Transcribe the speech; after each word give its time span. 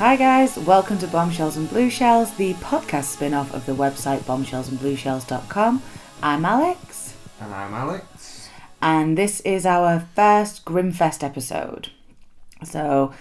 Hi, 0.00 0.16
guys, 0.16 0.56
welcome 0.56 0.96
to 0.98 1.06
Bombshells 1.06 1.58
and 1.58 1.68
Blue 1.68 1.90
Shells, 1.90 2.32
the 2.36 2.54
podcast 2.54 3.04
spin 3.04 3.34
off 3.34 3.52
of 3.52 3.66
the 3.66 3.74
website 3.74 4.20
bombshellsandblueshells.com. 4.20 5.82
I'm 6.22 6.44
Alex, 6.46 7.14
And 7.38 7.52
I'm 7.52 7.74
Alex. 7.74 8.48
and 8.80 9.18
this 9.18 9.40
is 9.40 9.66
our 9.66 10.06
first 10.16 10.64
Grimfest 10.64 11.22
episode. 11.22 11.90
So, 12.64 13.12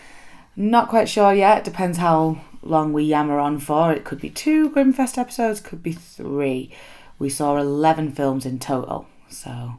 not 0.56 0.88
quite 0.88 1.10
sure 1.10 1.34
yet, 1.34 1.66
depends 1.66 1.98
how 1.98 2.40
long 2.64 2.94
we 2.94 3.04
yammer 3.04 3.40
on 3.40 3.60
for. 3.60 3.92
It 3.92 4.06
could 4.06 4.22
be 4.22 4.30
two 4.30 4.70
Grimfest 4.70 5.18
episodes, 5.18 5.60
could 5.60 5.84
be 5.84 5.92
three. 5.92 6.72
We 7.20 7.30
saw 7.30 7.58
11 7.58 8.14
films 8.14 8.46
in 8.46 8.58
total, 8.58 9.06
so 9.28 9.74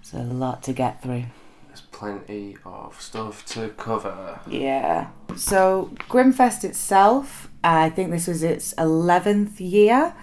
it's 0.00 0.14
a 0.14 0.22
lot 0.22 0.62
to 0.62 0.72
get 0.72 1.02
through. 1.02 1.24
Plenty 1.98 2.56
of 2.64 3.00
stuff 3.00 3.44
to 3.46 3.70
cover. 3.70 4.38
Yeah. 4.48 5.08
So 5.34 5.90
Grimfest 6.08 6.62
itself, 6.62 7.50
I 7.64 7.90
think 7.90 8.12
this 8.12 8.28
was 8.28 8.44
its 8.44 8.72
eleventh 8.74 9.60
year, 9.60 10.14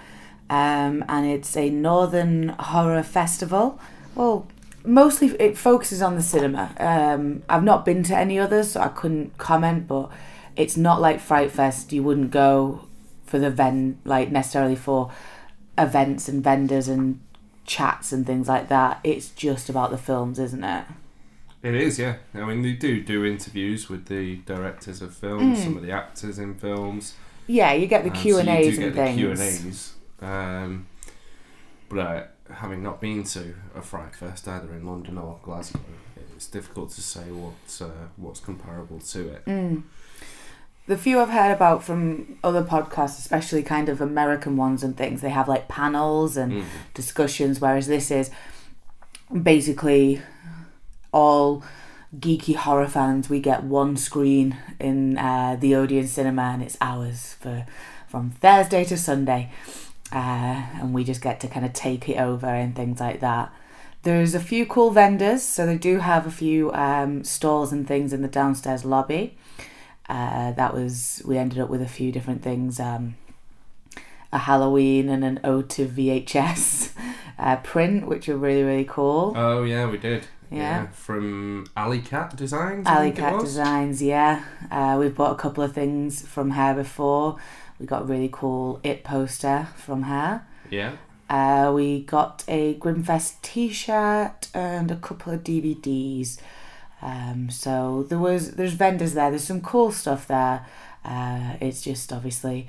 um, 0.50 1.04
and 1.10 1.26
it's 1.26 1.58
a 1.58 1.70
northern 1.70 2.56
horror 2.58 3.04
festival. 3.04 3.78
Well, 4.16 4.48
mostly 4.86 5.28
it 5.38 5.58
focuses 5.58 6.02
on 6.02 6.16
the 6.16 6.22
cinema. 6.22 6.74
Um, 6.80 7.44
I've 7.50 7.66
not 7.66 7.84
been 7.84 8.04
to 8.04 8.16
any 8.16 8.40
others, 8.40 8.72
so 8.72 8.80
I 8.80 8.88
couldn't 8.88 9.38
comment. 9.38 9.86
But 9.86 10.12
it's 10.56 10.78
not 10.78 11.02
like 11.02 11.20
Fright 11.20 11.52
Fest. 11.52 11.92
You 11.92 12.04
wouldn't 12.04 12.32
go 12.32 12.88
for 13.26 13.38
the 13.38 13.50
ven 13.50 14.00
like 14.06 14.32
necessarily 14.32 14.78
for 14.78 15.12
events 15.78 16.30
and 16.30 16.42
vendors 16.42 16.88
and 16.88 17.20
chats 17.66 18.14
and 18.14 18.26
things 18.26 18.48
like 18.48 18.70
that. 18.70 19.02
It's 19.04 19.30
just 19.32 19.68
about 19.68 19.92
the 19.92 19.98
films, 19.98 20.40
isn't 20.40 20.64
it? 20.64 20.86
It 21.66 21.74
is, 21.74 21.98
yeah. 21.98 22.18
I 22.36 22.46
mean, 22.46 22.62
they 22.62 22.74
do 22.74 23.02
do 23.04 23.26
interviews 23.26 23.90
with 23.90 24.06
the 24.06 24.36
directors 24.46 25.02
of 25.02 25.16
films, 25.16 25.64
some 25.64 25.76
of 25.78 25.84
the 25.84 25.92
actors 25.92 26.38
in 26.38 26.54
films. 26.56 27.16
Yeah, 27.48 27.74
you 27.74 27.88
get 27.88 28.04
the 28.04 28.12
Q 28.12 28.38
and 28.38 28.50
A's 28.50 28.78
and 28.78 28.94
get 28.94 28.96
things. 28.96 29.16
the 29.16 29.22
Q 29.22 29.32
and 29.32 29.40
A's. 29.42 29.94
Um, 30.22 30.88
but 31.90 32.00
uh, 32.00 32.24
having 32.54 32.84
not 32.84 33.02
been 33.02 33.24
to 33.24 33.56
a 33.76 33.82
Fright 33.82 34.16
Fest 34.16 34.48
either 34.48 34.72
in 34.74 34.86
London 34.86 35.18
or 35.18 35.40
Glasgow, 35.42 35.80
it's 36.36 36.48
difficult 36.48 36.92
to 36.92 37.02
say 37.02 37.32
what 37.32 37.82
uh, 37.82 38.08
what's 38.18 38.40
comparable 38.40 39.00
to 39.00 39.30
it. 39.30 39.46
Mm. 39.46 39.84
The 40.88 40.98
few 40.98 41.20
I've 41.20 41.30
heard 41.32 41.52
about 41.52 41.84
from 41.84 42.38
other 42.44 42.64
podcasts, 42.64 43.18
especially 43.18 43.64
kind 43.64 43.90
of 43.90 44.02
American 44.02 44.56
ones 44.56 44.84
and 44.84 44.96
things, 44.96 45.22
they 45.22 45.32
have 45.32 45.48
like 45.48 45.68
panels 45.68 46.38
and 46.38 46.54
Mm. 46.54 46.66
discussions, 46.94 47.60
whereas 47.60 47.88
this 47.88 48.12
is 48.12 48.30
basically 49.42 50.22
all 51.16 51.64
geeky 52.20 52.56
horror 52.56 52.88
fans. 52.88 53.30
We 53.30 53.40
get 53.40 53.64
one 53.64 53.96
screen 53.96 54.58
in 54.80 55.18
uh, 55.18 55.58
the 55.60 55.74
Odeon 55.74 56.08
cinema 56.08 56.44
and 56.44 56.62
it's 56.62 56.78
ours 56.82 57.38
for 57.40 57.66
from 58.08 58.32
Thursday 58.32 58.84
to 58.84 58.98
Sunday. 58.98 59.50
Uh, 60.12 60.68
and 60.80 60.94
we 60.94 61.04
just 61.04 61.22
get 61.22 61.40
to 61.40 61.48
kind 61.48 61.66
of 61.66 61.74
take 61.74 62.08
it 62.08 62.18
over 62.18 62.46
and 62.46 62.76
things 62.76 63.00
like 63.00 63.22
that. 63.22 63.52
There's 64.04 64.36
a 64.36 64.40
few 64.40 64.68
cool 64.68 64.92
vendors, 64.92 65.42
so 65.42 65.66
they 65.66 65.80
do 65.80 65.98
have 65.98 66.28
a 66.28 66.32
few 66.32 66.72
um, 66.74 67.24
stalls 67.24 67.74
and 67.74 67.88
things 67.88 68.14
in 68.14 68.22
the 68.22 68.28
downstairs 68.28 68.86
lobby. 68.86 69.36
Uh, 70.08 70.52
that 70.52 70.76
was 70.76 71.24
we 71.26 71.40
ended 71.40 71.58
up 71.58 71.70
with 71.70 71.82
a 71.82 71.88
few 71.88 72.12
different 72.12 72.44
things, 72.44 72.80
um, 72.80 73.16
a 74.32 74.38
Halloween 74.38 75.10
and 75.10 75.26
an 75.26 75.40
ode 75.44 75.70
to 75.72 75.88
VHS 75.88 76.92
uh, 77.40 77.56
print, 77.58 78.06
which 78.06 78.30
are 78.30 78.38
really 78.38 78.62
really 78.62 78.86
cool. 78.86 79.34
Oh 79.36 79.64
yeah, 79.64 79.90
we 79.90 79.98
did. 79.98 80.28
Yeah. 80.52 80.88
from 80.88 81.66
Alley 81.76 82.00
Cat 82.00 82.36
Designs. 82.36 82.88
I 82.88 82.96
Alley 82.96 83.12
Cat. 83.12 83.40
Designs, 83.40 84.02
yeah. 84.02 84.44
Uh, 84.72 84.98
we've 85.00 85.16
bought 85.16 85.32
a 85.34 85.36
couple 85.36 85.64
of 85.64 85.74
things 85.74 86.22
from 86.22 86.52
her 86.52 86.74
before. 86.74 87.38
We 87.80 87.86
got 87.86 88.04
a 88.04 88.06
really 88.06 88.30
cool 88.32 88.80
It 88.84 89.04
poster 89.04 89.68
from 89.76 90.04
her. 90.04 90.46
Yeah. 90.70 90.94
Uh, 91.30 91.72
we 91.74 92.04
got 92.04 92.44
a 92.48 92.76
Grimfest 92.76 93.42
T-shirt 93.42 94.48
and 94.54 94.92
a 94.92 94.96
couple 94.96 95.34
of 95.34 95.44
DVDs. 95.44 96.38
Um, 97.02 97.50
so 97.50 98.06
there 98.08 98.20
was 98.20 98.52
there's 98.52 98.74
vendors 98.74 99.14
there. 99.14 99.30
There's 99.30 99.44
some 99.44 99.62
cool 99.62 99.92
stuff 99.92 100.28
there. 100.28 100.66
Uh, 101.04 101.56
it's 101.62 101.82
just 101.82 102.12
obviously 102.14 102.68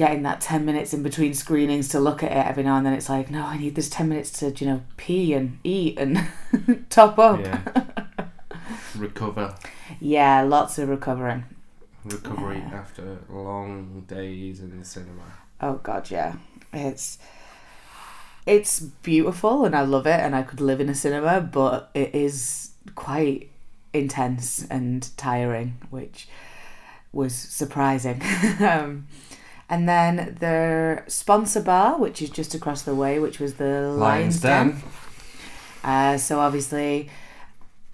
getting 0.00 0.22
that 0.22 0.40
ten 0.40 0.64
minutes 0.64 0.94
in 0.94 1.02
between 1.02 1.34
screenings 1.34 1.86
to 1.88 2.00
look 2.00 2.22
at 2.22 2.32
it 2.32 2.46
every 2.46 2.62
now 2.62 2.76
and 2.78 2.86
then. 2.86 2.94
It's 2.94 3.10
like 3.10 3.30
no, 3.30 3.44
I 3.44 3.58
need 3.58 3.74
this 3.74 3.90
ten 3.90 4.08
minutes 4.08 4.30
to 4.40 4.50
you 4.50 4.66
know 4.66 4.82
pee 4.96 5.34
and 5.34 5.58
eat 5.62 5.98
and 5.98 6.26
top 6.90 7.18
up. 7.18 7.38
Yeah. 7.40 7.60
Recover. 8.96 9.54
Yeah, 10.00 10.42
lots 10.42 10.78
of 10.78 10.88
recovering. 10.88 11.44
Recovery 12.04 12.58
Yeah. 12.58 12.78
after 12.78 13.18
long 13.28 14.04
days 14.08 14.60
in 14.60 14.78
the 14.78 14.84
cinema. 14.84 15.22
Oh 15.60 15.74
god, 15.74 16.10
yeah. 16.10 16.36
It's 16.72 17.18
it's 18.46 18.80
beautiful 18.80 19.66
and 19.66 19.76
I 19.76 19.82
love 19.82 20.06
it 20.06 20.18
and 20.18 20.34
I 20.34 20.42
could 20.42 20.62
live 20.62 20.80
in 20.80 20.88
a 20.88 20.94
cinema, 20.94 21.42
but 21.42 21.90
it 21.92 22.14
is 22.14 22.70
quite 22.94 23.50
intense 23.92 24.66
and 24.70 25.06
tiring, 25.18 25.76
which 25.90 26.26
was 27.12 27.34
surprising. 27.34 28.22
um, 28.60 29.06
and 29.70 29.88
then 29.88 30.36
the 30.40 31.04
sponsor 31.06 31.60
bar, 31.62 31.96
which 31.96 32.20
is 32.20 32.28
just 32.28 32.54
across 32.54 32.82
the 32.82 32.94
way, 32.94 33.20
which 33.20 33.38
was 33.38 33.54
the 33.54 33.88
Lions, 33.88 34.40
Den. 34.40 34.82
Uh, 35.84 36.18
so 36.18 36.40
obviously, 36.40 37.08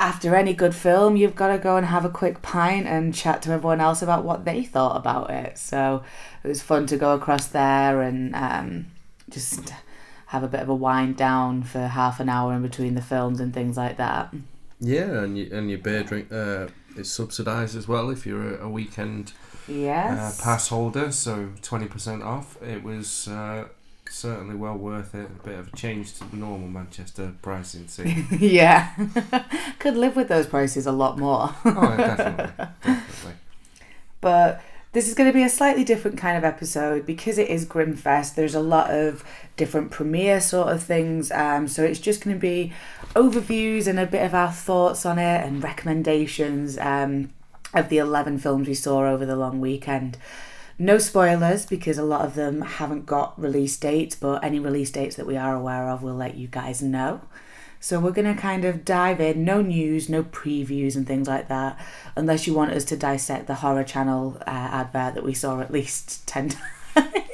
after 0.01 0.35
any 0.35 0.55
good 0.55 0.75
film, 0.75 1.17
you've 1.17 1.37
got 1.37 1.49
to 1.49 1.59
go 1.59 1.77
and 1.77 1.87
have 1.87 2.07
a 2.07 2.09
quick 2.09 2.41
pint 2.41 2.87
and 2.87 3.15
chat 3.15 3.43
to 3.43 3.51
everyone 3.51 3.83
else 3.83 4.01
about 4.01 4.25
what 4.25 4.47
they 4.47 4.65
thought 4.65 4.97
about 4.97 5.29
it. 5.31 5.59
So 5.59 6.03
it 6.43 6.49
was 6.49 6.63
fun 6.63 6.87
to 6.87 6.97
go 6.97 7.15
across 7.15 7.47
there 7.49 8.01
and 8.01 8.35
um, 8.35 8.87
just 9.29 9.75
have 10.29 10.43
a 10.43 10.49
bit 10.49 10.61
of 10.61 10.71
a 10.71 10.75
wind 10.75 11.19
down 11.19 11.63
for 11.63 11.81
half 11.81 12.21
an 12.21 12.31
hour 12.31 12.55
in 12.55 12.63
between 12.63 12.95
the 12.95 13.03
films 13.03 13.39
and 13.39 13.53
things 13.53 13.77
like 13.77 13.99
that. 13.99 14.35
Yeah, 14.81 15.23
and 15.23 15.37
you, 15.37 15.51
and 15.53 15.69
your 15.69 15.79
beer 15.79 16.03
drink 16.03 16.33
uh, 16.33 16.69
is 16.97 17.13
subsidised 17.13 17.77
as 17.77 17.87
well 17.87 18.09
if 18.09 18.25
you're 18.25 18.57
a, 18.57 18.65
a 18.65 18.69
weekend 18.69 19.33
uh, 19.69 19.73
Yes. 19.73 20.41
pass 20.41 20.69
holder, 20.69 21.11
so 21.13 21.51
twenty 21.63 21.87
percent 21.87 22.23
off. 22.23 22.61
It 22.63 22.83
was 22.83 23.29
uh, 23.29 23.65
certainly 24.09 24.55
well 24.55 24.77
worth 24.77 25.15
it. 25.15 25.29
A 25.43 25.47
bit 25.47 25.59
of 25.59 25.69
a 25.73 25.77
change 25.77 26.15
to 26.19 26.25
the 26.31 26.37
normal 26.37 26.69
Manchester 26.69 27.33
pricing 27.43 27.89
scene. 27.89 28.27
yeah. 28.41 28.93
Could 29.79 29.97
live 29.97 30.15
with 30.17 30.29
those 30.29 30.47
prices 30.47 30.87
a 30.87 30.93
lot 30.93 31.19
more. 31.19 31.55
oh, 31.65 31.97
definitely, 31.97 32.53
definitely. 32.57 33.33
But 34.21 34.63
this 34.93 35.09
is 35.09 35.15
going 35.15 35.29
to 35.29 35.35
be 35.35 35.43
a 35.43 35.49
slightly 35.49 35.85
different 35.85 36.17
kind 36.17 36.39
of 36.39 36.45
episode 36.45 37.05
because 37.07 37.37
it 37.39 37.49
is 37.49 37.67
Grimfest. 37.67 38.35
There's 38.35 38.55
a 38.55 38.61
lot 38.61 38.91
of 38.91 39.23
different 39.57 39.91
premiere 39.91 40.41
sort 40.41 40.69
of 40.69 40.83
things. 40.83 41.31
Um, 41.31 41.69
so 41.69 41.85
it's 41.85 42.01
just 42.01 42.25
going 42.25 42.35
to 42.35 42.41
be 42.41 42.73
overviews 43.15 43.87
and 43.87 43.99
a 44.01 44.07
bit 44.07 44.25
of 44.25 44.35
our 44.35 44.51
thoughts 44.51 45.05
on 45.05 45.19
it 45.19 45.45
and 45.45 45.63
recommendations 45.63 46.79
um, 46.79 47.31
of 47.75 47.89
the 47.89 47.99
11 47.99 48.39
films 48.39 48.69
we 48.69 48.75
saw 48.75 49.09
over 49.09 49.27
the 49.27 49.37
long 49.37 49.61
weekend. 49.61 50.17
No 50.79 50.99
spoilers 50.99 51.65
because 51.65 51.97
a 51.97 52.05
lot 52.05 52.25
of 52.25 52.35
them 52.35 52.61
haven't 52.61 53.07
got 53.07 53.41
release 53.41 53.77
dates, 53.77 54.15
but 54.15 54.45
any 54.45 54.59
release 54.59 54.91
dates 54.91 55.17
that 55.17 55.27
we 55.27 55.37
are 55.37 55.55
aware 55.55 55.89
of, 55.89 56.03
we'll 56.03 56.15
let 56.15 56.37
you 56.37 56.49
guys 56.49 56.83
know. 56.83 57.23
So 57.81 58.01
we're 58.01 58.11
going 58.11 58.35
to 58.35 58.41
kind 58.41 58.65
of 58.65 58.85
dive 58.85 59.21
in, 59.21 59.45
no 59.45 59.63
news, 59.63 60.09
no 60.09 60.23
previews 60.25 60.97
and 60.97 61.07
things 61.07 61.29
like 61.29 61.49
that, 61.49 61.79
unless 62.17 62.47
you 62.47 62.55
want 62.55 62.73
us 62.73 62.85
to 62.87 62.97
dissect 62.97 63.47
the 63.47 63.57
Horror 63.57 63.85
Channel 63.85 64.39
uh, 64.41 64.51
advert 64.51 65.15
that 65.15 65.25
we 65.25 65.35
saw 65.35 65.61
at 65.61 65.73
least 65.73 66.27
10 66.27 66.51
times. 66.51 67.26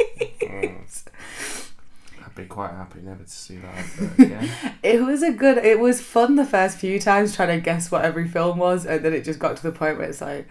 I'd 2.33 2.43
be 2.43 2.47
quite 2.47 2.71
happy 2.71 3.01
never 3.03 3.25
to 3.25 3.31
see 3.31 3.59
that 3.59 4.19
again. 4.19 4.49
It 4.83 5.03
was 5.03 5.23
a 5.23 5.33
good, 5.33 5.59
it 5.59 5.79
was 5.79 6.01
fun 6.01 6.37
the 6.37 6.47
first 6.47 6.79
few 6.79 6.99
times 6.99 7.37
trying 7.37 7.49
to 7.49 7.63
guess 7.63 7.91
what 7.91 8.05
every 8.05 8.27
film 8.27 8.59
was, 8.59 8.87
and 8.87 9.05
then 9.05 9.13
it 9.13 9.23
just 9.23 9.39
got 9.39 9.57
to 9.59 9.63
the 9.63 9.73
point 9.73 9.99
where 9.99 10.09
it's 10.09 10.23
like, 10.23 10.49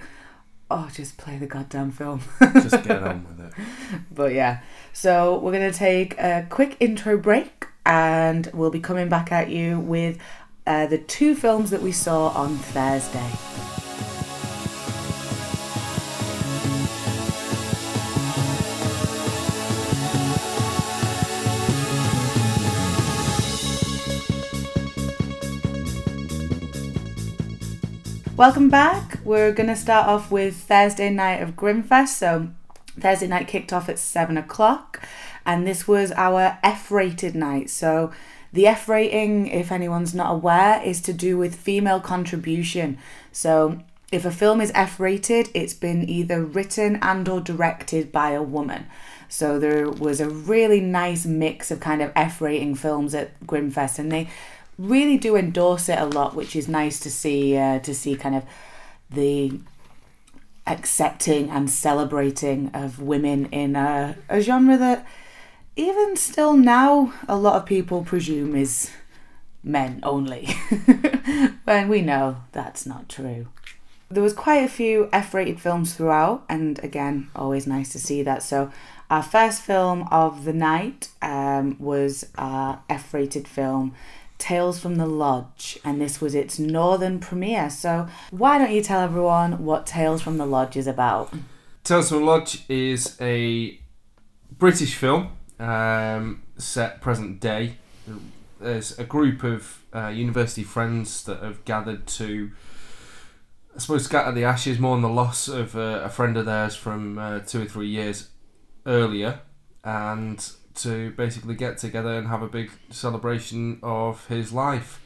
oh, 0.69 0.89
just 0.93 1.17
play 1.17 1.37
the 1.37 1.47
goddamn 1.47 1.91
film. 1.91 2.21
Just 2.53 2.83
get 2.83 3.01
on 3.01 3.25
with 3.25 3.45
it. 3.47 3.53
But 4.11 4.33
yeah, 4.33 4.61
so 4.93 5.39
we're 5.39 5.51
going 5.51 5.71
to 5.71 5.77
take 5.77 6.17
a 6.19 6.45
quick 6.49 6.77
intro 6.79 7.17
break 7.17 7.67
and 7.85 8.47
we'll 8.53 8.69
be 8.69 8.79
coming 8.79 9.09
back 9.09 9.31
at 9.31 9.49
you 9.49 9.79
with 9.79 10.19
uh, 10.67 10.85
the 10.85 10.99
two 10.99 11.33
films 11.35 11.71
that 11.71 11.81
we 11.81 11.91
saw 11.91 12.29
on 12.29 12.57
Thursday. 12.57 13.80
Welcome 28.41 28.69
back. 28.69 29.19
We're 29.23 29.51
going 29.51 29.69
to 29.69 29.75
start 29.75 30.07
off 30.07 30.31
with 30.31 30.55
Thursday 30.55 31.11
night 31.11 31.43
of 31.43 31.55
Grimfest. 31.55 32.07
So, 32.07 32.49
Thursday 32.99 33.27
night 33.27 33.47
kicked 33.47 33.71
off 33.71 33.87
at 33.87 33.99
seven 33.99 34.35
o'clock, 34.35 34.99
and 35.45 35.67
this 35.67 35.87
was 35.87 36.11
our 36.13 36.57
F 36.63 36.89
rated 36.89 37.35
night. 37.35 37.69
So, 37.69 38.11
the 38.51 38.65
F 38.65 38.89
rating, 38.89 39.45
if 39.45 39.71
anyone's 39.71 40.15
not 40.15 40.31
aware, 40.31 40.81
is 40.81 41.01
to 41.01 41.13
do 41.13 41.37
with 41.37 41.53
female 41.53 41.99
contribution. 41.99 42.97
So, 43.31 43.83
if 44.11 44.25
a 44.25 44.31
film 44.31 44.59
is 44.59 44.71
F 44.73 44.99
rated, 44.99 45.49
it's 45.53 45.75
been 45.75 46.09
either 46.09 46.43
written 46.43 46.95
and 46.95 47.29
or 47.29 47.41
directed 47.41 48.11
by 48.11 48.31
a 48.31 48.41
woman. 48.41 48.87
So 49.29 49.59
there 49.59 49.89
was 49.89 50.19
a 50.19 50.29
really 50.29 50.81
nice 50.81 51.25
mix 51.25 51.71
of 51.71 51.79
kind 51.79 52.01
of 52.01 52.11
F 52.17 52.41
rating 52.41 52.75
films 52.75 53.15
at 53.15 53.39
Grimfest, 53.47 53.97
and 53.97 54.11
they 54.11 54.29
really 54.77 55.17
do 55.17 55.35
endorse 55.35 55.89
it 55.89 55.99
a 55.99 56.05
lot, 56.05 56.35
which 56.35 56.55
is 56.55 56.67
nice 56.67 56.99
to 57.01 57.11
see. 57.11 57.57
Uh, 57.57 57.79
to 57.79 57.93
see 57.93 58.15
kind 58.15 58.35
of 58.35 58.43
the 59.09 59.59
accepting 60.67 61.49
and 61.49 61.69
celebrating 61.69 62.69
of 62.73 62.99
women 63.01 63.45
in 63.47 63.75
a, 63.75 64.15
a 64.29 64.41
genre 64.41 64.77
that 64.77 65.05
even 65.75 66.15
still 66.15 66.55
now 66.55 67.13
a 67.27 67.35
lot 67.35 67.55
of 67.55 67.65
people 67.65 68.03
presume 68.03 68.55
is 68.55 68.91
men 69.63 69.99
only 70.03 70.45
when 71.65 71.87
we 71.89 72.01
know 72.01 72.37
that's 72.51 72.85
not 72.85 73.09
true 73.09 73.47
there 74.09 74.23
was 74.23 74.33
quite 74.33 74.63
a 74.63 74.67
few 74.67 75.09
f-rated 75.11 75.59
films 75.59 75.93
throughout 75.93 76.43
and 76.47 76.83
again 76.83 77.29
always 77.35 77.65
nice 77.65 77.91
to 77.91 77.99
see 77.99 78.21
that 78.21 78.43
so 78.43 78.71
our 79.09 79.23
first 79.23 79.61
film 79.61 80.07
of 80.11 80.45
the 80.45 80.53
night 80.53 81.09
um, 81.21 81.75
was 81.79 82.25
our 82.37 82.81
f-rated 82.89 83.47
film 83.47 83.93
Tales 84.41 84.79
from 84.79 84.95
the 84.95 85.05
Lodge, 85.05 85.77
and 85.85 86.01
this 86.01 86.19
was 86.19 86.33
its 86.33 86.57
northern 86.57 87.19
premiere. 87.19 87.69
So, 87.69 88.07
why 88.31 88.57
don't 88.57 88.71
you 88.71 88.81
tell 88.81 88.99
everyone 88.99 89.63
what 89.63 89.85
Tales 89.85 90.21
from 90.21 90.37
the 90.37 90.47
Lodge 90.47 90.75
is 90.75 90.87
about? 90.87 91.31
Tales 91.83 92.09
from 92.09 92.21
the 92.21 92.25
Lodge 92.25 92.63
is 92.67 93.15
a 93.21 93.79
British 94.57 94.95
film 94.95 95.29
um, 95.59 96.41
set 96.57 97.01
present 97.01 97.39
day. 97.39 97.77
There's 98.59 98.97
a 98.97 99.03
group 99.03 99.43
of 99.43 99.83
uh, 99.93 100.07
university 100.07 100.63
friends 100.63 101.23
that 101.25 101.43
have 101.43 101.63
gathered 101.63 102.07
to, 102.07 102.51
I 103.75 103.79
suppose, 103.79 104.05
scatter 104.05 104.31
the 104.31 104.43
ashes, 104.43 104.79
more 104.79 104.97
mourn 104.97 105.03
the 105.03 105.09
loss 105.09 105.47
of 105.47 105.75
uh, 105.75 106.01
a 106.03 106.09
friend 106.09 106.35
of 106.35 106.47
theirs 106.47 106.75
from 106.75 107.19
uh, 107.19 107.39
two 107.41 107.61
or 107.61 107.65
three 107.65 107.89
years 107.89 108.29
earlier, 108.87 109.41
and 109.83 110.51
to 110.75 111.11
basically 111.11 111.55
get 111.55 111.77
together 111.77 112.13
and 112.13 112.27
have 112.27 112.41
a 112.41 112.47
big 112.47 112.71
celebration 112.89 113.79
of 113.83 114.27
his 114.27 114.51
life. 114.51 115.01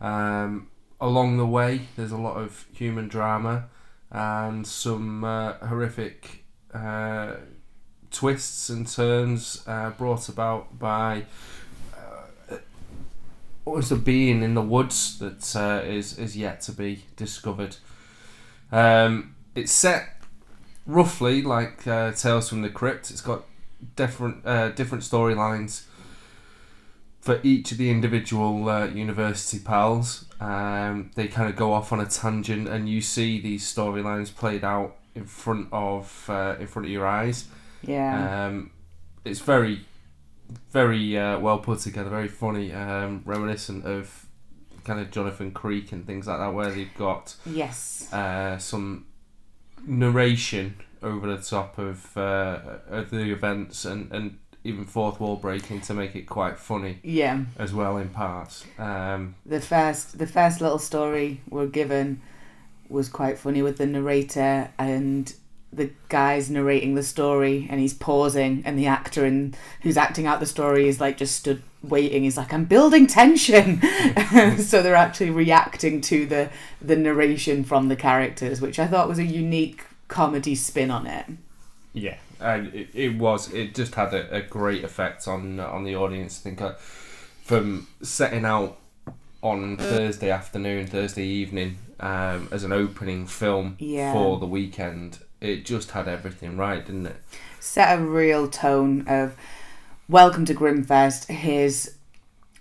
Um, 0.00 0.68
along 1.00 1.36
the 1.36 1.46
way, 1.46 1.82
there's 1.96 2.12
a 2.12 2.16
lot 2.16 2.36
of 2.36 2.66
human 2.72 3.08
drama 3.08 3.68
and 4.10 4.66
some 4.66 5.24
uh, 5.24 5.54
horrific 5.54 6.44
uh, 6.72 7.34
twists 8.10 8.70
and 8.70 8.86
turns 8.86 9.62
uh, 9.66 9.90
brought 9.90 10.28
about 10.28 10.78
by 10.78 11.24
uh, 11.94 12.56
what 13.64 13.76
was 13.76 13.92
a 13.92 13.96
being 13.96 14.42
in 14.42 14.54
the 14.54 14.62
woods 14.62 15.18
that 15.18 15.56
uh, 15.56 15.82
is 15.84 16.18
is 16.18 16.36
yet 16.36 16.60
to 16.62 16.72
be 16.72 17.04
discovered. 17.16 17.76
Um, 18.72 19.34
it's 19.54 19.72
set 19.72 20.22
roughly 20.86 21.42
like 21.42 21.86
uh, 21.86 22.12
Tales 22.12 22.48
from 22.48 22.62
the 22.62 22.70
Crypt. 22.70 23.10
It's 23.10 23.20
got 23.20 23.44
different 23.96 24.46
uh, 24.46 24.70
different 24.70 25.04
storylines 25.04 25.84
for 27.20 27.40
each 27.42 27.72
of 27.72 27.78
the 27.78 27.90
individual 27.90 28.68
uh, 28.68 28.86
university 28.86 29.58
pals. 29.62 30.24
Um, 30.40 31.10
they 31.14 31.28
kind 31.28 31.48
of 31.48 31.56
go 31.56 31.72
off 31.72 31.92
on 31.92 32.00
a 32.00 32.06
tangent, 32.06 32.68
and 32.68 32.88
you 32.88 33.00
see 33.00 33.40
these 33.40 33.64
storylines 33.64 34.34
played 34.34 34.64
out 34.64 34.96
in 35.14 35.24
front 35.24 35.68
of 35.72 36.24
uh, 36.28 36.56
in 36.58 36.66
front 36.66 36.86
of 36.86 36.92
your 36.92 37.06
eyes. 37.06 37.46
Yeah. 37.82 38.46
Um, 38.46 38.70
it's 39.24 39.40
very, 39.40 39.84
very 40.70 41.18
uh, 41.18 41.38
well 41.38 41.58
put 41.58 41.80
together, 41.80 42.10
very 42.10 42.28
funny, 42.28 42.72
um, 42.72 43.22
reminiscent 43.24 43.84
of 43.84 44.26
kind 44.84 45.00
of 45.00 45.10
Jonathan 45.10 45.50
Creek 45.50 45.92
and 45.92 46.06
things 46.06 46.26
like 46.26 46.38
that, 46.38 46.54
where 46.54 46.70
they've 46.70 46.96
got 46.96 47.34
yes. 47.44 48.10
uh, 48.12 48.58
some 48.58 49.06
narration 49.86 50.76
over 51.02 51.26
the 51.36 51.42
top 51.42 51.78
of 51.78 52.16
uh, 52.16 52.60
of 52.88 53.10
the 53.10 53.30
events 53.32 53.84
and, 53.84 54.10
and 54.12 54.38
even 54.64 54.84
fourth 54.84 55.20
wall 55.20 55.36
breaking 55.36 55.80
to 55.82 55.94
make 55.94 56.14
it 56.16 56.22
quite 56.22 56.58
funny 56.58 56.98
Yeah. 57.02 57.44
as 57.58 57.72
well 57.72 57.96
in 57.96 58.08
parts. 58.10 58.64
Um, 58.78 59.36
The 59.46 59.60
first 59.60 60.18
the 60.18 60.26
first 60.26 60.60
little 60.60 60.78
story 60.78 61.40
we're 61.48 61.66
given 61.66 62.20
was 62.88 63.08
quite 63.08 63.38
funny 63.38 63.62
with 63.62 63.78
the 63.78 63.86
narrator 63.86 64.70
and 64.78 65.32
the 65.70 65.90
guy's 66.08 66.48
narrating 66.50 66.94
the 66.94 67.02
story 67.02 67.66
and 67.70 67.78
he's 67.78 67.92
pausing 67.92 68.62
and 68.64 68.78
the 68.78 68.86
actor 68.86 69.26
in, 69.26 69.54
who's 69.82 69.98
acting 69.98 70.26
out 70.26 70.40
the 70.40 70.46
story 70.46 70.88
is 70.88 70.98
like 70.98 71.18
just 71.18 71.36
stood 71.36 71.62
waiting 71.82 72.22
he's 72.22 72.38
like 72.38 72.52
i'm 72.54 72.64
building 72.64 73.06
tension 73.06 73.80
so 74.58 74.82
they're 74.82 74.94
actually 74.96 75.28
reacting 75.28 76.00
to 76.00 76.24
the 76.24 76.48
the 76.80 76.96
narration 76.96 77.62
from 77.62 77.88
the 77.88 77.94
characters 77.96 78.62
which 78.62 78.78
i 78.78 78.86
thought 78.86 79.06
was 79.08 79.18
a 79.18 79.24
unique 79.24 79.84
comedy 80.08 80.54
spin 80.54 80.90
on 80.90 81.06
it 81.06 81.26
yeah, 81.94 82.16
and 82.40 82.72
it, 82.74 82.88
it 82.94 83.18
was. 83.18 83.52
It 83.52 83.74
just 83.74 83.94
had 83.94 84.14
a, 84.14 84.36
a 84.36 84.40
great 84.42 84.84
effect 84.84 85.26
on 85.26 85.58
on 85.58 85.84
the 85.84 85.96
audience. 85.96 86.38
I 86.38 86.42
think 86.44 86.60
uh, 86.60 86.74
from 87.42 87.88
setting 88.02 88.44
out 88.44 88.78
on 89.42 89.76
Thursday 89.76 90.30
afternoon, 90.30 90.86
Thursday 90.86 91.24
evening, 91.24 91.78
um, 91.98 92.48
as 92.52 92.62
an 92.62 92.72
opening 92.72 93.26
film 93.26 93.76
Yeah. 93.80 94.12
for 94.12 94.38
the 94.38 94.46
weekend, 94.46 95.18
it 95.40 95.64
just 95.64 95.92
had 95.92 96.06
everything 96.08 96.56
right, 96.56 96.84
didn't 96.84 97.06
it? 97.06 97.16
set 97.60 97.98
a 97.98 98.02
real 98.02 98.48
tone 98.48 99.04
of 99.08 99.34
welcome 100.08 100.44
to 100.44 100.54
Grimfest. 100.54 101.26
Here's 101.26 101.94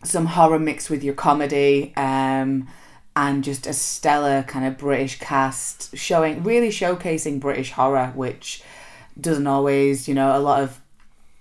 some 0.03 0.25
horror 0.25 0.59
mixed 0.59 0.89
with 0.89 1.03
your 1.03 1.13
comedy, 1.13 1.93
um, 1.95 2.67
and 3.17 3.43
just 3.43 3.65
a 3.65 3.73
stellar 3.73 4.43
kind 4.43 4.63
of 4.63 4.77
British 4.77 5.17
cast 5.17 5.97
showing, 5.97 6.43
really 6.43 6.69
showcasing 6.69 7.39
British 7.39 7.71
horror, 7.71 8.11
which 8.13 8.61
doesn't 9.19 9.47
always, 9.47 10.07
you 10.07 10.13
know, 10.13 10.37
a 10.37 10.39
lot 10.39 10.61
of 10.61 10.79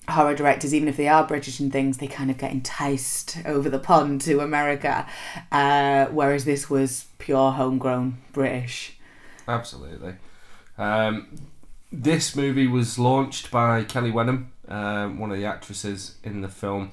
horror 0.09 0.35
directors, 0.35 0.75
even 0.75 0.89
if 0.89 0.97
they 0.97 1.07
are 1.07 1.27
British 1.27 1.61
and 1.61 1.71
things, 1.71 1.99
they 1.99 2.07
kind 2.07 2.31
of 2.31 2.39
get 2.39 2.51
enticed 2.51 3.37
over 3.45 3.69
the 3.69 3.79
pond 3.79 4.23
to 4.23 4.41
America, 4.41 5.07
uh, 5.53 6.07
whereas 6.07 6.47
this 6.47 6.71
was 6.71 7.09
pure 7.19 7.53
homegrown 7.53 8.17
British. 8.33 8.97
Absolutely. 9.47 10.15
Um, 10.79 11.29
this 11.93 12.35
movie 12.35 12.67
was 12.67 12.99
launched 12.99 13.51
by 13.51 13.85
Kelly 13.85 14.11
Wenham, 14.11 14.51
um, 14.69 15.19
one 15.19 15.31
of 15.31 15.37
the 15.37 15.45
actresses 15.45 16.15
in 16.25 16.41
the 16.41 16.49
film, 16.49 16.93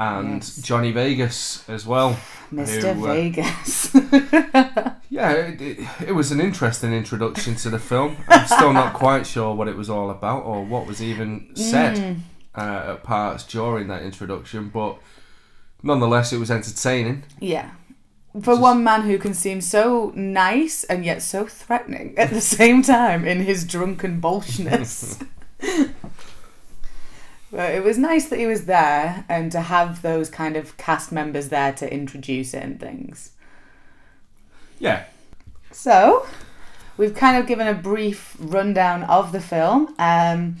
and 0.00 0.36
Yes. 0.42 0.56
Johnny 0.56 0.90
Vegas 0.90 1.68
as 1.68 1.86
well. 1.86 2.18
Mr. 2.52 2.94
Who, 2.94 3.06
uh, 3.06 3.14
Vegas. 3.14 3.94
Yeah, 5.12 5.32
it, 5.32 5.60
it, 5.60 5.78
it 6.08 6.12
was 6.12 6.30
an 6.30 6.40
interesting 6.40 6.92
introduction 6.94 7.56
to 7.56 7.68
the 7.70 7.80
film. 7.80 8.16
I'm 8.28 8.46
still 8.46 8.72
not 8.72 8.94
quite 8.94 9.26
sure 9.26 9.52
what 9.56 9.66
it 9.66 9.76
was 9.76 9.90
all 9.90 10.08
about 10.08 10.44
or 10.44 10.64
what 10.64 10.86
was 10.86 11.02
even 11.02 11.50
said 11.56 11.96
Mm. 11.96 12.20
uh, 12.54 12.92
at 12.92 13.02
parts 13.02 13.42
during 13.44 13.88
that 13.88 14.02
introduction, 14.02 14.68
but 14.68 14.98
nonetheless, 15.82 16.32
it 16.32 16.38
was 16.38 16.48
entertaining. 16.50 17.24
Yeah. 17.40 17.70
For 18.34 18.52
Just- 18.52 18.60
one 18.62 18.84
man 18.84 19.02
who 19.02 19.18
can 19.18 19.34
seem 19.34 19.60
so 19.60 20.12
nice 20.14 20.84
and 20.84 21.04
yet 21.04 21.22
so 21.22 21.44
threatening 21.44 22.14
at 22.16 22.30
the 22.30 22.40
same 22.40 22.80
time 22.82 23.26
in 23.26 23.40
his 23.40 23.64
drunken 23.64 24.20
bolshness. 24.20 25.20
but 27.50 27.74
it 27.74 27.82
was 27.82 27.98
nice 27.98 28.28
that 28.28 28.38
he 28.38 28.46
was 28.46 28.66
there 28.66 29.24
and 29.28 29.50
to 29.52 29.60
have 29.60 30.02
those 30.02 30.30
kind 30.30 30.56
of 30.56 30.76
cast 30.76 31.10
members 31.12 31.48
there 31.48 31.72
to 31.74 31.92
introduce 31.92 32.54
it 32.54 32.62
and 32.62 32.80
things. 32.80 33.32
Yeah, 34.78 35.04
So, 35.72 36.26
we've 36.96 37.14
kind 37.14 37.36
of 37.36 37.46
given 37.46 37.66
a 37.66 37.74
brief 37.74 38.36
rundown 38.38 39.02
of 39.04 39.32
the 39.32 39.40
film. 39.40 39.94
Um, 39.98 40.56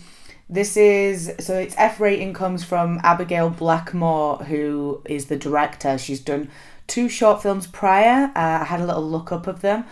this 0.48 0.76
is 0.76 1.32
so 1.38 1.56
its 1.56 1.74
F 1.78 2.00
rating 2.00 2.34
comes 2.34 2.64
from 2.64 3.00
Abigail 3.04 3.50
Blackmore, 3.50 4.38
who 4.38 5.00
is 5.04 5.26
the 5.26 5.36
director. 5.36 5.96
She's 5.96 6.20
done 6.20 6.50
two 6.88 7.08
short 7.08 7.40
films 7.40 7.68
prior. 7.68 8.32
Uh, 8.34 8.58
I 8.60 8.64
had 8.64 8.80
a 8.80 8.84
little 8.84 9.08
look 9.08 9.30
up 9.30 9.46
of 9.46 9.60
them. 9.60 9.84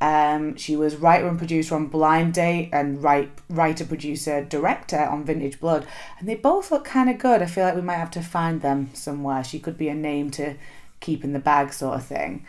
Um, 0.00 0.56
she 0.56 0.76
was 0.76 0.96
writer 0.96 1.26
and 1.28 1.38
producer 1.38 1.74
on 1.74 1.86
Blind 1.86 2.34
Date 2.34 2.70
and 2.72 3.02
write, 3.02 3.30
writer, 3.48 3.84
producer, 3.84 4.44
director 4.44 4.98
on 4.98 5.24
Vintage 5.24 5.60
Blood. 5.60 5.86
And 6.18 6.28
they 6.28 6.34
both 6.34 6.70
look 6.70 6.84
kind 6.84 7.08
of 7.08 7.18
good. 7.18 7.40
I 7.40 7.46
feel 7.46 7.64
like 7.64 7.74
we 7.74 7.80
might 7.80 7.96
have 7.96 8.10
to 8.12 8.22
find 8.22 8.60
them 8.60 8.90
somewhere. 8.92 9.42
She 9.44 9.58
could 9.58 9.78
be 9.78 9.88
a 9.88 9.94
name 9.94 10.30
to 10.32 10.56
keep 11.00 11.24
in 11.24 11.32
the 11.32 11.38
bag, 11.38 11.72
sort 11.72 11.96
of 11.96 12.04
thing. 12.04 12.44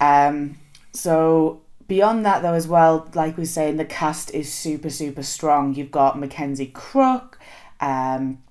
Um, 0.00 0.58
so 0.92 1.60
beyond 1.88 2.26
that, 2.26 2.42
though, 2.42 2.54
as 2.54 2.68
well, 2.68 3.08
like 3.14 3.36
we 3.36 3.42
were 3.42 3.46
saying, 3.46 3.76
the 3.76 3.84
cast 3.84 4.34
is 4.34 4.52
super, 4.52 4.90
super 4.90 5.22
strong. 5.22 5.74
You've 5.74 5.90
got 5.90 6.18
Mackenzie 6.18 6.66
Crook, 6.66 7.38
um, 7.80 8.42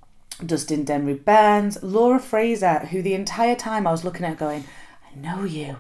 Dustin 0.46 0.86
Demri-Burns, 0.86 1.82
Laura 1.84 2.20
Fraser, 2.20 2.80
who 2.80 3.02
the 3.02 3.14
entire 3.14 3.56
time 3.56 3.86
I 3.86 3.92
was 3.92 4.04
looking 4.04 4.26
at 4.26 4.38
going, 4.38 4.66
I 5.12 5.16
know 5.20 5.44
you. 5.44 5.78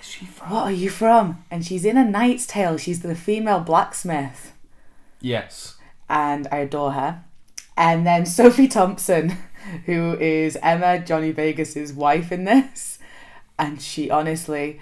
Is 0.00 0.06
she 0.06 0.24
from? 0.26 0.50
What 0.50 0.64
are 0.64 0.72
you 0.72 0.90
from? 0.90 1.44
And 1.50 1.64
she's 1.64 1.84
in 1.84 1.96
A 1.96 2.04
Knight's 2.04 2.46
Tale. 2.46 2.76
She's 2.78 3.00
the 3.00 3.14
female 3.14 3.60
blacksmith, 3.60 4.52
Yes, 5.20 5.76
and 6.08 6.48
I 6.50 6.58
adore 6.58 6.92
her. 6.92 7.22
And 7.76 8.06
then 8.06 8.26
Sophie 8.38 8.68
Thompson, 8.68 9.36
who 9.86 10.16
is 10.18 10.56
Emma 10.62 10.98
Johnny 11.00 11.32
Vegas's 11.32 11.92
wife 11.92 12.32
in 12.32 12.44
this, 12.44 12.98
and 13.58 13.80
she 13.80 14.10
honestly, 14.10 14.80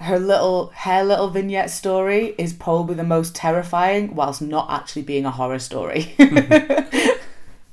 her 0.00 0.18
little 0.18 0.72
her 0.74 1.04
little 1.04 1.28
vignette 1.28 1.70
story 1.70 2.34
is 2.38 2.52
probably 2.52 2.94
the 2.94 3.04
most 3.04 3.34
terrifying, 3.34 4.14
whilst 4.14 4.42
not 4.42 4.70
actually 4.70 5.02
being 5.02 5.24
a 5.24 5.30
horror 5.30 5.58
story. 5.58 6.14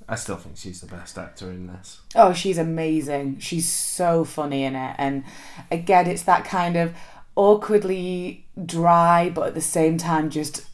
I 0.09 0.15
still 0.15 0.37
think 0.37 0.57
she's 0.57 0.81
the 0.81 0.87
best 0.87 1.17
actor 1.17 1.49
in 1.51 1.67
this. 1.67 1.99
Oh, 2.15 2.31
she's 2.31 2.57
amazing. 2.57 3.39
She's 3.39 3.67
so 3.67 4.23
funny 4.23 4.63
in 4.63 4.75
it. 4.75 4.95
And 4.97 5.23
again, 5.69 6.07
it's 6.07 6.23
that 6.23 6.45
kind 6.45 6.77
of 6.77 6.95
awkwardly 7.35 8.45
dry, 8.65 9.29
but 9.29 9.47
at 9.47 9.53
the 9.53 9.61
same 9.61 9.97
time, 9.97 10.29
just 10.29 10.65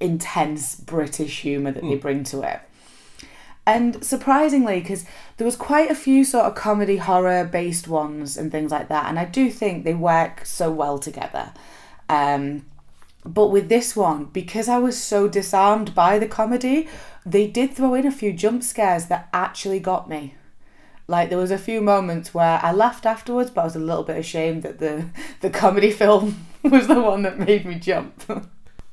intense 0.00 0.74
British 0.74 1.40
humour 1.40 1.72
that 1.72 1.82
they 1.82 1.94
bring 1.94 2.24
to 2.24 2.42
it. 2.42 2.60
And 3.66 4.02
surprisingly, 4.02 4.80
because 4.80 5.04
there 5.36 5.44
was 5.44 5.56
quite 5.56 5.90
a 5.90 5.94
few 5.94 6.24
sort 6.24 6.46
of 6.46 6.54
comedy 6.54 6.96
horror 6.96 7.44
based 7.44 7.86
ones 7.86 8.36
and 8.36 8.50
things 8.50 8.70
like 8.72 8.88
that, 8.88 9.06
and 9.06 9.18
I 9.18 9.26
do 9.26 9.50
think 9.50 9.84
they 9.84 9.94
work 9.94 10.46
so 10.46 10.70
well 10.70 10.98
together. 10.98 11.52
Um, 12.08 12.64
but 13.24 13.48
with 13.48 13.68
this 13.68 13.96
one, 13.96 14.26
because 14.26 14.68
I 14.68 14.78
was 14.78 15.02
so 15.02 15.28
disarmed 15.28 15.94
by 15.94 16.18
the 16.18 16.28
comedy, 16.28 16.88
they 17.26 17.46
did 17.46 17.74
throw 17.74 17.94
in 17.94 18.06
a 18.06 18.12
few 18.12 18.32
jump 18.32 18.62
scares 18.62 19.06
that 19.06 19.28
actually 19.32 19.80
got 19.80 20.08
me. 20.08 20.34
Like 21.06 21.30
there 21.30 21.38
was 21.38 21.50
a 21.50 21.58
few 21.58 21.80
moments 21.80 22.34
where 22.34 22.60
I 22.62 22.70
laughed 22.72 23.06
afterwards, 23.06 23.50
but 23.50 23.62
I 23.62 23.64
was 23.64 23.76
a 23.76 23.80
little 23.80 24.02
bit 24.02 24.18
ashamed 24.18 24.62
that 24.62 24.78
the 24.78 25.06
the 25.40 25.50
comedy 25.50 25.90
film 25.90 26.46
was 26.62 26.86
the 26.86 27.00
one 27.00 27.22
that 27.22 27.38
made 27.38 27.64
me 27.64 27.76
jump. 27.76 28.22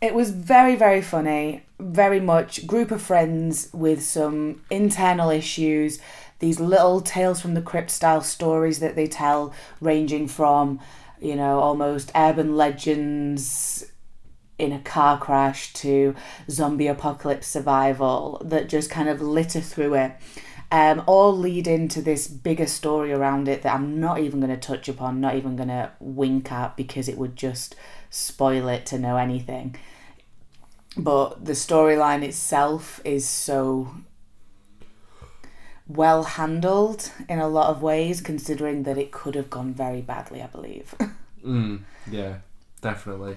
it 0.00 0.14
was 0.14 0.30
very 0.30 0.76
very 0.76 1.00
funny, 1.00 1.64
very 1.80 2.20
much 2.20 2.66
group 2.66 2.90
of 2.90 3.00
friends 3.00 3.70
with 3.72 4.02
some 4.02 4.62
internal 4.70 5.30
issues. 5.30 5.98
These 6.38 6.60
little 6.60 7.00
tales 7.00 7.40
from 7.40 7.54
the 7.54 7.62
crypt 7.62 7.90
style 7.90 8.20
stories 8.20 8.80
that 8.80 8.94
they 8.94 9.06
tell, 9.06 9.54
ranging 9.80 10.28
from 10.28 10.80
you 11.20 11.36
know 11.36 11.60
almost 11.60 12.10
urban 12.14 12.56
legends 12.56 13.86
in 14.58 14.72
a 14.72 14.80
car 14.80 15.18
crash 15.18 15.72
to 15.74 16.14
zombie 16.50 16.86
apocalypse 16.86 17.46
survival 17.46 18.40
that 18.44 18.68
just 18.68 18.90
kind 18.90 19.08
of 19.08 19.20
litter 19.20 19.60
through 19.60 19.94
it. 19.94 20.12
Um, 20.72 21.04
all 21.06 21.36
lead 21.36 21.68
into 21.68 22.02
this 22.02 22.26
bigger 22.26 22.66
story 22.66 23.12
around 23.12 23.46
it 23.46 23.62
that 23.62 23.74
I'm 23.74 24.00
not 24.00 24.18
even 24.18 24.40
going 24.40 24.50
to 24.50 24.56
touch 24.56 24.88
upon, 24.88 25.20
not 25.20 25.36
even 25.36 25.54
going 25.54 25.68
to 25.68 25.92
wink 26.00 26.50
at 26.50 26.76
because 26.76 27.08
it 27.08 27.18
would 27.18 27.36
just 27.36 27.76
spoil 28.10 28.66
it 28.68 28.84
to 28.86 28.98
know 28.98 29.16
anything. 29.16 29.76
But 30.96 31.44
the 31.44 31.52
storyline 31.52 32.22
itself 32.22 33.00
is 33.04 33.28
so 33.28 33.94
well 35.88 36.24
handled 36.24 37.10
in 37.28 37.38
a 37.38 37.48
lot 37.48 37.68
of 37.70 37.82
ways, 37.82 38.20
considering 38.20 38.82
that 38.84 38.98
it 38.98 39.12
could 39.12 39.34
have 39.34 39.48
gone 39.50 39.72
very 39.72 40.00
badly, 40.00 40.42
I 40.42 40.46
believe. 40.48 40.94
Mm, 41.44 41.82
yeah, 42.10 42.38
definitely. 42.80 43.36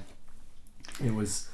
It 1.05 1.13
was 1.13 1.47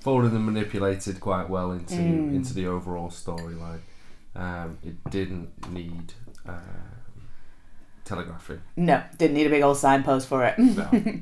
folded 0.00 0.32
and 0.32 0.46
manipulated 0.46 1.20
quite 1.20 1.50
well 1.50 1.70
into 1.72 1.96
Mm. 1.96 2.34
into 2.34 2.54
the 2.54 2.66
overall 2.66 3.10
storyline. 3.10 3.80
Um, 4.34 4.78
it 4.82 4.96
didn't 5.10 5.70
need 5.70 6.14
uh, 6.48 6.52
telegraphing. 8.06 8.60
no, 8.76 9.02
didn't 9.18 9.34
need 9.36 9.46
a 9.46 9.50
big 9.50 9.62
old 9.62 9.76
signpost 9.76 10.28
for 10.28 10.44
it. 10.46 10.58
No. 10.58 10.88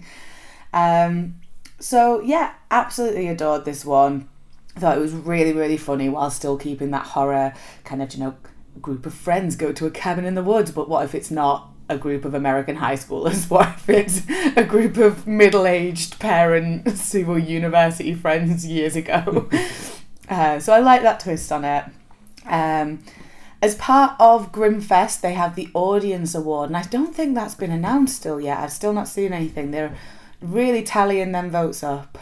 Um, 0.73 1.37
so 1.81 2.21
yeah, 2.21 2.53
absolutely 2.71 3.29
adored 3.29 3.65
this 3.65 3.85
one. 3.85 4.29
Thought 4.79 4.99
it 4.99 5.01
was 5.01 5.13
really, 5.15 5.53
really 5.53 5.79
funny 5.79 6.09
while 6.11 6.31
still 6.31 6.59
keeping 6.59 6.91
that 6.91 7.07
horror 7.07 7.55
kind 7.85 8.03
of, 8.03 8.13
you 8.15 8.21
know, 8.21 8.35
group 8.81 9.07
of 9.07 9.15
friends 9.15 9.57
go 9.57 9.73
to 9.73 9.87
a 9.87 9.91
cabin 9.91 10.25
in 10.25 10.35
the 10.35 10.43
woods. 10.43 10.71
But 10.71 10.89
what 10.89 11.05
if 11.05 11.15
it's 11.15 11.31
not 11.31 11.71
a 11.89 11.97
group 11.97 12.25
of 12.25 12.35
American 12.35 12.77
high 12.77 12.97
schoolers? 12.97 13.49
What 13.51 13.69
if 13.69 13.89
it's 13.89 14.23
a 14.57 14.65
group 14.65 14.97
of 14.97 15.27
middle-aged 15.27 16.19
parents 16.19 17.13
who 17.13 17.25
were 17.27 17.39
university 17.39 18.15
friends 18.15 18.67
years 18.67 18.97
ago? 18.97 19.49
uh, 20.29 20.59
so 20.59 20.73
I 20.73 20.81
like 20.81 21.03
that 21.03 21.21
twist 21.21 21.51
on 21.53 21.65
it. 21.65 21.85
Um, 22.45 23.03
as 23.63 23.75
part 23.77 24.15
of 24.21 24.53
Grimfest, 24.53 25.21
they 25.23 25.35
have 25.35 25.55
the 25.57 25.69
Audience 25.75 26.35
Award, 26.35 26.71
and 26.71 26.77
I 26.77 26.83
don't 26.83 27.15
think 27.15 27.35
that's 27.35 27.55
been 27.55 27.71
announced 27.71 28.17
still 28.17 28.41
yet. 28.41 28.59
I've 28.59 28.73
still 28.73 28.93
not 28.93 29.09
seen 29.09 29.33
anything. 29.33 29.71
They're 29.71 29.97
really 30.43 30.83
tallying 30.83 31.33
them 31.33 31.51
votes 31.51 31.83
up. 31.83 32.19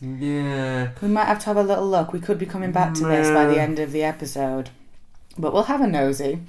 yeah. 0.00 0.90
We 1.00 1.08
might 1.08 1.24
have 1.24 1.38
to 1.40 1.46
have 1.46 1.56
a 1.56 1.62
little 1.62 1.88
look. 1.88 2.12
We 2.12 2.20
could 2.20 2.38
be 2.38 2.46
coming 2.46 2.72
back 2.72 2.94
to 2.94 3.04
this 3.04 3.30
by 3.30 3.46
the 3.46 3.60
end 3.60 3.78
of 3.78 3.90
the 3.92 4.04
episode, 4.04 4.70
but 5.38 5.52
we'll 5.52 5.64
have 5.64 5.80
a 5.80 5.86
nosy. 5.86 6.40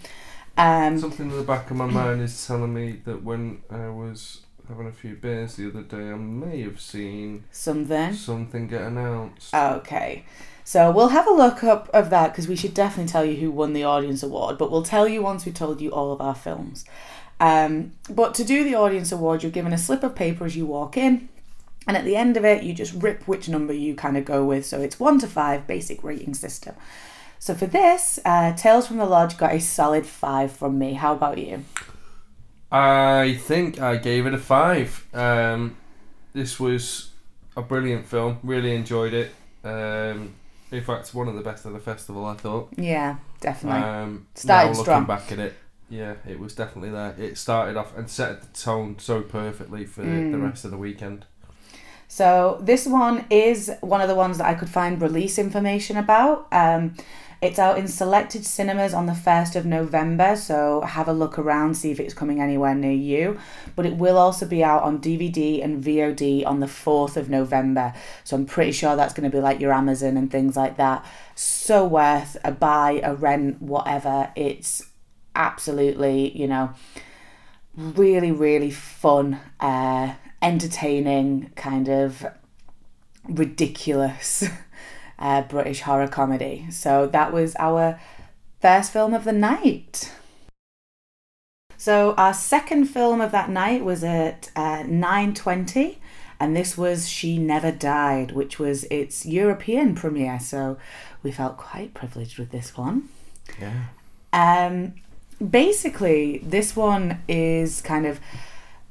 Um, 0.58 1.00
Something 1.00 1.32
in 1.32 1.38
the 1.38 1.44
back 1.44 1.72
of 1.72 1.78
my 1.78 1.86
mind 1.86 2.22
is 2.22 2.46
telling 2.46 2.74
me 2.74 3.02
that 3.06 3.24
when 3.24 3.62
I 3.70 3.88
was 3.90 4.42
having 4.68 4.88
a 4.88 4.92
few 4.92 5.16
beers 5.16 5.56
the 5.56 5.70
other 5.70 5.82
day, 5.82 6.12
I 6.12 6.16
may 6.16 6.62
have 6.64 6.82
seen 6.82 7.46
something. 7.52 8.14
something 8.14 8.68
get 8.68 8.82
announced. 8.82 9.54
Okay. 9.54 10.26
So 10.64 10.92
we'll 10.92 11.10
have 11.10 11.28
a 11.28 11.34
look 11.34 11.64
up 11.64 11.90
of 11.94 12.12
that 12.12 12.32
because 12.32 12.48
we 12.48 12.56
should 12.56 12.76
definitely 12.76 13.12
tell 13.12 13.26
you 13.26 13.38
who 13.38 13.50
won 13.50 13.74
the 13.74 13.84
audience 13.84 14.22
award, 14.22 14.58
but 14.60 14.70
we'll 14.70 14.84
tell 14.84 15.08
you 15.08 15.24
once 15.24 15.46
we've 15.46 15.56
told 15.56 15.82
you 15.82 15.92
all 15.92 16.12
of 16.12 16.22
our 16.22 16.36
films. 16.36 16.86
Um, 17.40 17.94
but 18.10 18.36
to 18.36 18.44
do 18.44 18.64
the 18.64 18.76
audience 18.76 19.12
award, 19.12 19.42
you're 19.42 19.52
given 19.52 19.74
a 19.74 19.78
slip 19.78 20.04
of 20.04 20.14
paper 20.14 20.46
as 20.46 20.56
you 20.56 20.66
walk 20.68 20.96
in, 20.98 21.30
and 21.88 21.98
at 21.98 22.06
the 22.06 22.16
end 22.16 22.38
of 22.38 22.46
it, 22.46 22.62
you 22.62 22.74
just 22.74 22.94
rip 23.02 23.28
which 23.28 23.50
number 23.50 23.74
you 23.74 23.96
kind 23.96 24.16
of 24.16 24.26
go 24.26 24.46
with. 24.46 24.66
So 24.66 24.80
it's 24.80 25.00
one 25.00 25.18
to 25.20 25.28
five, 25.28 25.66
basic 25.66 26.04
rating 26.04 26.36
system. 26.36 26.76
So 27.40 27.56
for 27.56 27.66
this, 27.68 28.20
uh, 28.26 28.54
Tales 28.54 28.88
from 28.88 28.98
the 28.98 29.06
Lodge 29.06 29.38
got 29.38 29.54
a 29.54 29.60
solid 29.60 30.06
five 30.06 30.52
from 30.52 30.78
me. 30.78 30.94
How 30.94 31.14
about 31.14 31.38
you? 31.38 31.64
I 32.72 33.40
think 33.42 33.80
I 33.82 33.96
gave 33.96 34.26
it 34.26 34.34
a 34.34 34.38
five. 34.38 35.06
Um, 35.14 35.78
this 36.34 36.60
was 36.60 37.10
a 37.56 37.62
brilliant 37.62 38.06
film. 38.06 38.40
Really 38.44 38.76
enjoyed 38.76 39.14
it. 39.14 39.32
Um, 39.64 40.36
in 40.72 40.84
fact, 40.84 41.14
one 41.16 41.28
of 41.28 41.36
the 41.36 41.42
best 41.42 41.66
of 41.66 41.74
the 41.74 41.80
festival. 41.80 42.26
I 42.26 42.36
thought. 42.36 42.70
Yeah, 42.76 43.16
definitely. 43.40 43.82
Um, 43.82 44.28
Started 44.36 44.74
now 44.74 44.78
looking 44.78 45.06
back 45.06 45.32
at 45.32 45.40
it, 45.40 45.56
yeah, 45.90 46.16
it 46.28 46.40
was 46.40 46.54
definitely 46.54 46.92
there. 46.92 47.16
It 47.18 47.38
started 47.38 47.78
off 47.78 47.98
and 47.98 48.10
set 48.10 48.42
the 48.42 48.48
tone 48.60 48.98
so 49.00 49.22
perfectly 49.22 49.86
for 49.86 50.02
the 50.02 50.08
Mm. 50.08 50.44
rest 50.44 50.66
of 50.66 50.72
the 50.72 50.78
weekend. 50.78 51.26
So 52.08 52.60
this 52.62 52.86
one 52.86 53.26
is 53.30 53.72
one 53.82 54.02
of 54.02 54.08
the 54.10 54.16
ones 54.16 54.38
that 54.40 54.48
I 54.48 54.54
could 54.56 54.70
find 54.70 55.02
release 55.02 55.40
information 55.40 55.96
about. 55.98 56.48
Um, 56.52 56.96
it's 57.42 57.58
out 57.58 57.78
in 57.78 57.88
selected 57.88 58.46
cinemas 58.46 58.94
on 58.94 59.06
the 59.06 59.14
1st 59.14 59.56
of 59.56 59.66
November, 59.66 60.36
so 60.36 60.82
have 60.82 61.08
a 61.08 61.14
look 61.14 61.40
around, 61.40 61.76
see 61.76 61.90
if 61.90 62.00
it's 62.00 62.14
coming 62.14 62.42
anywhere 62.42 62.76
near 62.76 62.92
you. 62.92 63.40
But 63.78 63.86
it 63.86 63.96
will 63.96 64.18
also 64.18 64.46
be 64.46 64.62
out 64.62 64.84
on 64.84 65.00
DVD 65.00 65.64
and 65.64 65.82
VOD 65.82 66.46
on 66.46 66.60
the 66.60 66.66
4th 66.66 67.16
of 67.16 67.30
November, 67.30 67.94
so 68.26 68.36
I'm 68.36 68.46
pretty 68.46 68.74
sure 68.74 68.96
that's 68.98 69.14
going 69.14 69.30
to 69.30 69.36
be 69.36 69.42
like 69.42 69.62
your 69.62 69.72
Amazon 69.72 70.18
and 70.18 70.30
things 70.30 70.58
like 70.58 70.76
that. 70.78 71.06
So 71.36 71.86
worth 71.86 72.36
a 72.44 72.52
buy, 72.52 73.00
a 73.04 73.16
rent, 73.16 73.62
whatever. 73.62 74.32
It's 74.36 74.90
absolutely, 75.34 76.38
you 76.38 76.48
know, 76.48 76.74
really, 77.78 78.34
really 78.34 78.72
fun, 78.72 79.40
uh, 79.62 80.16
entertaining, 80.42 81.52
kind 81.56 81.88
of 81.88 82.26
ridiculous 83.30 84.44
uh, 85.20 85.42
British 85.44 85.82
horror 85.82 86.08
comedy. 86.08 86.68
So 86.72 87.06
that 87.08 87.32
was 87.32 87.56
our 87.60 88.00
first 88.60 88.92
film 88.92 89.14
of 89.14 89.26
the 89.26 89.34
night. 89.34 90.12
So 91.78 92.14
our 92.16 92.34
second 92.34 92.86
film 92.86 93.22
of 93.22 93.32
that 93.32 93.50
night 93.50 93.86
was 93.86 94.04
at 94.04 94.52
uh, 94.56 94.84
9.20 94.84 95.98
and 96.40 96.56
this 96.56 96.78
was 96.78 97.10
She 97.10 97.38
Never 97.38 97.72
Died, 97.72 98.32
which 98.32 98.60
was 98.60 98.86
its 98.86 99.26
European 99.26 99.94
premiere. 99.94 100.40
So 100.40 100.78
we 101.22 101.32
felt 101.32 101.58
quite 101.58 101.94
privileged 101.94 102.38
with 102.38 102.52
this 102.52 102.78
one. 102.78 103.10
Yeah. 103.60 103.86
Um, 104.32 104.94
basically, 105.46 106.40
this 106.40 106.76
one 106.76 107.22
is 107.28 107.82
kind 107.82 108.06
of 108.06 108.20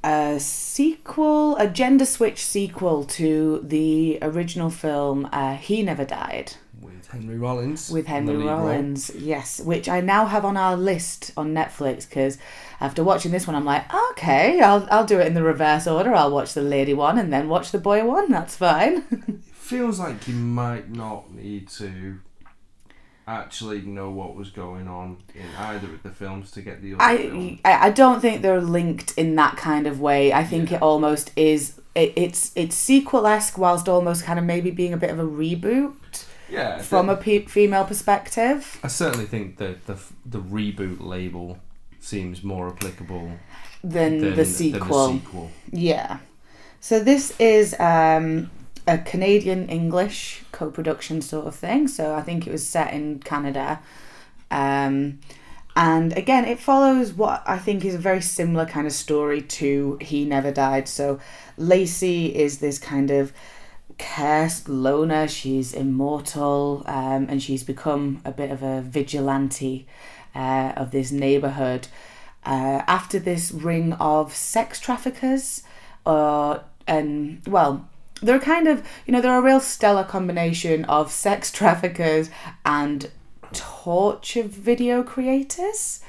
a 0.05 0.39
sequel, 0.41 1.57
a 1.57 1.67
gender 1.69 2.05
switch 2.07 2.45
sequel 2.45 3.05
to 3.05 3.61
the 3.65 4.19
original 4.23 4.71
film 4.71 5.29
uh, 5.33 5.57
He 5.57 5.83
Never 5.83 6.05
Died 6.05 6.53
With 6.81 7.09
Henry 7.09 7.37
Rollins. 7.37 7.91
with 7.91 8.07
Henry. 8.07 8.37
Rollins. 8.37 9.11
Yes, 9.17 9.61
which 9.61 9.89
I 9.89 10.01
now 10.01 10.27
have 10.27 10.45
on 10.45 10.57
our 10.57 10.77
list 10.77 11.33
on 11.37 11.53
Netflix 11.55 12.09
because 12.09 12.39
after 12.81 13.03
watching 13.03 13.33
this 13.33 13.47
one, 13.47 13.57
I'm 13.57 13.65
like, 13.65 13.85
okay, 14.13 14.61
I'll 14.61 14.87
I'll 14.91 15.07
do 15.07 15.19
it 15.19 15.27
in 15.27 15.35
the 15.35 15.43
reverse 15.43 15.87
order. 15.87 16.15
I'll 16.15 16.31
watch 16.31 16.55
the 16.55 16.63
lady 16.63 16.95
one 16.95 17.19
and 17.19 17.33
then 17.33 17.49
watch 17.49 17.73
the 17.73 17.79
boy 17.79 18.05
one. 18.05 18.31
That's 18.31 18.57
fine. 18.57 19.03
Feels 19.53 19.99
like 19.99 20.27
you 20.29 20.35
might 20.35 20.91
not 20.91 21.31
need 21.35 21.69
to 21.71 22.21
actually 23.29 23.83
know 23.83 24.11
what 24.11 24.35
was 24.35 24.51
going 24.51 24.89
on 24.89 25.19
in 25.35 25.47
either 25.59 25.87
of 25.89 26.03
the 26.03 26.11
films 26.11 26.51
to 26.53 26.63
get 26.63 26.83
the 26.83 26.95
other 26.95 27.19
film. 27.19 27.61
I 27.65 27.71
I 27.71 27.87
I 27.87 27.91
don't 27.91 28.21
think 28.21 28.43
they're 28.43 28.61
linked 28.61 29.13
in 29.17 29.35
that 29.37 29.57
kind 29.57 29.87
of 29.87 30.01
way. 30.01 30.33
I 30.33 30.45
think 30.45 30.71
Yeah. 30.71 30.77
it 30.79 30.83
almost 30.83 31.31
is. 31.37 31.81
It, 31.95 32.13
it's 32.17 32.53
it's 32.57 32.77
sequel 32.77 33.27
esque 33.27 33.59
whilst 33.59 33.89
almost 33.89 34.25
kind 34.25 34.39
of 34.39 34.45
maybe 34.45 34.71
being 34.71 34.93
a 34.93 34.97
bit 34.97 35.11
of 35.11 35.19
a 35.19 35.25
reboot 35.25 36.25
Yeah. 36.51 36.79
from 36.83 37.09
a 37.09 37.17
pe- 37.17 37.47
female 37.47 37.85
perspective. 37.85 38.79
I 38.83 38.89
certainly 38.89 39.27
think 39.27 39.57
that 39.59 39.87
the 39.87 39.97
the 40.25 40.41
reboot 40.41 41.01
label 41.01 41.59
seems 42.01 42.43
more 42.45 42.69
applicable 42.69 43.33
Than, 43.83 44.19
than 44.21 44.35
the 44.37 44.45
sequel. 44.45 45.07
Than 45.09 45.17
the 45.17 45.21
sequel. 45.25 45.51
Yeah. 45.73 46.19
So 46.81 47.01
this 47.03 47.33
is 47.41 47.75
um, 47.81 48.51
a 48.89 48.99
Canadian 48.99 49.69
English 49.69 50.43
co 50.51 50.71
production 50.71 51.21
sort 51.21 51.47
of 51.47 51.55
thing. 51.55 51.87
So 51.89 52.15
I 52.15 52.23
think 52.23 52.47
it 52.47 52.51
was 52.51 52.67
set 52.67 52.93
in 52.93 53.21
Canada. 53.21 53.81
Um, 54.51 55.21
and 55.77 56.17
again, 56.17 56.45
it 56.47 56.59
follows 56.59 57.13
what 57.13 57.43
I 57.47 57.59
think 57.59 57.85
is 57.85 57.95
a 57.95 57.99
very 57.99 58.23
similar 58.23 58.67
kind 58.67 58.87
of 58.87 58.93
story 58.93 59.43
to 59.43 59.99
He 60.01 60.25
Never 60.25 60.51
Died. 60.51 60.89
So 60.89 61.21
Lacey 61.57 62.35
is 62.35 62.59
this 62.59 62.79
kind 62.79 63.11
of 63.11 63.33
cursed 63.99 64.69
loner. 64.69 65.29
She's 65.29 65.73
immortal 65.75 66.83
um, 66.87 67.27
and 67.29 67.43
she's 67.43 67.63
become 67.63 68.23
a 68.25 68.33
bit 68.33 68.51
of 68.51 68.63
a 68.63 68.81
vigilante 68.81 69.87
uh, 70.35 70.73
of 70.77 70.91
this 70.91 71.13
neighborhood. 71.13 71.89
Uh, 72.45 72.83
after 72.87 73.19
this 73.19 73.53
ring 73.53 73.93
of 73.95 74.35
sex 74.35 74.81
traffickers, 74.81 75.63
uh, 76.07 76.61
and 76.87 77.43
well, 77.47 77.87
they're 78.23 78.39
kind 78.39 78.67
of, 78.69 78.87
you 79.07 79.13
know, 79.13 79.21
they're 79.21 79.39
a 79.39 79.43
real 79.43 79.61
stellar 79.61 80.05
combination 80.05 80.85
of 80.87 81.11
sex 81.11 81.51
traffickers 81.59 82.31
and 82.65 83.11
torture 83.53 84.43
video 84.43 85.03
creators. 85.03 86.01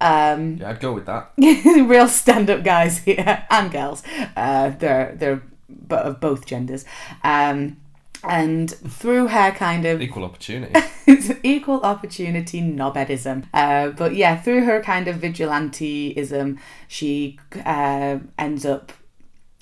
Um, 0.00 0.56
Yeah, 0.56 0.70
I'd 0.70 0.80
go 0.80 0.92
with 0.92 1.06
that. 1.06 1.30
real 1.38 2.08
stand-up 2.08 2.64
guys 2.64 2.98
here 2.98 3.44
and 3.50 3.70
girls. 3.70 4.02
Uh, 4.36 4.70
they're 4.70 5.14
they're 5.16 5.42
but 5.68 6.04
of 6.04 6.20
both 6.20 6.44
genders. 6.46 6.84
Um, 7.22 7.76
and 8.24 8.70
through 8.70 9.28
her 9.28 9.50
kind 9.52 9.84
of 9.84 10.00
Equal 10.00 10.24
opportunity. 10.24 10.72
it's 11.06 11.30
equal 11.42 11.80
opportunity 11.82 12.60
knobheadism. 12.60 13.44
Uh, 13.52 13.88
but 13.90 14.14
yeah, 14.14 14.36
through 14.40 14.64
her 14.64 14.80
kind 14.82 15.08
of 15.08 15.16
vigilanteism, 15.16 16.58
she 16.88 17.38
uh, 17.64 18.18
ends 18.38 18.64
up 18.64 18.92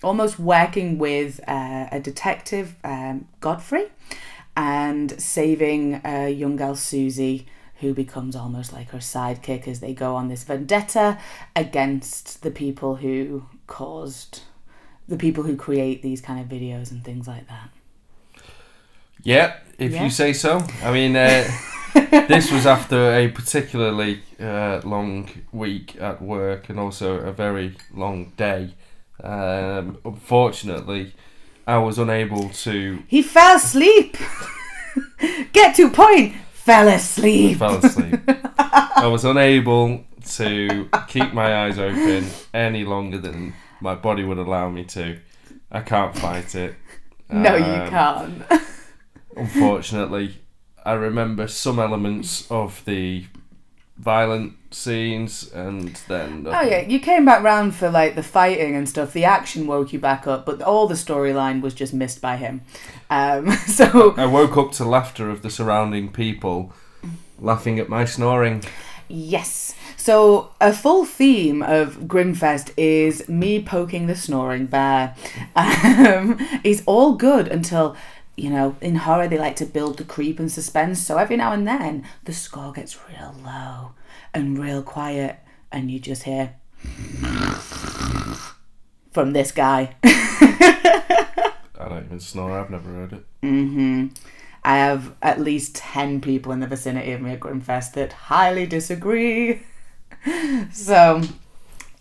almost 0.02 0.38
working 0.38 0.98
with 0.98 1.40
uh, 1.48 1.86
a 1.92 2.00
detective, 2.00 2.76
um, 2.84 3.26
Godfrey, 3.40 3.86
and 4.56 5.20
saving 5.20 6.00
a 6.04 6.28
young 6.30 6.56
girl, 6.56 6.74
Susie, 6.74 7.46
who 7.80 7.94
becomes 7.94 8.36
almost 8.36 8.72
like 8.72 8.90
her 8.90 8.98
sidekick 8.98 9.66
as 9.66 9.80
they 9.80 9.94
go 9.94 10.14
on 10.14 10.28
this 10.28 10.44
vendetta 10.44 11.18
against 11.56 12.42
the 12.42 12.50
people 12.50 12.96
who 12.96 13.44
caused, 13.66 14.42
the 15.08 15.16
people 15.16 15.44
who 15.44 15.56
create 15.56 16.02
these 16.02 16.20
kind 16.20 16.40
of 16.40 16.46
videos 16.46 16.90
and 16.90 17.02
things 17.04 17.26
like 17.26 17.48
that. 17.48 17.70
Yeah, 19.22 19.56
if 19.78 19.92
Yeah. 19.92 20.04
you 20.04 20.10
say 20.10 20.32
so. 20.32 20.64
I 20.82 20.92
mean, 20.92 21.16
uh, 21.16 21.44
this 22.28 22.50
was 22.52 22.66
after 22.66 23.12
a 23.14 23.28
particularly 23.28 24.22
uh, 24.40 24.80
long 24.84 25.28
week 25.52 26.00
at 26.00 26.22
work 26.22 26.68
and 26.68 26.78
also 26.78 27.16
a 27.18 27.32
very 27.32 27.76
long 27.94 28.32
day. 28.36 28.74
Um, 29.22 29.98
unfortunately, 30.04 31.12
I 31.66 31.78
was 31.78 31.98
unable 31.98 32.48
to 32.50 33.02
He 33.06 33.22
fell 33.22 33.56
asleep. 33.56 34.16
Get 35.52 35.74
to 35.76 35.90
point. 35.90 36.34
Fell 36.52 36.88
asleep. 36.88 37.58
fell 37.58 37.76
asleep. 37.84 38.20
I 38.58 39.06
was 39.06 39.24
unable 39.24 40.04
to 40.36 40.88
keep 41.08 41.32
my 41.32 41.64
eyes 41.64 41.78
open 41.78 42.26
any 42.52 42.84
longer 42.84 43.18
than 43.18 43.54
my 43.80 43.94
body 43.94 44.24
would 44.24 44.38
allow 44.38 44.68
me 44.70 44.84
to. 44.84 45.18
I 45.72 45.80
can't 45.80 46.16
fight 46.16 46.54
it. 46.54 46.74
No, 47.30 47.56
you 47.56 47.64
Um, 47.64 47.88
can't. 47.90 48.42
unfortunately, 49.36 50.36
I 50.84 50.92
remember 50.92 51.46
some 51.48 51.78
elements 51.78 52.50
of 52.50 52.84
the 52.84 53.24
violent 54.00 54.54
scenes, 54.70 55.52
and 55.52 55.94
then 56.08 56.46
Oh 56.48 56.62
yeah, 56.62 56.80
you 56.80 56.98
came 56.98 57.24
back 57.24 57.42
round 57.42 57.74
for 57.74 57.90
like 57.90 58.14
the 58.14 58.22
fighting 58.22 58.74
and 58.74 58.88
stuff. 58.88 59.12
The 59.12 59.24
action 59.24 59.66
woke 59.66 59.92
you 59.92 59.98
back 59.98 60.26
up, 60.26 60.46
but 60.46 60.62
all 60.62 60.86
the 60.86 60.94
storyline 60.94 61.60
was 61.60 61.74
just 61.74 61.92
missed 61.92 62.20
by 62.20 62.36
him. 62.36 62.62
Um, 63.10 63.50
so 63.66 64.14
I 64.16 64.26
woke 64.26 64.56
up 64.56 64.72
to 64.72 64.84
laughter 64.84 65.28
of 65.30 65.42
the 65.42 65.50
surrounding 65.50 66.10
people, 66.10 66.72
laughing 67.38 67.78
at 67.78 67.88
my 67.88 68.04
snoring. 68.06 68.64
yes, 69.08 69.74
so 69.96 70.54
a 70.60 70.72
full 70.72 71.04
theme 71.04 71.62
of 71.62 71.96
Grimfest 72.08 72.72
is 72.78 73.28
me 73.28 73.62
poking 73.62 74.06
the 74.06 74.16
snoring 74.16 74.66
bear. 74.66 75.14
Um, 75.54 76.38
it's 76.64 76.82
all 76.86 77.14
good 77.16 77.48
until. 77.48 77.96
You 78.40 78.48
know, 78.48 78.76
in 78.80 78.96
horror, 78.96 79.28
they 79.28 79.36
like 79.36 79.56
to 79.56 79.66
build 79.66 79.98
the 79.98 80.04
creep 80.04 80.38
and 80.38 80.50
suspense. 80.50 80.98
So 81.04 81.18
every 81.18 81.36
now 81.36 81.52
and 81.52 81.68
then, 81.68 82.06
the 82.24 82.32
score 82.32 82.72
gets 82.72 82.96
real 83.06 83.34
low 83.44 83.92
and 84.32 84.58
real 84.58 84.82
quiet, 84.82 85.40
and 85.70 85.90
you 85.90 85.98
just 86.00 86.22
hear 86.22 86.54
from 89.12 89.34
this 89.34 89.52
guy. 89.52 89.94
I 90.02 91.86
don't 91.86 92.06
even 92.06 92.18
snore. 92.18 92.58
I've 92.58 92.70
never 92.70 92.88
heard 92.88 93.12
it. 93.12 93.26
hmm 93.42 94.06
I 94.64 94.76
have 94.76 95.14
at 95.20 95.38
least 95.38 95.74
10 95.74 96.22
people 96.22 96.52
in 96.52 96.60
the 96.60 96.66
vicinity 96.66 97.12
of 97.12 97.20
me 97.20 97.32
at 97.32 97.40
Grimfest 97.40 97.92
that 97.92 98.12
highly 98.14 98.64
disagree. 98.64 99.62
so 100.72 101.20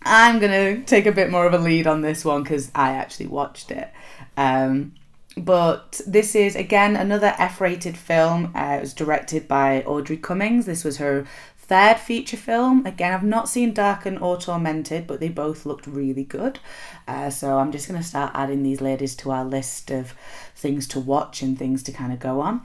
I'm 0.02 0.38
going 0.38 0.52
to 0.52 0.84
take 0.84 1.04
a 1.04 1.12
bit 1.12 1.30
more 1.30 1.46
of 1.46 1.52
a 1.52 1.58
lead 1.58 1.86
on 1.86 2.00
this 2.00 2.24
one 2.24 2.44
because 2.44 2.70
I 2.74 2.92
actually 2.92 3.26
watched 3.26 3.70
it. 3.70 3.90
Um, 4.38 4.94
but 5.36 6.00
this 6.06 6.34
is, 6.34 6.56
again, 6.56 6.96
another 6.96 7.34
F 7.38 7.60
rated 7.60 7.96
film. 7.96 8.52
Uh, 8.54 8.76
it 8.78 8.80
was 8.80 8.94
directed 8.94 9.46
by 9.46 9.82
Audrey 9.82 10.16
Cummings. 10.16 10.66
This 10.66 10.84
was 10.84 10.96
her 10.98 11.26
third 11.56 11.98
feature 11.98 12.36
film. 12.36 12.84
Again, 12.84 13.14
I've 13.14 13.22
not 13.22 13.48
seen 13.48 13.72
Darkened 13.72 14.18
or 14.18 14.36
Tormented, 14.36 15.06
but 15.06 15.20
they 15.20 15.28
both 15.28 15.64
looked 15.64 15.86
really 15.86 16.24
good. 16.24 16.58
Uh, 17.06 17.30
so 17.30 17.58
I'm 17.58 17.70
just 17.70 17.86
going 17.86 18.00
to 18.00 18.06
start 18.06 18.32
adding 18.34 18.64
these 18.64 18.80
ladies 18.80 19.14
to 19.16 19.30
our 19.30 19.44
list 19.44 19.92
of 19.92 20.14
things 20.56 20.88
to 20.88 20.98
watch 20.98 21.42
and 21.42 21.56
things 21.56 21.84
to 21.84 21.92
kind 21.92 22.12
of 22.12 22.18
go 22.18 22.40
on. 22.40 22.62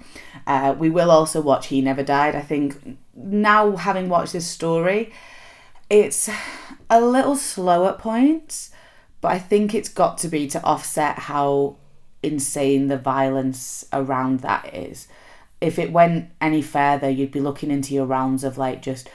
Uh, 0.47 0.75
we 0.77 0.89
will 0.89 1.11
also 1.11 1.39
watch 1.39 1.67
He 1.67 1.81
Never 1.81 2.01
Died. 2.01 2.35
I 2.35 2.41
think 2.41 2.97
now, 3.13 3.75
having 3.75 4.09
watched 4.09 4.33
this 4.33 4.47
story, 4.47 5.13
it's 5.87 6.27
a 6.89 6.99
little 6.99 7.35
slow 7.35 7.87
at 7.87 7.99
points, 7.99 8.71
but 9.21 9.31
I 9.31 9.37
think 9.37 9.75
it's 9.75 9.89
got 9.89 10.17
to 10.19 10.27
be 10.27 10.47
to 10.47 10.63
offset 10.63 11.19
how 11.19 11.77
insane 12.25 12.87
the 12.87 12.97
violence 12.97 13.85
around 13.93 14.41
that 14.41 14.73
is. 14.73 15.07
If 15.61 15.79
it 15.79 15.91
went 15.91 16.31
any 16.41 16.61
further, 16.61 17.09
you'd 17.09 17.31
be 17.31 17.39
looking 17.39 17.71
into 17.71 17.93
your 17.93 18.05
rounds 18.05 18.43
of 18.43 18.57
like 18.57 18.81
just 18.81 19.09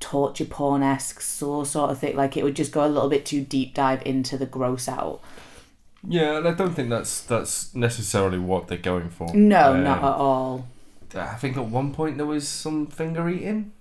torture 0.00 0.44
porn 0.44 0.82
esque 0.82 1.20
sort 1.20 1.74
of 1.76 1.98
thing. 1.98 2.16
Like 2.16 2.36
it 2.36 2.44
would 2.44 2.56
just 2.56 2.72
go 2.72 2.84
a 2.84 2.88
little 2.88 3.08
bit 3.08 3.26
too 3.26 3.42
deep 3.42 3.74
dive 3.74 4.02
into 4.06 4.36
the 4.38 4.46
gross 4.46 4.88
out. 4.88 5.20
Yeah, 6.06 6.38
and 6.38 6.48
I 6.48 6.52
don't 6.52 6.74
think 6.74 6.90
that's 6.90 7.20
that's 7.20 7.74
necessarily 7.74 8.38
what 8.38 8.68
they're 8.68 8.78
going 8.78 9.10
for. 9.10 9.34
No, 9.34 9.72
Um, 9.72 9.84
not 9.84 9.98
at 9.98 10.04
all. 10.04 10.66
I 11.14 11.36
think 11.36 11.56
at 11.56 11.66
one 11.66 11.92
point 11.92 12.16
there 12.16 12.26
was 12.26 12.46
some 12.48 12.86
finger 12.86 13.28
eating. 13.28 13.72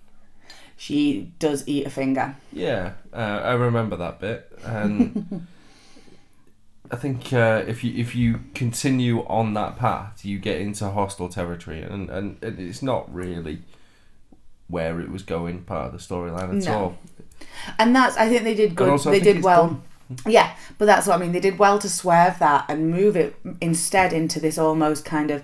She 0.77 1.31
does 1.39 1.67
eat 1.67 1.85
a 1.85 1.89
finger. 1.89 2.35
Yeah, 2.51 2.93
uh, 3.11 3.41
I 3.43 3.53
remember 3.53 3.95
that 3.97 4.19
bit, 4.19 4.51
and 4.63 5.47
I 6.93 6.95
think 6.95 7.33
uh, 7.33 7.63
if 7.67 7.83
you 7.83 7.91
if 7.99 8.15
you 8.15 8.41
continue 8.53 9.25
on 9.25 9.55
that 9.55 9.77
path, 9.77 10.23
you 10.23 10.37
get 10.37 10.61
into 10.61 10.89
hostile 10.91 11.27
territory, 11.29 11.81
and 11.81 12.09
and 12.09 12.37
it's 12.41 12.83
not 12.83 13.11
really 13.13 13.63
where 14.67 15.01
it 15.01 15.09
was 15.09 15.23
going 15.23 15.63
part 15.63 15.87
of 15.87 15.91
the 15.93 15.97
storyline 15.97 16.57
at 16.57 16.65
No. 16.65 16.73
all. 16.73 16.97
And 17.79 17.95
that's 17.95 18.15
I 18.17 18.29
think 18.29 18.43
they 18.43 18.53
did 18.53 18.75
good. 18.75 18.99
they 18.99 19.19
did 19.19 19.43
well. 19.43 19.67
done. 19.67 19.81
Yeah, 20.27 20.55
but 20.77 20.85
that's 20.85 21.07
what 21.07 21.15
I 21.15 21.19
mean. 21.19 21.31
They 21.31 21.39
did 21.39 21.57
well 21.57 21.79
to 21.79 21.89
swerve 21.89 22.37
that 22.39 22.65
and 22.69 22.91
move 22.91 23.15
it 23.15 23.35
instead 23.59 24.13
into 24.13 24.39
this 24.39 24.57
almost 24.59 25.03
kind 25.05 25.31
of 25.31 25.41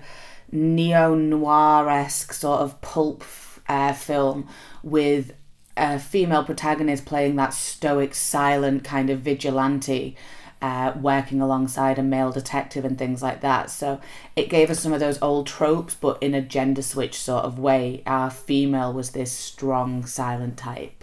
neo 0.52 1.14
noir 1.14 1.88
esque 1.88 2.32
sort 2.32 2.60
of 2.60 2.80
pulp 2.80 3.24
uh, 3.68 3.92
film 3.92 4.48
with 4.84 5.32
a 5.76 5.98
female 5.98 6.44
protagonist 6.44 7.06
playing 7.06 7.36
that 7.36 7.54
stoic, 7.54 8.14
silent 8.14 8.84
kind 8.84 9.10
of 9.10 9.20
vigilante. 9.20 10.16
Uh, 10.62 10.92
working 11.00 11.40
alongside 11.40 11.98
a 11.98 12.02
male 12.02 12.30
detective 12.30 12.84
and 12.84 12.98
things 12.98 13.22
like 13.22 13.40
that. 13.40 13.70
So 13.70 13.98
it 14.36 14.50
gave 14.50 14.68
us 14.68 14.78
some 14.80 14.92
of 14.92 15.00
those 15.00 15.20
old 15.22 15.46
tropes, 15.46 15.94
but 15.94 16.22
in 16.22 16.34
a 16.34 16.42
gender 16.42 16.82
switch 16.82 17.18
sort 17.18 17.46
of 17.46 17.58
way. 17.58 18.02
Our 18.04 18.30
female 18.30 18.92
was 18.92 19.12
this 19.12 19.32
strong, 19.32 20.04
silent 20.04 20.58
type. 20.58 21.02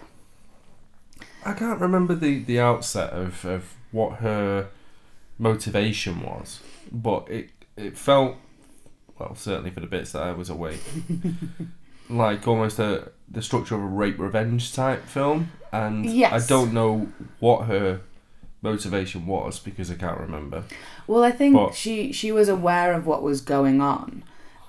I 1.44 1.54
can't 1.54 1.80
remember 1.80 2.14
the, 2.14 2.44
the 2.44 2.60
outset 2.60 3.14
of, 3.14 3.46
of 3.46 3.74
what 3.92 4.18
her 4.20 4.68
motivation 5.40 6.22
was, 6.22 6.60
but 6.92 7.30
it 7.30 7.50
it 7.76 7.98
felt 7.98 8.36
well 9.20 9.36
certainly 9.36 9.72
for 9.72 9.80
the 9.80 9.88
bits 9.88 10.12
that 10.12 10.24
I 10.24 10.32
was 10.32 10.50
awake, 10.50 10.82
like 12.10 12.48
almost 12.48 12.80
a 12.80 13.12
the 13.30 13.42
structure 13.42 13.76
of 13.76 13.82
a 13.82 13.86
rape 13.86 14.20
revenge 14.20 14.74
type 14.74 15.06
film, 15.06 15.52
and 15.72 16.06
Yes. 16.06 16.46
I 16.46 16.48
don't 16.48 16.74
know 16.74 17.08
what 17.40 17.66
her 17.68 18.02
motivation 18.62 19.26
was 19.28 19.60
because 19.60 19.92
I 19.92 19.96
can't 19.96 20.20
remember. 20.20 20.64
Well, 21.06 21.24
I 21.24 21.32
think 21.32 21.56
But- 21.56 21.76
she 21.76 22.12
she 22.12 22.32
was 22.32 22.50
aware 22.50 22.94
of 22.94 23.06
what 23.06 23.24
was 23.24 23.42
going 23.42 23.82
on, 23.82 24.24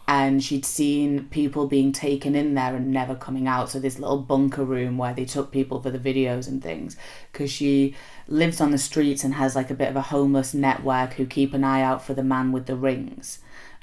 and 0.06 0.42
she'd 0.42 0.64
seen 0.64 1.24
people 1.30 1.66
being 1.66 1.92
taken 1.92 2.34
in 2.34 2.54
there 2.54 2.74
and 2.76 2.90
never 2.90 3.14
coming 3.14 3.46
out. 3.48 3.70
So 3.70 3.78
this 3.80 3.98
little 3.98 4.18
bunker 4.18 4.64
room 4.64 4.98
where 4.98 5.14
they 5.14 5.24
took 5.24 5.50
people 5.50 5.80
for 5.82 5.90
the 5.90 5.98
videos 5.98 6.48
and 6.48 6.62
things, 6.62 6.96
because 7.32 7.50
she 7.50 7.94
lives 8.26 8.60
on 8.60 8.70
the 8.70 8.78
streets 8.78 9.24
and 9.24 9.34
has 9.34 9.56
like 9.56 9.70
a 9.70 9.74
bit 9.74 9.88
of 9.88 9.96
a 9.96 10.02
homeless 10.02 10.54
network 10.54 11.14
who 11.14 11.26
keep 11.26 11.54
an 11.54 11.64
eye 11.64 11.82
out 11.82 12.02
for 12.04 12.14
the 12.14 12.22
man 12.22 12.52
with 12.52 12.66
the 12.66 12.76
rings. 12.76 13.38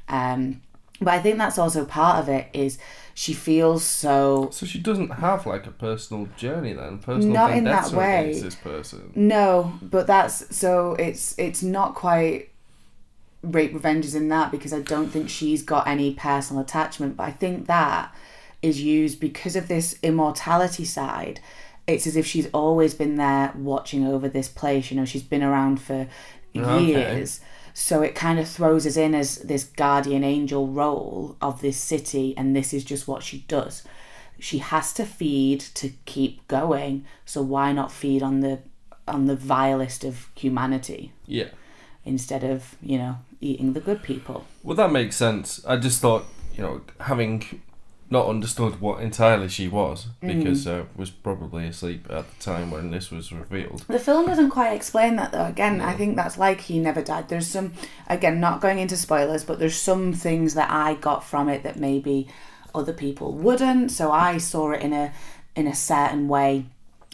Um, 0.07 0.61
but 1.01 1.13
I 1.15 1.19
think 1.19 1.37
that's 1.37 1.57
also 1.57 1.83
part 1.83 2.19
of 2.19 2.29
it 2.29 2.47
is 2.53 2.77
she 3.17 3.33
feels 3.33 3.83
so 3.83 4.49
So 4.51 4.65
she 4.65 4.77
doesn't 4.77 5.09
have 5.09 5.45
like 5.47 5.65
a 5.65 5.71
personal 5.71 6.27
journey 6.37 6.73
then, 6.73 6.99
personal 6.99 7.31
Not 7.31 7.53
in 7.53 7.63
that 7.63 7.91
way. 7.91 8.27
against 8.27 8.43
this 8.43 8.55
person. 8.55 9.13
No, 9.15 9.79
but 9.81 10.05
that's 10.05 10.55
so 10.55 10.93
it's 10.95 11.33
it's 11.39 11.63
not 11.63 11.95
quite 11.95 12.49
rape 13.41 13.73
revenge 13.73 14.05
is 14.05 14.15
in 14.15 14.27
that 14.29 14.51
because 14.51 14.73
I 14.73 14.81
don't 14.81 15.07
think 15.09 15.29
she's 15.29 15.63
got 15.63 15.87
any 15.87 16.13
personal 16.13 16.61
attachment, 16.61 17.15
but 17.15 17.23
I 17.23 17.31
think 17.31 17.67
that 17.67 18.13
is 18.61 18.81
used 18.81 19.19
because 19.19 19.55
of 19.55 19.67
this 19.69 19.97
immortality 20.03 20.83
side. 20.83 21.39
It's 21.87 22.07
as 22.07 22.15
if 22.17 22.25
she's 22.25 22.49
always 22.51 22.93
been 22.95 23.15
there 23.15 23.53
watching 23.55 24.05
over 24.05 24.27
this 24.27 24.49
place. 24.49 24.91
You 24.91 24.97
know, 24.97 25.05
she's 25.05 25.23
been 25.23 25.43
around 25.43 25.79
for 25.79 26.07
Okay. 26.55 26.91
years. 26.91 27.39
So 27.77 28.01
it 28.01 28.15
kind 28.15 28.39
of 28.39 28.47
throws 28.47 28.87
us 28.87 28.95
in 28.95 29.13
as 29.13 29.35
this 29.39 29.65
guardian 29.65 30.23
angel 30.23 30.65
role 30.69 31.35
of 31.41 31.59
this 31.61 31.75
city, 31.77 32.33
and 32.37 32.55
this 32.55 32.73
is 32.73 32.85
just 32.85 33.05
what 33.05 33.21
she 33.21 33.39
does. 33.49 33.83
She 34.39 34.59
has 34.59 34.93
to 34.93 35.05
feed 35.05 35.59
to 35.75 35.91
keep 36.05 36.47
going, 36.47 37.03
so 37.25 37.41
why 37.41 37.73
not 37.73 37.91
feed 37.91 38.23
on 38.23 38.39
the 38.39 38.59
on 39.09 39.25
the 39.25 39.35
vilest 39.35 40.03
of 40.05 40.29
humanity 40.35 41.11
Yeah. 41.27 41.49
instead 42.05 42.43
of 42.43 42.75
you 42.81 42.97
know 42.97 43.17
eating 43.41 43.73
the 43.73 43.81
good 43.81 44.01
people? 44.03 44.45
Well, 44.63 44.77
that 44.77 44.91
makes 44.93 45.17
sense. 45.17 45.63
I 45.67 45.75
just 45.75 45.99
thought, 46.01 46.25
you 46.55 46.63
know, 46.63 46.81
having 47.01 47.61
not 48.09 48.27
understood 48.27 48.79
what 48.79 49.01
entirely 49.01 49.47
she 49.49 49.67
was, 49.67 50.07
Mm. 50.21 50.37
because 50.37 50.67
uh, 50.67 50.83
was 50.95 51.09
probably 51.09 51.67
asleep 51.67 52.05
at 52.09 52.25
the 52.29 52.43
time 52.43 52.69
when 52.71 52.91
this 52.91 53.09
was 53.11 53.31
revealed. 53.31 53.83
The 53.87 53.97
film 53.99 54.27
doesn't 54.27 54.51
quite 54.51 54.73
explain 54.73 55.15
that 55.15 55.31
though. 55.31 55.45
Again, 55.45 55.81
I 55.81 55.93
think 55.93 56.15
that's 56.15 56.37
like 56.37 56.61
he 56.61 56.77
never 56.79 57.01
died. 57.01 57.29
There's 57.29 57.47
some, 57.47 57.73
again, 58.07 58.39
not 58.39 58.61
going 58.61 58.77
into 58.79 58.95
spoilers, 58.97 59.43
but 59.43 59.57
there's 59.59 59.75
some 59.75 60.13
things 60.13 60.53
that 60.53 60.69
I 60.69 60.93
got 60.95 61.23
from 61.23 61.49
it 61.49 61.63
that 61.63 61.77
maybe 61.79 62.27
other 62.75 62.93
people 62.93 63.33
wouldn't. 63.33 63.91
So 63.91 64.11
I 64.11 64.37
saw 64.37 64.71
it 64.71 64.81
in 64.81 64.93
a 64.93 65.11
in 65.55 65.65
a 65.67 65.75
certain 65.75 66.27
way. 66.27 66.65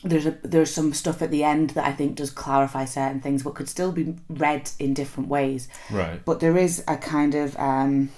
There's 0.04 0.26
a 0.26 0.32
there's 0.44 0.74
some 0.74 0.94
stuff 0.94 1.22
at 1.22 1.30
the 1.32 1.44
end 1.44 1.70
that 1.72 1.86
I 1.86 1.94
think 1.94 2.16
does 2.16 2.32
clarify 2.32 2.86
certain 2.86 3.22
things, 3.22 3.44
but 3.44 3.54
could 3.56 3.70
still 3.70 3.92
be 3.92 4.16
read 4.30 4.72
in 4.80 4.94
different 4.96 5.30
ways. 5.30 5.68
Right. 5.92 6.20
But 6.26 6.40
there 6.40 6.58
is 6.58 6.84
a 6.88 6.98
kind 6.98 7.36
of 7.36 7.56
um, 7.58 8.10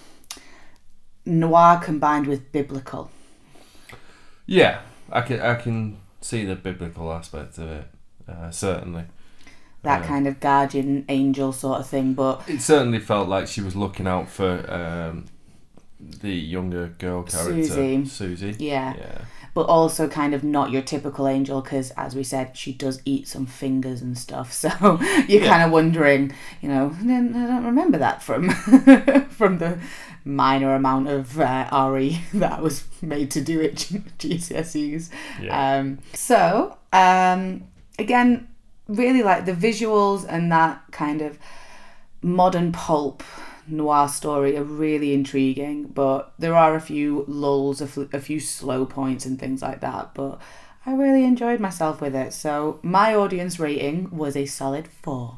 noir 1.25 1.79
combined 1.83 2.27
with 2.27 2.51
biblical. 2.51 3.09
Yeah, 4.45 4.81
I 5.11 5.21
can 5.21 5.39
I 5.41 5.55
can 5.55 5.97
see 6.21 6.45
the 6.45 6.55
biblical 6.55 7.11
aspect 7.11 7.57
of 7.57 7.69
it. 7.69 7.85
Uh, 8.27 8.51
certainly, 8.51 9.03
That 9.83 10.01
Yeah. 10.01 10.07
kind 10.07 10.27
of 10.27 10.39
guardian 10.39 11.05
angel 11.09 11.51
sort 11.51 11.79
of 11.81 11.87
thing, 11.87 12.13
but 12.13 12.41
it 12.47 12.61
certainly 12.61 12.99
felt 12.99 13.27
like 13.27 13.47
she 13.47 13.61
was 13.61 13.75
looking 13.75 14.07
out 14.07 14.29
for 14.29 14.65
um, 14.71 15.25
the 15.99 16.31
younger 16.33 16.87
girl 16.99 17.23
character, 17.23 17.63
Susie. 17.63 18.05
Susie. 18.05 18.55
yeah. 18.59 18.93
Yeah. 18.97 19.21
but 19.53 19.67
also 19.67 20.07
kind 20.07 20.33
of 20.33 20.43
not 20.43 20.71
your 20.71 20.81
typical 20.81 21.27
angel 21.27 21.61
because 21.61 21.91
as 21.91 22.15
we 22.15 22.23
said 22.23 22.57
she 22.57 22.73
does 22.73 23.01
eat 23.05 23.27
some 23.27 23.45
fingers 23.45 24.01
and 24.01 24.17
stuff 24.17 24.51
so 24.63 24.69
you're 25.27 25.41
Yeah. 25.43 25.47
kind 25.47 25.63
of 25.63 25.71
wondering 25.71 26.33
you 26.61 26.69
know 26.69 26.91
I 26.99 27.03
don't 27.05 27.63
remember 27.65 27.97
that 27.99 28.21
from 28.23 28.49
from 29.29 29.59
the 29.59 29.77
minor 30.25 30.73
amount 30.73 31.07
of 31.09 31.39
uh, 31.39 31.89
re 31.91 32.21
that 32.33 32.59
I 32.59 32.61
was 32.61 32.85
made 33.01 33.31
to 33.31 33.41
do 33.41 33.61
at 33.61 33.75
G- 33.75 34.01
gcse's 34.19 35.09
Yeah. 35.41 35.77
um, 35.79 35.99
so 36.13 36.77
um, 36.93 37.63
again 37.99 38.47
really 38.87 39.23
like 39.23 39.45
the 39.45 39.53
visuals 39.53 40.25
and 40.27 40.51
that 40.51 40.81
kind 40.91 41.21
of 41.21 41.37
modern 42.21 42.71
pulp 42.71 43.23
noir 43.67 44.07
story 44.09 44.57
are 44.57 44.63
really 44.63 45.13
intriguing, 45.13 45.85
but 45.85 46.33
there 46.37 46.55
are 46.55 46.75
a 46.75 46.81
few 46.81 47.23
lulls, 47.27 47.79
a 47.81 47.87
few 48.19 48.39
slow 48.39 48.85
points, 48.85 49.25
and 49.25 49.39
things 49.39 49.61
like 49.61 49.79
that. 49.79 50.13
But 50.13 50.39
I 50.85 50.93
really 50.93 51.23
enjoyed 51.23 51.59
myself 51.61 52.01
with 52.01 52.13
it. 52.15 52.33
So 52.33 52.79
my 52.83 53.15
audience 53.15 53.59
rating 53.59 54.09
was 54.11 54.35
a 54.35 54.45
solid 54.45 54.87
four. 55.01 55.37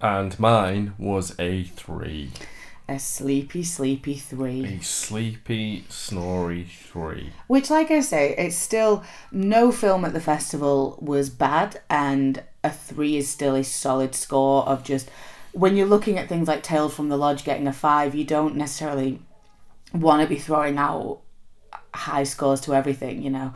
and 0.00 0.38
mine 0.38 0.94
was 0.98 1.34
a 1.38 1.62
three, 1.64 2.30
A 2.86 2.98
sleepy, 2.98 3.62
sleepy 3.62 4.14
three. 4.14 4.64
a 4.66 4.82
sleepy, 4.82 5.84
snory 5.88 6.64
three. 6.64 7.32
Which, 7.46 7.70
like 7.70 7.90
I 7.90 8.00
say, 8.00 8.34
it's 8.36 8.56
still 8.56 9.02
no 9.32 9.72
film 9.72 10.04
at 10.04 10.12
the 10.12 10.20
festival 10.20 10.98
was 11.00 11.30
bad, 11.30 11.80
and 11.88 12.42
a 12.62 12.70
three 12.70 13.16
is 13.16 13.28
still 13.28 13.54
a 13.54 13.64
solid 13.64 14.14
score 14.14 14.64
of 14.68 14.84
just 14.84 15.10
when 15.54 15.76
you're 15.76 15.86
looking 15.86 16.18
at 16.18 16.28
things 16.28 16.48
like 16.48 16.62
Tales 16.62 16.94
from 16.94 17.08
the 17.08 17.16
Lodge 17.16 17.44
getting 17.44 17.66
a 17.66 17.72
five, 17.72 18.14
you 18.14 18.24
don't 18.24 18.56
necessarily 18.56 19.20
want 19.94 20.20
to 20.20 20.28
be 20.28 20.38
throwing 20.38 20.76
out 20.76 21.20
high 21.94 22.24
scores 22.24 22.60
to 22.62 22.74
everything, 22.74 23.22
you 23.22 23.30
know. 23.30 23.54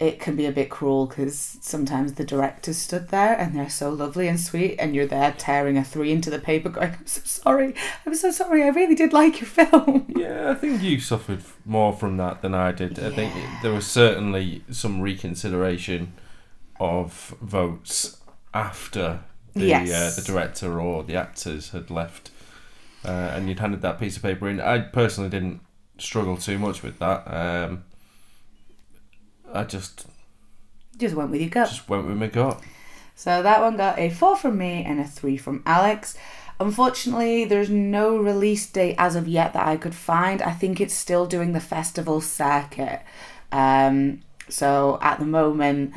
It 0.00 0.20
can 0.20 0.36
be 0.36 0.46
a 0.46 0.52
bit 0.52 0.70
cruel 0.70 1.06
because 1.06 1.58
sometimes 1.60 2.12
the 2.12 2.24
directors 2.24 2.76
stood 2.78 3.08
there 3.08 3.34
and 3.36 3.52
they're 3.56 3.68
so 3.68 3.90
lovely 3.90 4.28
and 4.28 4.38
sweet, 4.38 4.76
and 4.78 4.94
you're 4.94 5.06
there 5.08 5.34
tearing 5.36 5.76
a 5.76 5.82
three 5.82 6.12
into 6.12 6.30
the 6.30 6.38
paper, 6.38 6.68
going, 6.68 6.92
"I'm 6.92 7.06
so 7.06 7.20
sorry, 7.24 7.74
I'm 8.06 8.14
so 8.14 8.30
sorry, 8.30 8.62
I 8.62 8.68
really 8.68 8.94
did 8.94 9.12
like 9.12 9.40
your 9.40 9.48
film." 9.48 10.06
Yeah, 10.18 10.50
I 10.50 10.54
think 10.54 10.82
you 10.82 11.00
suffered 11.00 11.42
more 11.64 11.92
from 11.92 12.16
that 12.18 12.42
than 12.42 12.54
I 12.54 12.70
did. 12.72 12.98
I 12.98 13.10
think 13.10 13.32
there 13.62 13.72
was 13.72 13.86
certainly 13.86 14.62
some 14.70 15.00
reconsideration 15.00 16.12
of 16.80 17.34
votes 17.40 18.18
after 18.54 19.20
the 19.54 19.66
Yes. 19.66 19.90
uh, 19.90 20.20
the 20.20 20.26
director 20.26 20.80
or 20.80 21.02
the 21.02 21.16
actors 21.16 21.70
had 21.70 21.90
left, 21.90 22.30
uh, 23.04 23.08
and 23.34 23.48
you'd 23.48 23.58
handed 23.60 23.82
that 23.82 23.98
piece 23.98 24.16
of 24.16 24.22
paper 24.22 24.48
in. 24.48 24.60
I 24.60 24.78
personally 24.80 25.30
didn't 25.30 25.60
struggle 25.98 26.36
too 26.36 26.58
much 26.58 26.82
with 26.84 26.98
that. 27.00 27.24
Um, 27.26 27.84
I 29.52 29.64
just 29.64 30.06
Just 30.96 31.14
went 31.14 31.30
with 31.30 31.40
your 31.40 31.50
gut. 31.50 31.68
just 31.68 31.88
went 31.88 32.06
with 32.06 32.16
my 32.16 32.26
gut. 32.26 32.60
So 33.14 33.42
that 33.42 33.60
one 33.60 33.76
got 33.76 33.98
a 33.98 34.10
four 34.10 34.36
from 34.36 34.58
me 34.58 34.84
and 34.86 35.00
a 35.00 35.04
three 35.04 35.36
from 35.36 35.62
Alex. 35.66 36.16
Unfortunately, 36.60 37.44
there's 37.44 37.70
no 37.70 38.16
release 38.16 38.66
date 38.68 38.96
as 38.98 39.14
of 39.16 39.28
yet 39.28 39.52
that 39.52 39.66
I 39.66 39.76
could 39.76 39.94
find. 39.94 40.42
I 40.42 40.52
think 40.52 40.80
it's 40.80 40.94
still 40.94 41.26
doing 41.26 41.52
the 41.52 41.60
festival 41.60 42.20
circuit. 42.20 43.00
Um, 43.52 44.20
so 44.48 44.98
at 45.02 45.18
the 45.20 45.24
moment, 45.26 45.94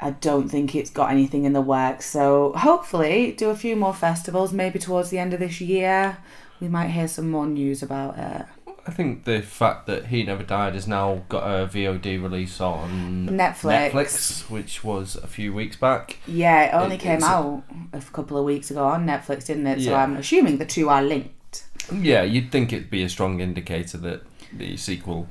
I 0.00 0.10
don't 0.10 0.48
think 0.48 0.74
it's 0.74 0.90
got 0.90 1.10
anything 1.10 1.44
in 1.44 1.52
the 1.54 1.60
works. 1.62 2.06
So 2.06 2.52
hopefully, 2.52 3.32
do 3.32 3.48
a 3.50 3.56
few 3.56 3.76
more 3.76 3.94
festivals. 3.94 4.52
Maybe 4.52 4.78
towards 4.78 5.10
the 5.10 5.18
end 5.18 5.32
of 5.32 5.40
this 5.40 5.60
year, 5.60 6.18
we 6.60 6.68
might 6.68 6.88
hear 6.88 7.08
some 7.08 7.30
more 7.30 7.46
news 7.46 7.82
about 7.82 8.18
it. 8.18 8.46
I 8.86 8.90
think 8.90 9.24
the 9.24 9.40
fact 9.40 9.86
that 9.86 10.06
He 10.06 10.22
Never 10.24 10.42
Died 10.42 10.74
has 10.74 10.86
now 10.86 11.22
got 11.30 11.42
a 11.44 11.66
VOD 11.66 12.22
release 12.22 12.60
on 12.60 13.28
Netflix. 13.30 13.90
Netflix, 13.92 14.50
which 14.50 14.84
was 14.84 15.16
a 15.16 15.26
few 15.26 15.54
weeks 15.54 15.76
back. 15.76 16.18
Yeah, 16.26 16.64
it 16.64 16.74
only 16.74 16.96
It- 16.96 17.00
came 17.00 17.22
a- 17.22 17.26
out 17.26 17.62
a 17.94 18.00
couple 18.00 18.36
of 18.36 18.44
weeks 18.44 18.70
ago 18.70 18.84
on 18.84 19.06
Netflix, 19.06 19.46
didn't 19.46 19.66
it? 19.66 19.80
So 19.82 19.90
Yeah. 19.92 20.02
I'm 20.02 20.16
assuming 20.16 20.58
the 20.58 20.66
two 20.66 20.90
are 20.90 21.02
linked. 21.02 21.64
Yeah, 21.92 22.22
you'd 22.22 22.52
think 22.52 22.72
it'd 22.72 22.90
be 22.90 23.02
a 23.02 23.08
strong 23.08 23.40
indicator 23.40 23.96
that 23.98 24.22
the 24.52 24.76
sequel 24.76 25.28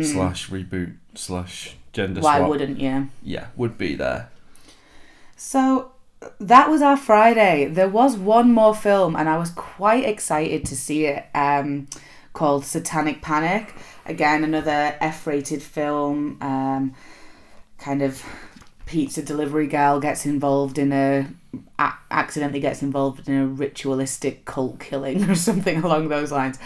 slash 0.00 0.48
reboot 0.48 0.94
slash 1.14 1.76
gender 1.92 2.20
Mm. 2.20 2.24
Why 2.24 2.38
swap, 2.38 2.48
wouldn't 2.50 2.80
you? 2.80 3.08
yeah, 3.22 3.46
would 3.56 3.76
be 3.76 3.94
there. 3.96 4.28
So 5.36 5.92
that 6.40 6.70
was 6.70 6.82
our 6.82 6.96
Friday. 6.96 7.66
There 7.66 7.88
was 7.88 8.16
one 8.16 8.52
more 8.52 8.74
film, 8.74 9.16
and 9.16 9.28
I 9.28 9.36
was 9.38 9.50
quite 9.50 10.04
excited 10.04 10.64
to 10.66 10.76
see 10.76 11.06
it. 11.06 11.24
Um, 11.34 11.88
called 12.32 12.64
Satanic 12.64 13.22
Panic. 13.22 13.74
Again, 14.06 14.44
another 14.44 14.96
F-rated 15.00 15.62
film. 15.62 16.38
Um, 16.40 16.94
kind 17.78 18.02
of 18.02 18.24
pizza 18.86 19.22
delivery 19.22 19.66
girl 19.66 20.00
gets 20.00 20.26
involved 20.26 20.78
in 20.78 20.92
a, 20.92 21.26
a 21.78 21.92
accidentally 22.10 22.60
gets 22.60 22.82
involved 22.82 23.28
in 23.28 23.34
a 23.34 23.46
ritualistic 23.46 24.44
cult 24.44 24.78
killing 24.78 25.24
or 25.30 25.34
something 25.34 25.82
along 25.82 26.08
those 26.08 26.30
lines. 26.30 26.58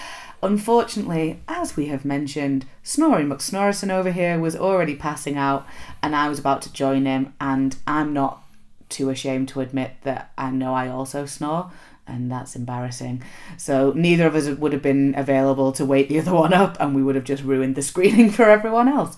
Unfortunately, 0.43 1.41
as 1.49 1.77
we 1.77 1.87
have 1.87 2.05
mentioned, 2.05 2.67
Snorri 2.83 3.25
McSnorrison 3.25 3.91
over 3.91 4.13
here 4.13 4.39
was 4.39 4.55
already 4.55 4.95
passing 4.95 5.37
out, 5.37 5.67
and 6.03 6.15
I 6.15 6.29
was 6.29 6.39
about 6.39 6.63
to 6.63 6.73
join 6.73 7.07
him. 7.07 7.35
And 7.41 7.77
I'm 7.87 8.13
not 8.13 8.43
too 8.89 9.09
ashamed 9.09 9.49
to 9.49 9.61
admit 9.61 9.93
that 10.03 10.33
I 10.37 10.51
know 10.51 10.75
I 10.75 10.89
also 10.89 11.27
snore, 11.27 11.71
and 12.07 12.31
that's 12.31 12.57
embarrassing. 12.57 13.23
So 13.57 13.93
neither 13.95 14.27
of 14.27 14.35
us 14.35 14.49
would 14.49 14.73
have 14.73 14.83
been 14.83 15.15
available 15.17 15.73
to 15.73 15.85
wake 15.85 16.09
the 16.09 16.19
other 16.21 16.35
one 16.35 16.53
up, 16.53 16.77
and 16.81 16.95
we 16.95 17.03
would 17.03 17.15
have 17.15 17.25
just 17.25 17.43
ruined 17.43 17.75
the 17.75 17.83
screening 17.83 18.31
for 18.37 18.49
everyone 18.49 18.89
else. 18.89 19.17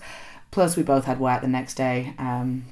Plus, 0.51 0.75
we 0.75 0.83
both 0.83 1.05
had 1.05 1.19
work 1.19 1.41
the 1.41 1.47
next 1.47 1.75
day. 1.75 2.13
Um, 2.17 2.65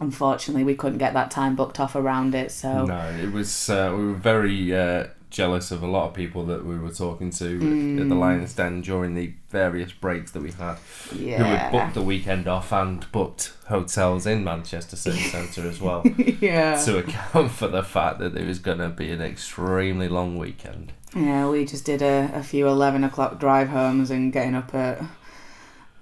unfortunately, 0.00 0.64
we 0.64 0.74
couldn't 0.74 0.98
get 0.98 1.14
that 1.14 1.30
time 1.30 1.56
booked 1.56 1.80
off 1.80 1.94
around 1.96 2.34
it. 2.34 2.52
So 2.52 2.86
No, 2.86 3.00
it 3.20 3.32
was. 3.32 3.68
Uh, 3.68 3.94
we 3.96 4.06
were 4.06 4.14
very 4.14 4.74
uh, 4.74 5.06
jealous 5.30 5.70
of 5.70 5.82
a 5.82 5.86
lot 5.86 6.08
of 6.08 6.14
people 6.14 6.44
that 6.46 6.64
we 6.64 6.78
were 6.78 6.90
talking 6.90 7.30
to 7.30 7.44
at 7.56 8.08
the 8.08 8.14
Mm. 8.14 8.18
Lions 8.18 8.54
Den 8.54 8.80
during 8.80 9.14
the 9.14 9.32
various 9.50 9.92
breaks 9.92 10.30
that 10.30 10.42
we 10.42 10.52
had, 10.52 10.76
Yeah. 11.14 11.38
who 11.38 11.44
had 11.44 11.72
booked 11.72 11.94
the 11.94 12.02
weekend 12.02 12.46
off 12.46 12.72
and 12.72 13.10
booked 13.12 13.52
hotels 13.68 14.26
in 14.26 14.44
Manchester 14.44 14.96
City 14.96 15.18
Centre 15.18 15.68
as 15.68 15.80
well 15.80 16.04
yeah. 16.40 16.76
to 16.84 16.98
account 16.98 17.50
for 17.50 17.68
the 17.68 17.82
fact 17.82 18.18
that 18.20 18.36
it 18.36 18.46
was 18.46 18.58
going 18.60 18.78
to 18.78 18.88
be 18.88 19.10
an 19.10 19.20
extremely 19.20 20.08
long 20.08 20.38
weekend. 20.38 20.92
Yeah, 21.14 21.48
we 21.48 21.64
just 21.64 21.84
did 21.84 22.02
a, 22.02 22.30
a 22.34 22.42
few 22.42 22.66
11 22.68 23.02
o'clock 23.04 23.40
drive 23.40 23.68
homes 23.68 24.10
and 24.10 24.32
getting 24.32 24.54
up 24.54 24.74
at 24.74 25.02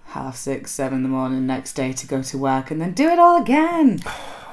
half 0.08 0.36
six, 0.36 0.70
seven 0.70 0.98
in 0.98 1.02
the 1.02 1.08
morning 1.08 1.46
next 1.46 1.72
day 1.74 1.92
to 1.92 2.06
go 2.06 2.22
to 2.22 2.38
work 2.38 2.70
and 2.70 2.80
then 2.80 2.92
do 2.92 3.08
it 3.08 3.18
all 3.18 3.40
again. 3.40 4.00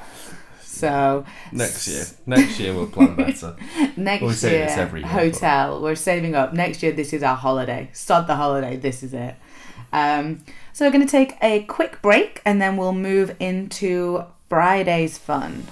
So 0.82 1.26
Next 1.52 1.88
year, 1.88 2.06
next 2.26 2.60
year 2.60 2.74
we'll 2.74 2.88
plan 2.88 3.14
better. 3.16 3.56
next 3.96 4.24
We 4.24 4.34
say 4.34 4.58
year, 4.58 4.66
this 4.66 4.78
every 4.78 5.02
year, 5.02 5.10
hotel. 5.10 5.80
We're 5.80 5.94
saving 5.94 6.34
up. 6.34 6.54
Next 6.54 6.82
year, 6.82 6.92
this 6.92 7.14
is 7.14 7.22
our 7.22 7.36
holiday. 7.36 7.92
Start 7.94 8.26
the 8.26 8.36
holiday. 8.36 8.78
This 8.78 9.04
is 9.04 9.14
it. 9.14 9.36
Um, 9.94 10.44
so 10.74 10.84
we're 10.84 10.92
going 10.92 11.06
to 11.06 11.12
take 11.12 11.38
a 11.40 11.62
quick 11.66 12.02
break 12.02 12.42
and 12.46 12.60
then 12.60 12.78
we'll 12.78 12.94
move 12.94 13.36
into 13.40 14.24
Friday's 14.50 15.20
fun. 15.20 15.68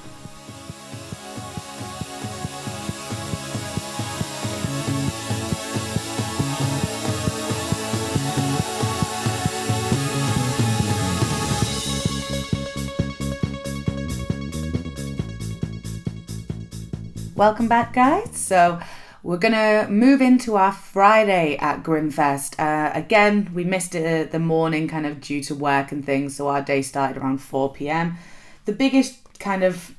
Welcome 17.40 17.70
back, 17.70 17.94
guys. 17.94 18.36
So, 18.36 18.82
we're 19.24 19.38
gonna 19.38 19.88
move 19.90 20.22
into 20.22 20.58
our 20.58 20.74
Friday 20.74 21.56
at 21.56 21.84
Grimfest. 21.84 22.60
Uh, 22.60 22.92
again, 22.94 23.50
we 23.54 23.64
missed 23.64 23.96
it 23.96 24.32
the 24.32 24.40
morning 24.40 24.90
kind 24.90 25.06
of 25.06 25.22
due 25.22 25.42
to 25.44 25.56
work 25.56 25.94
and 25.94 26.06
things, 26.06 26.36
so 26.36 26.50
our 26.50 26.62
day 26.62 26.82
started 26.82 27.16
around 27.16 27.38
4 27.38 27.72
pm. 27.72 28.18
The 28.66 28.74
biggest 28.74 29.40
kind 29.40 29.64
of 29.64 29.96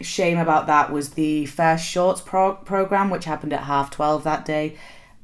shame 0.00 0.36
about 0.36 0.66
that 0.66 0.90
was 0.90 1.10
the 1.10 1.46
first 1.46 1.86
shorts 1.86 2.22
pro- 2.22 2.56
program, 2.56 3.08
which 3.08 3.24
happened 3.24 3.52
at 3.52 3.60
half 3.60 3.92
12 3.92 4.24
that 4.24 4.44
day. 4.44 4.76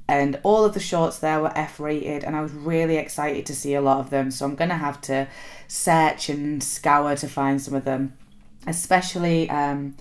And 0.06 0.38
all 0.44 0.64
of 0.64 0.72
the 0.72 0.78
shorts 0.78 1.18
there 1.18 1.40
were 1.40 1.58
F 1.58 1.80
rated, 1.80 2.22
and 2.22 2.36
I 2.36 2.42
was 2.42 2.52
really 2.52 2.96
excited 2.96 3.44
to 3.44 3.56
see 3.56 3.74
a 3.74 3.80
lot 3.80 3.98
of 3.98 4.10
them. 4.10 4.30
So 4.30 4.46
I'm 4.46 4.54
gonna 4.54 4.78
have 4.78 5.00
to 5.00 5.26
search 5.66 6.28
and 6.28 6.62
scour 6.62 7.16
to 7.16 7.26
find 7.26 7.60
some 7.60 7.74
of 7.74 7.84
them, 7.84 8.16
especially 8.68 9.50
um, 9.50 9.96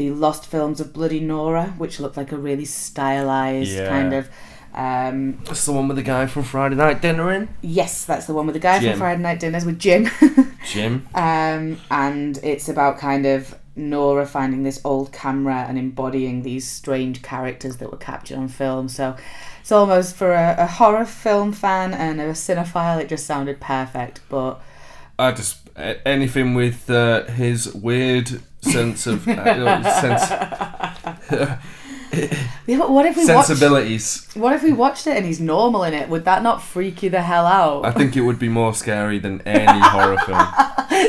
the 0.00 0.10
Lost 0.12 0.46
Films 0.46 0.80
of 0.80 0.94
Bloody 0.94 1.20
Nora, 1.20 1.74
which 1.76 2.00
looked 2.00 2.16
like 2.16 2.32
a 2.32 2.36
really 2.38 2.64
stylized 2.64 3.70
Yeah. 3.72 3.86
kind 3.88 4.14
of. 4.14 4.30
Um, 4.72 5.42
That's 5.44 5.66
the 5.66 5.72
one 5.72 5.88
with 5.88 5.98
the 5.98 6.02
guy 6.02 6.24
from 6.26 6.44
Friday 6.44 6.76
Night 6.76 7.02
Dinner 7.02 7.30
in 7.32 7.48
yes, 7.60 8.04
that's 8.06 8.26
the 8.26 8.32
one 8.32 8.46
with 8.46 8.54
the 8.54 8.60
guy 8.60 8.78
Jim. 8.78 8.92
from 8.92 9.00
Friday 9.00 9.20
Night 9.22 9.40
Dinners 9.40 9.64
with 9.66 9.78
Jim. 9.78 10.08
Jim. 10.72 11.06
um, 11.14 11.76
and 11.90 12.38
it's 12.42 12.68
about 12.70 12.96
kind 12.98 13.26
of 13.26 13.54
Nora 13.76 14.24
finding 14.26 14.62
this 14.62 14.80
old 14.84 15.12
camera 15.12 15.66
and 15.68 15.76
embodying 15.76 16.42
these 16.42 16.66
strange 16.66 17.20
characters 17.20 17.76
that 17.78 17.90
were 17.90 17.98
captured 17.98 18.38
on 18.38 18.48
film. 18.48 18.88
So 18.88 19.16
it's 19.60 19.72
almost 19.72 20.14
for 20.16 20.32
a, 20.32 20.54
a 20.58 20.66
horror 20.66 21.04
film 21.04 21.52
fan 21.52 21.92
and 21.92 22.20
a 22.20 22.30
cinephile, 22.32 23.00
it 23.02 23.08
just 23.10 23.26
sounded 23.26 23.60
perfect. 23.60 24.20
But 24.30 24.62
I 25.18 25.32
just 25.32 25.58
anything 26.06 26.54
with 26.54 26.88
uh, 26.88 27.24
his 27.24 27.74
weird 27.74 28.40
sense 28.62 29.06
of 29.06 29.26
uh, 29.28 30.00
sense, 30.00 30.30
yeah, 32.66 32.78
but 32.78 32.90
what 32.90 33.06
if 33.06 33.16
we 33.16 33.24
watched? 33.26 33.46
sensibilities. 33.48 34.26
What 34.34 34.52
if 34.52 34.62
we 34.62 34.72
watched 34.72 35.06
it 35.06 35.16
and 35.16 35.24
he's 35.24 35.40
normal 35.40 35.84
in 35.84 35.94
it? 35.94 36.08
Would 36.08 36.24
that 36.24 36.42
not 36.42 36.60
freak 36.62 37.02
you 37.02 37.10
the 37.10 37.22
hell 37.22 37.46
out? 37.46 37.84
I 37.84 37.92
think 37.92 38.16
it 38.16 38.22
would 38.22 38.38
be 38.38 38.48
more 38.48 38.74
scary 38.74 39.18
than 39.18 39.40
any 39.42 39.80
horror 39.80 40.18
film. 40.18 40.46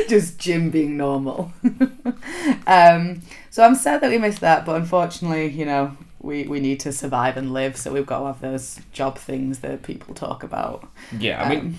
just 0.08 0.38
Jim 0.38 0.70
being 0.70 0.96
normal. 0.96 1.52
um, 2.66 3.22
so 3.50 3.62
I'm 3.64 3.74
sad 3.74 4.00
that 4.00 4.10
we 4.10 4.18
missed 4.18 4.40
that, 4.40 4.64
but 4.64 4.76
unfortunately, 4.76 5.48
you 5.48 5.64
know, 5.66 5.96
we, 6.20 6.44
we 6.44 6.60
need 6.60 6.78
to 6.80 6.92
survive 6.92 7.36
and 7.36 7.52
live, 7.52 7.76
so 7.76 7.92
we've 7.92 8.06
got 8.06 8.20
to 8.20 8.26
have 8.26 8.40
those 8.40 8.78
job 8.92 9.18
things 9.18 9.58
that 9.58 9.82
people 9.82 10.14
talk 10.14 10.42
about. 10.44 10.88
Yeah, 11.18 11.42
I 11.42 11.48
mean, 11.48 11.78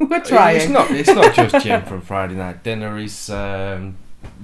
Um, 0.00 0.08
we're 0.10 0.20
trying. 0.20 0.56
it's 0.56 0.68
not 0.68 0.90
it's 0.90 1.08
not 1.08 1.34
just 1.34 1.64
Jim 1.64 1.82
from 1.84 2.00
Friday 2.02 2.34
Night 2.34 2.62
Dinner. 2.62 2.98
He's 2.98 3.30
um, 3.30 3.96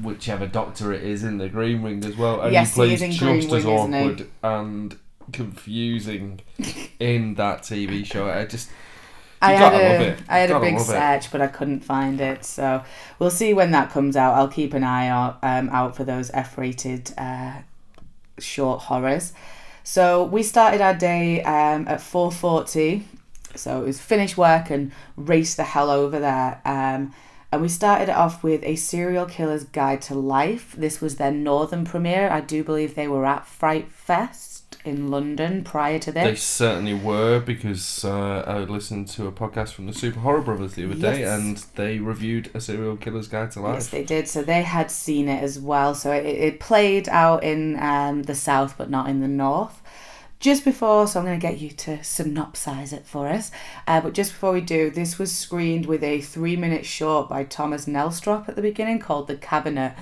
whichever 0.03 0.47
doctor 0.47 0.93
it 0.93 1.03
is 1.03 1.23
in 1.25 1.39
the 1.39 1.49
Green 1.49 1.83
Wing 1.83 2.05
as 2.05 2.17
well, 2.17 2.41
and 2.41 2.53
Yes, 2.53 2.75
he 2.75 2.83
he 2.89 2.95
is 2.95 3.01
plays 3.01 3.03
in 3.03 3.27
Green 3.27 3.41
just 3.41 3.55
as 3.55 3.65
Ring, 3.65 3.77
awkward 3.77 4.29
and 4.43 4.99
confusing 5.33 6.41
in 6.99 7.35
that 7.35 7.63
TV 7.63 8.05
show. 8.05 8.29
I 8.29 8.45
just 8.45 8.69
I 9.43 9.53
had 9.55 9.75
a. 9.75 10.17
I 10.29 10.39
had 10.39 10.51
a 10.51 10.61
big 10.61 10.75
love 10.75 10.83
it. 10.83 10.87
search, 10.87 11.33
but 11.33 11.41
I 11.41 11.49
couldn't 11.49 11.81
find 11.81 12.21
it. 12.21 12.45
So 12.45 12.85
we'll 13.19 13.31
see 13.31 13.53
when 13.53 13.73
that 13.73 13.91
comes 13.91 14.17
out. 14.17 14.35
I'll 14.35 14.49
keep 14.49 14.73
an 14.73 14.85
eye 14.85 15.09
out 15.09 15.39
um, 15.43 15.69
out 15.71 15.97
for 15.97 16.05
those 16.05 16.31
F-rated 16.33 17.13
uh, 17.19 17.55
short 18.39 18.83
horrors. 18.83 19.33
So 19.83 20.25
we 20.25 20.45
started 20.45 20.81
our 20.81 20.95
day 20.95 21.43
um, 21.43 21.89
at 21.89 22.01
four 22.01 22.31
forty. 22.31 23.09
So 23.57 23.83
it 23.83 23.87
was 23.87 24.01
finish 24.01 24.37
work 24.37 24.71
and 24.71 24.93
race 25.17 25.57
the 25.57 25.65
hell 25.65 25.91
over 25.91 26.21
there. 26.21 26.61
Um, 26.65 27.13
and 27.53 27.61
we 27.61 27.69
started 27.69 28.09
it 28.09 28.17
off 28.17 28.43
with 28.43 28.65
a 28.65 28.77
serial 28.77 29.27
killer's 29.27 29.65
guide 29.65 30.01
to 30.03 30.15
life. 30.15 30.75
This 30.77 31.03
was 31.03 31.17
their 31.17 31.31
northern 31.31 31.85
premiere. 31.85 32.31
I 32.31 32.41
do 32.41 32.65
believe 32.65 32.95
they 32.95 33.07
were 33.09 33.27
at 33.27 33.47
Fright 33.47 33.93
Fest 33.93 34.79
in 34.87 35.11
London 35.11 35.63
prior 35.63 35.99
to 35.99 36.11
this. 36.11 36.25
They 36.25 36.35
certainly 36.35 36.95
were 36.95 37.41
because 37.41 38.07
uh, 38.07 38.43
I 38.47 38.59
listened 38.61 39.09
to 39.09 39.27
a 39.27 39.33
podcast 39.33 39.75
from 39.75 39.87
the 39.87 39.93
Super 39.93 40.21
Horror 40.21 40.41
Brothers 40.41 40.75
the 40.75 40.87
other 40.87 40.95
day, 40.95 41.25
and 41.25 41.59
they 41.75 41.99
reviewed 41.99 42.51
a 42.55 42.61
serial 42.61 42.97
killer's 42.97 43.29
guide 43.29 43.51
to 43.53 43.61
life. 43.61 43.75
Yes, 43.75 43.89
they 43.89 44.03
did. 44.03 44.29
So 44.29 44.43
they 44.43 44.63
had 44.63 44.91
seen 44.91 45.29
it 45.29 45.43
as 45.43 45.59
well. 45.59 45.95
So 45.95 46.11
it, 46.11 46.25
it 46.25 46.59
played 46.61 47.07
out 47.11 47.45
in 47.45 47.79
um, 47.79 48.23
the 48.23 48.35
south, 48.35 48.77
but 48.79 48.89
not 48.89 49.11
in 49.11 49.21
the 49.21 49.29
north. 49.29 49.83
Just 50.43 50.65
before, 50.65 51.07
so 51.07 51.21
I'm 51.21 51.25
going 51.27 51.39
to 51.39 51.47
get 51.47 51.59
you 51.61 51.71
to 51.71 51.99
synopsize 51.99 52.93
it 52.93 53.07
for 53.07 53.29
us. 53.29 53.53
Uh, 53.87 54.01
but 54.01 54.13
just 54.13 54.33
before 54.33 54.53
we 54.53 54.61
do, 54.61 54.91
this 54.91 55.17
was 55.17 55.31
screened 55.31 55.87
with 55.87 56.03
a 56.03 56.21
three 56.21 56.57
minute 56.57 56.85
short 56.85 57.29
by 57.29 57.45
Thomas 57.45 57.87
Nelstrop 57.87 58.49
at 58.49 58.57
the 58.57 58.63
beginning 58.63 58.99
called 58.99 59.29
The 59.29 59.37
Cabinet. 59.37 59.95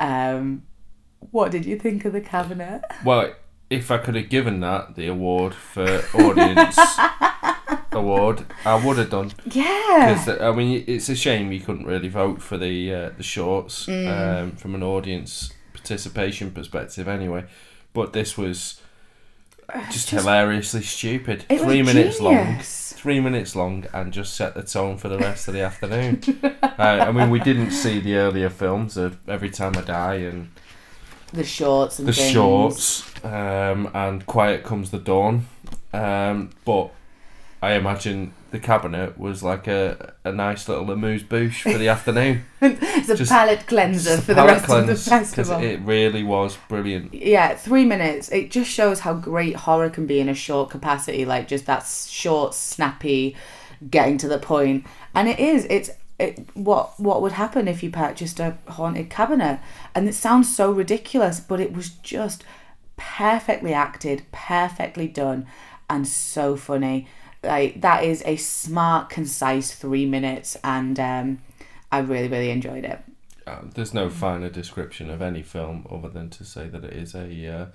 Um, 0.00 0.64
what 1.30 1.52
did 1.52 1.64
you 1.66 1.78
think 1.78 2.04
of 2.04 2.12
The 2.12 2.20
Cabinet? 2.20 2.82
Well, 3.04 3.32
if 3.70 3.92
I 3.92 3.98
could 3.98 4.16
have 4.16 4.28
given 4.28 4.58
that 4.60 4.96
the 4.96 5.06
award 5.06 5.54
for 5.54 6.02
audience 6.14 6.76
award, 7.92 8.44
I 8.64 8.84
would 8.84 8.98
have 8.98 9.10
done. 9.10 9.30
Yeah. 9.46 10.14
Because 10.24 10.40
I 10.40 10.50
mean, 10.52 10.82
it's 10.88 11.08
a 11.08 11.14
shame 11.14 11.52
you 11.52 11.60
couldn't 11.60 11.86
really 11.86 12.08
vote 12.08 12.42
for 12.42 12.56
the 12.58 12.92
uh, 12.92 13.10
the 13.16 13.22
shorts 13.22 13.86
Mm. 13.86 14.08
um, 14.42 14.52
from 14.56 14.74
an 14.74 14.82
audience 14.82 15.52
participation 15.72 16.50
perspective, 16.50 17.06
anyway. 17.06 17.44
But 17.92 18.12
this 18.12 18.36
was 18.36 18.80
just, 19.90 20.10
hilariously 20.10 20.82
stupid. 20.82 21.44
Three 21.48 21.82
minutes 21.82 22.20
long. 22.20 22.58
Three 22.60 23.20
minutes 23.20 23.54
long, 23.54 23.86
and 23.92 24.12
just 24.12 24.34
set 24.34 24.54
the 24.54 24.62
tone 24.62 24.96
for 24.98 25.08
the 25.08 25.18
rest 25.18 25.46
of 25.48 25.54
the 25.54 25.60
afternoon. 25.60 26.22
uh, 26.62 26.72
I 26.78 27.12
mean, 27.12 27.30
we 27.30 27.38
didn't 27.38 27.70
see 27.70 28.00
the 28.00 28.16
earlier 28.16 28.50
films 28.50 28.96
of 28.96 29.16
Every 29.28 29.50
Time 29.50 29.76
I 29.76 29.82
Die 29.82 30.14
and 30.14 30.50
The 31.32 31.44
shorts 31.44 31.98
and 31.98 32.08
the 32.08 32.12
things. 32.12 32.32
shorts, 32.32 33.24
um, 33.24 33.90
and 33.94 34.26
Quiet 34.26 34.64
Comes 34.64 34.90
the 34.90 34.98
Dawn. 34.98 35.46
Um, 35.92 36.50
but 36.64 36.90
I 37.62 37.74
imagine 37.74 38.32
the 38.50 38.58
cabinet 38.58 39.18
was 39.18 39.42
like 39.42 39.66
a, 39.66 40.14
a 40.24 40.32
nice 40.32 40.68
little 40.68 40.90
amuse 40.90 41.22
bouche 41.22 41.62
for 41.62 41.76
the 41.76 41.88
afternoon. 41.96 42.44
It's 42.62 43.08
a 43.08 43.16
Just- 43.16 43.30
palate 43.30 43.66
cleanser 43.66 44.16
for 44.18 44.34
the 44.34 44.44
rest 44.44 44.70
of 44.70 44.86
the 44.86 44.96
festival. 44.96 45.60
it 45.62 45.80
really 45.80 46.22
was 46.22 46.56
brilliant. 46.68 47.12
yeah, 47.12 47.54
three 47.54 47.84
minutes. 47.84 48.30
It 48.30 48.50
just 48.50 48.70
shows 48.70 49.00
how 49.00 49.14
great 49.14 49.56
horror 49.56 49.90
can 49.90 50.06
be 50.06 50.18
in 50.20 50.28
a 50.28 50.34
short 50.34 50.70
capacity. 50.70 51.24
Like 51.24 51.46
just 51.48 51.66
that 51.66 51.84
short, 51.86 52.54
snappy, 52.54 53.36
getting 53.90 54.16
to 54.18 54.28
the 54.28 54.38
point. 54.38 54.86
And 55.14 55.28
it 55.28 55.38
is. 55.38 55.66
It's 55.68 55.90
it, 56.18 56.48
what 56.54 56.98
what 56.98 57.22
would 57.22 57.32
happen 57.32 57.68
if 57.68 57.82
you 57.82 57.90
purchased 57.90 58.40
a 58.40 58.56
haunted 58.66 59.08
cabinet? 59.10 59.60
And 59.94 60.08
it 60.08 60.14
sounds 60.14 60.54
so 60.54 60.72
ridiculous, 60.72 61.38
but 61.38 61.60
it 61.60 61.72
was 61.72 61.90
just 61.90 62.44
perfectly 62.96 63.72
acted, 63.72 64.22
perfectly 64.32 65.06
done, 65.08 65.46
and 65.88 66.06
so 66.08 66.56
funny. 66.56 67.06
Like 67.42 67.80
that 67.80 68.04
is 68.04 68.22
a 68.26 68.36
smart, 68.36 69.10
concise 69.10 69.74
three 69.74 70.06
minutes, 70.06 70.56
and 70.64 70.98
um, 70.98 71.42
I 71.92 71.98
really, 71.98 72.28
really 72.28 72.50
enjoyed 72.50 72.84
it. 72.84 73.00
Uh, 73.46 73.60
there's 73.74 73.94
no 73.94 74.10
finer 74.10 74.50
description 74.50 75.08
of 75.08 75.22
any 75.22 75.42
film 75.42 75.86
other 75.90 76.08
than 76.08 76.28
to 76.30 76.44
say 76.44 76.68
that 76.68 76.84
it 76.84 76.92
is 76.92 77.14
a 77.14 77.46
uh, 77.46 77.66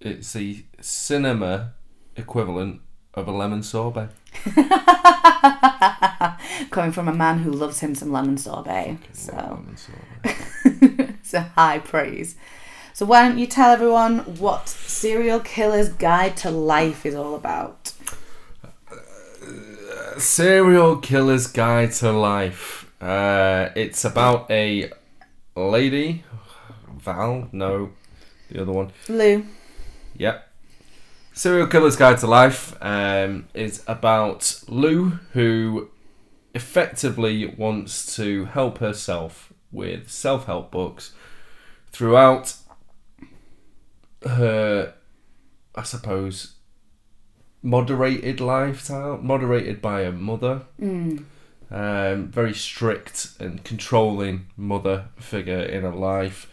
it's 0.00 0.32
the 0.32 0.64
cinema 0.80 1.74
equivalent 2.16 2.80
of 3.14 3.28
a 3.28 3.32
lemon 3.32 3.62
sorbet. 3.62 4.08
Coming 6.70 6.92
from 6.92 7.08
a 7.08 7.14
man 7.14 7.38
who 7.38 7.50
loves 7.50 7.80
him 7.80 7.94
some 7.94 8.12
lemon 8.12 8.38
sorbet. 8.38 8.98
So 9.12 9.32
Lemon 9.32 9.76
sorbet. 9.76 10.36
it's 11.20 11.34
a 11.34 11.40
high 11.40 11.78
praise. 11.78 12.36
So 12.92 13.04
why 13.04 13.26
don't 13.26 13.38
you 13.38 13.46
tell 13.46 13.72
everyone 13.72 14.18
what 14.38 14.68
Serial 14.68 15.40
Killer's 15.40 15.90
Guide 15.90 16.36
to 16.38 16.50
Life 16.50 17.04
is 17.04 17.14
all 17.14 17.34
about? 17.34 17.85
Serial 20.18 20.96
Killer's 20.96 21.46
Guide 21.46 21.92
to 21.92 22.10
Life. 22.12 22.90
Uh, 23.00 23.68
it's 23.76 24.04
about 24.04 24.50
a 24.50 24.90
lady, 25.54 26.24
Val. 26.98 27.48
No, 27.52 27.90
the 28.50 28.62
other 28.62 28.72
one. 28.72 28.92
Lou. 29.08 29.44
Yep. 30.16 30.48
Serial 31.34 31.66
Killer's 31.66 31.96
Guide 31.96 32.18
to 32.18 32.26
Life 32.26 32.74
um, 32.80 33.48
is 33.52 33.82
about 33.86 34.62
Lou, 34.68 35.18
who 35.32 35.90
effectively 36.54 37.46
wants 37.46 38.16
to 38.16 38.46
help 38.46 38.78
herself 38.78 39.52
with 39.70 40.10
self 40.10 40.46
help 40.46 40.70
books 40.70 41.12
throughout 41.92 42.54
her, 44.24 44.94
I 45.74 45.82
suppose, 45.82 46.55
moderated 47.62 48.40
lifestyle, 48.40 49.18
moderated 49.18 49.80
by 49.82 50.02
a 50.02 50.12
mother. 50.12 50.62
Um, 51.68 52.28
very 52.28 52.54
strict 52.54 53.30
and 53.40 53.64
controlling 53.64 54.46
mother 54.56 55.06
figure 55.18 55.58
in 55.62 55.82
her 55.82 55.92
life 55.94 56.48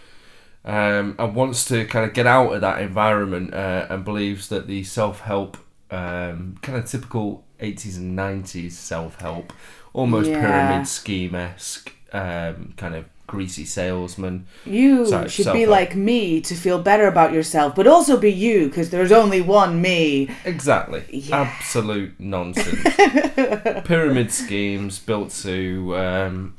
um, 0.65 1.15
and 1.19 1.35
wants 1.35 1.65
to 1.65 1.85
kind 1.85 2.03
of 2.07 2.15
get 2.15 2.25
out 2.25 2.51
of 2.51 2.61
that 2.61 2.81
environment 2.81 3.53
uh, 3.53 3.85
and 3.91 4.03
believes 4.03 4.49
that 4.49 4.65
the 4.65 4.83
self 4.83 5.19
help, 5.21 5.57
um, 5.91 6.57
kind 6.63 6.79
of 6.79 6.85
typical 6.85 7.45
80s 7.59 7.97
and 7.97 8.17
90s 8.17 8.71
self 8.71 9.19
help, 9.19 9.53
almost 9.93 10.31
Yeah. 10.31 10.39
pyramid 10.39 10.87
scheme 10.87 11.35
esque, 11.35 11.93
um, 12.13 12.73
kind 12.77 12.95
of 12.95 13.05
greasy 13.27 13.65
salesman. 13.65 14.45
You 14.65 15.05
Sorry, 15.05 15.29
should 15.29 15.39
be 15.39 15.43
self-help. 15.43 15.69
like 15.69 15.95
me 15.95 16.41
to 16.41 16.55
feel 16.55 16.79
better 16.79 17.07
about 17.07 17.33
yourself, 17.33 17.75
but 17.75 17.87
also 17.87 18.17
be 18.17 18.31
you 18.31 18.67
because 18.67 18.89
there's 18.89 19.11
only 19.11 19.41
one 19.41 19.81
me. 19.81 20.29
Exactly. 20.45 21.03
Yeah. 21.09 21.41
Absolute 21.41 22.19
nonsense. 22.19 22.83
Pyramid 23.85 24.31
schemes 24.31 24.99
built 24.99 25.31
to 25.41 25.97
um, 25.97 26.55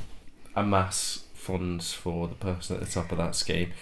amass 0.56 1.24
funds 1.34 1.92
for 1.92 2.26
the 2.28 2.34
person 2.34 2.76
at 2.76 2.82
the 2.82 2.90
top 2.90 3.12
of 3.12 3.18
that 3.18 3.34
scheme. 3.34 3.72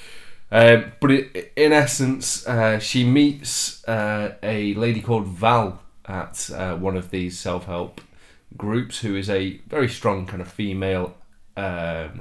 Um, 0.51 0.93
but 1.01 1.11
it, 1.11 1.53
in 1.57 1.73
essence, 1.73 2.47
uh, 2.47 2.79
she 2.79 3.05
meets 3.05 3.87
uh, 3.89 4.35
a 4.43 4.75
lady 4.75 5.01
called 5.01 5.27
Val 5.27 5.81
at 6.05 6.51
uh, 6.51 6.77
one 6.77 6.97
of 6.97 7.11
these 7.11 7.39
self 7.39 7.65
help 7.65 8.03
groups, 8.55 9.01
who 9.01 9.17
is 9.17 9.31
a 9.31 9.59
very 9.69 9.89
strong 9.89 10.27
kind 10.27 10.43
of 10.43 10.49
female 10.49 11.15
um, 11.57 12.21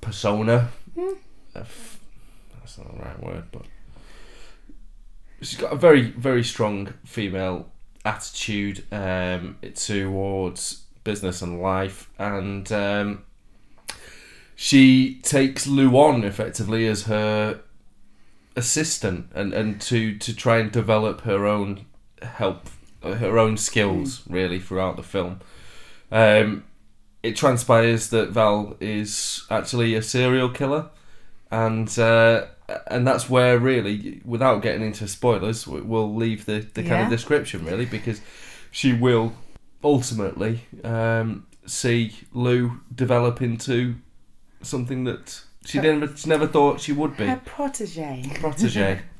persona. 0.00 0.68
F- 1.54 2.00
That's 2.54 2.78
not 2.78 2.96
the 2.96 3.02
right 3.02 3.22
word, 3.22 3.44
but 3.52 3.62
she's 5.40 5.58
got 5.58 5.72
a 5.72 5.76
very 5.76 6.02
very 6.02 6.42
strong 6.44 6.94
female 7.04 7.70
attitude 8.04 8.84
um, 8.92 9.56
towards 9.74 10.84
business 11.04 11.42
and 11.42 11.60
life 11.60 12.10
and 12.18 12.70
um, 12.72 13.24
she 14.56 15.20
takes 15.22 15.66
Lou 15.66 15.96
on 15.96 16.24
effectively 16.24 16.86
as 16.86 17.04
her 17.04 17.60
assistant 18.56 19.30
and, 19.34 19.54
and 19.54 19.80
to, 19.82 20.18
to 20.18 20.34
try 20.34 20.58
and 20.58 20.72
develop 20.72 21.20
her 21.20 21.46
own 21.46 21.86
help 22.20 22.68
her 23.02 23.38
own 23.38 23.56
skills 23.56 24.22
really 24.28 24.58
throughout 24.58 24.96
the 24.96 25.02
film. 25.04 25.40
Um, 26.10 26.64
it 27.22 27.36
transpires 27.36 28.10
that 28.10 28.30
Val 28.30 28.76
is 28.80 29.44
actually 29.50 29.94
a 29.94 30.02
serial 30.02 30.48
killer 30.48 30.88
and 31.50 31.98
uh, 31.98 32.46
and 32.88 33.06
that's 33.06 33.30
where 33.30 33.58
really, 33.58 34.20
without 34.24 34.60
getting 34.62 34.82
into 34.82 35.08
spoilers, 35.08 35.66
we- 35.66 35.80
we'll 35.80 36.14
leave 36.14 36.44
the, 36.44 36.60
the 36.74 36.82
kind 36.82 36.86
Yeah. 36.88 37.04
of 37.04 37.10
description 37.10 37.64
really 37.64 37.86
because 37.86 38.20
she 38.70 38.92
will 38.92 39.32
ultimately 39.82 40.60
um, 40.84 41.46
see 41.66 42.14
Lou 42.32 42.80
develop 42.94 43.40
into 43.40 43.94
something 44.62 45.04
that 45.04 45.40
she 45.64 45.80
never 45.80 46.14
she 46.16 46.28
never 46.28 46.46
thought 46.46 46.80
she 46.80 46.92
would 46.92 47.16
be 47.16 47.26
Her 47.26 47.40
protege. 47.44 48.30
protege. 48.34 49.00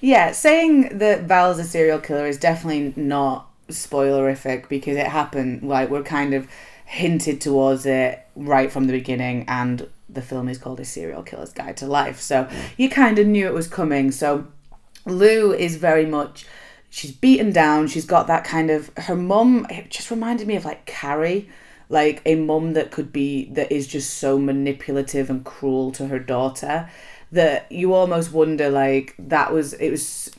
Yeah, 0.00 0.32
saying 0.32 0.98
that 0.98 1.24
Val's 1.24 1.58
a 1.60 1.64
serial 1.64 2.00
killer 2.00 2.26
is 2.26 2.36
definitely 2.36 2.92
not 3.00 3.48
spoilerific 3.68 4.68
because 4.68 4.96
it 4.96 5.06
happened. 5.06 5.62
Like 5.62 5.88
we're 5.88 6.02
kind 6.02 6.34
of 6.34 6.48
hinted 6.88 7.38
towards 7.38 7.84
it 7.84 8.26
right 8.34 8.72
from 8.72 8.86
the 8.86 8.94
beginning, 8.94 9.44
and 9.46 9.88
the 10.08 10.22
film 10.22 10.48
is 10.48 10.56
called 10.56 10.80
A 10.80 10.86
Serial 10.86 11.22
Killer's 11.22 11.52
Guide 11.52 11.76
to 11.76 11.86
Life. 11.86 12.18
So 12.18 12.48
you 12.78 12.88
kind 12.88 13.18
of 13.18 13.26
knew 13.26 13.46
it 13.46 13.52
was 13.52 13.68
coming. 13.68 14.10
So 14.10 14.46
Lou 15.04 15.52
is 15.52 15.76
very 15.76 16.06
much. 16.06 16.46
She's 16.88 17.12
beaten 17.12 17.52
down. 17.52 17.88
She's 17.88 18.06
got 18.06 18.26
that 18.28 18.44
kind 18.44 18.70
of. 18.70 18.90
Her 18.96 19.14
mum. 19.14 19.66
It 19.68 19.90
just 19.90 20.10
reminded 20.10 20.48
me 20.48 20.56
of 20.56 20.64
like 20.64 20.86
Carrie, 20.86 21.50
like 21.90 22.22
a 22.24 22.36
mum 22.36 22.72
that 22.72 22.90
could 22.90 23.12
be 23.12 23.44
that 23.52 23.70
is 23.70 23.86
just 23.86 24.14
so 24.14 24.38
manipulative 24.38 25.28
and 25.28 25.44
cruel 25.44 25.92
to 25.92 26.06
her 26.06 26.18
daughter 26.18 26.88
that 27.30 27.70
you 27.70 27.92
almost 27.92 28.32
wonder 28.32 28.70
like 28.70 29.14
that 29.18 29.52
was 29.52 29.74
it 29.74 29.90
was 29.90 30.30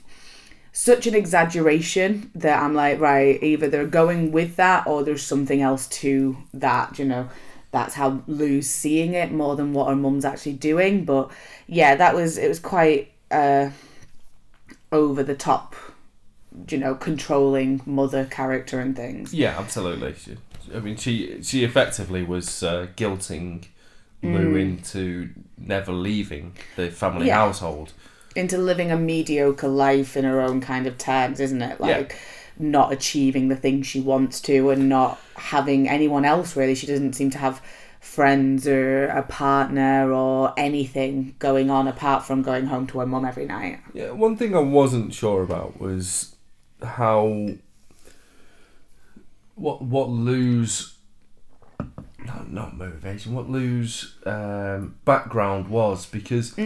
such 0.82 1.06
an 1.08 1.14
exaggeration 1.14 2.32
that 2.34 2.64
I'm 2.64 2.74
like 2.74 3.00
right 3.02 3.42
either 3.44 3.68
they're 3.68 3.86
going 3.86 4.32
with 4.32 4.56
that 4.56 4.88
or 4.88 5.04
there's 5.04 5.22
something 5.24 5.62
else 5.62 5.88
to 6.02 6.38
that 6.54 6.98
you 6.98 7.06
know 7.06 7.28
that's 7.72 7.96
how 7.96 8.24
Lou's 8.28 8.70
seeing 8.70 9.14
it 9.14 9.32
more 9.32 9.56
than 9.58 9.74
what 9.74 9.90
her 9.90 9.96
mum's 9.96 10.24
actually 10.24 10.54
doing 10.54 11.04
but 11.04 11.32
yeah 11.68 11.96
that 11.96 12.16
was 12.16 12.38
it 12.38 12.48
was 12.48 12.60
quite 12.60 13.12
uh 13.30 13.70
over 14.92 15.22
the 15.22 15.36
top 15.36 15.76
you 16.70 16.78
know 16.78 16.96
controlling 16.96 17.82
mother 17.86 18.24
character 18.26 18.80
and 18.80 18.96
things 18.96 19.34
Yeah, 19.34 19.60
absolutely. 19.60 20.14
She, 20.16 20.38
I 20.74 20.80
mean, 20.80 20.96
she 20.96 21.42
she 21.44 21.64
effectively 21.64 22.24
was 22.24 22.64
uh, 22.64 22.88
guilting 22.96 23.66
Lou 24.24 24.56
into 24.56 25.30
never 25.58 25.92
leaving 25.92 26.54
the 26.76 26.90
family 26.90 27.28
Yeah. 27.28 27.36
household. 27.36 27.92
Into 28.36 28.58
living 28.58 28.92
a 28.92 28.98
mediocre 28.98 29.68
life 29.68 30.16
in 30.16 30.26
her 30.26 30.42
own 30.42 30.62
kind 30.62 30.88
of 30.88 30.98
terms, 30.98 31.40
isn't 31.40 31.62
it? 31.62 31.78
Yeah. 31.80 31.98
Like 31.98 32.18
not 32.58 32.92
achieving 32.92 33.48
the 33.48 33.56
things 33.56 33.88
she 33.88 34.02
wants 34.02 34.42
to 34.42 34.70
and 34.70 34.90
not 34.90 35.20
having 35.36 35.88
anyone 35.88 36.26
else 36.26 36.56
really. 36.56 36.76
She 36.76 36.88
doesn't 36.88 37.14
seem 37.14 37.30
to 37.32 37.38
have 37.38 37.62
friends 38.00 38.68
or 38.68 39.08
a 39.08 39.24
partner 39.24 40.12
or 40.12 40.54
anything 40.58 41.36
going 41.40 41.70
on 41.70 41.88
apart 41.88 42.24
from 42.24 42.42
going 42.42 42.66
home 42.66 42.88
to 42.88 43.00
her 43.00 43.06
mum 43.06 43.26
every 43.26 43.46
night. 43.46 43.80
Yeah, 43.94 44.12
one 44.12 44.38
thing 44.38 44.56
I 44.56 44.60
wasn't 44.60 45.14
sure 45.14 45.44
about 45.44 45.80
was 45.80 46.36
how 46.84 47.50
what 49.56 49.82
what 49.82 50.10
Lou's 50.10 50.96
not 52.26 52.52
not 52.52 52.78
motivation, 52.78 53.34
what 53.34 53.50
Lou's 53.50 54.16
um, 54.26 54.96
background 55.06 55.70
was 55.70 56.06
because 56.06 56.58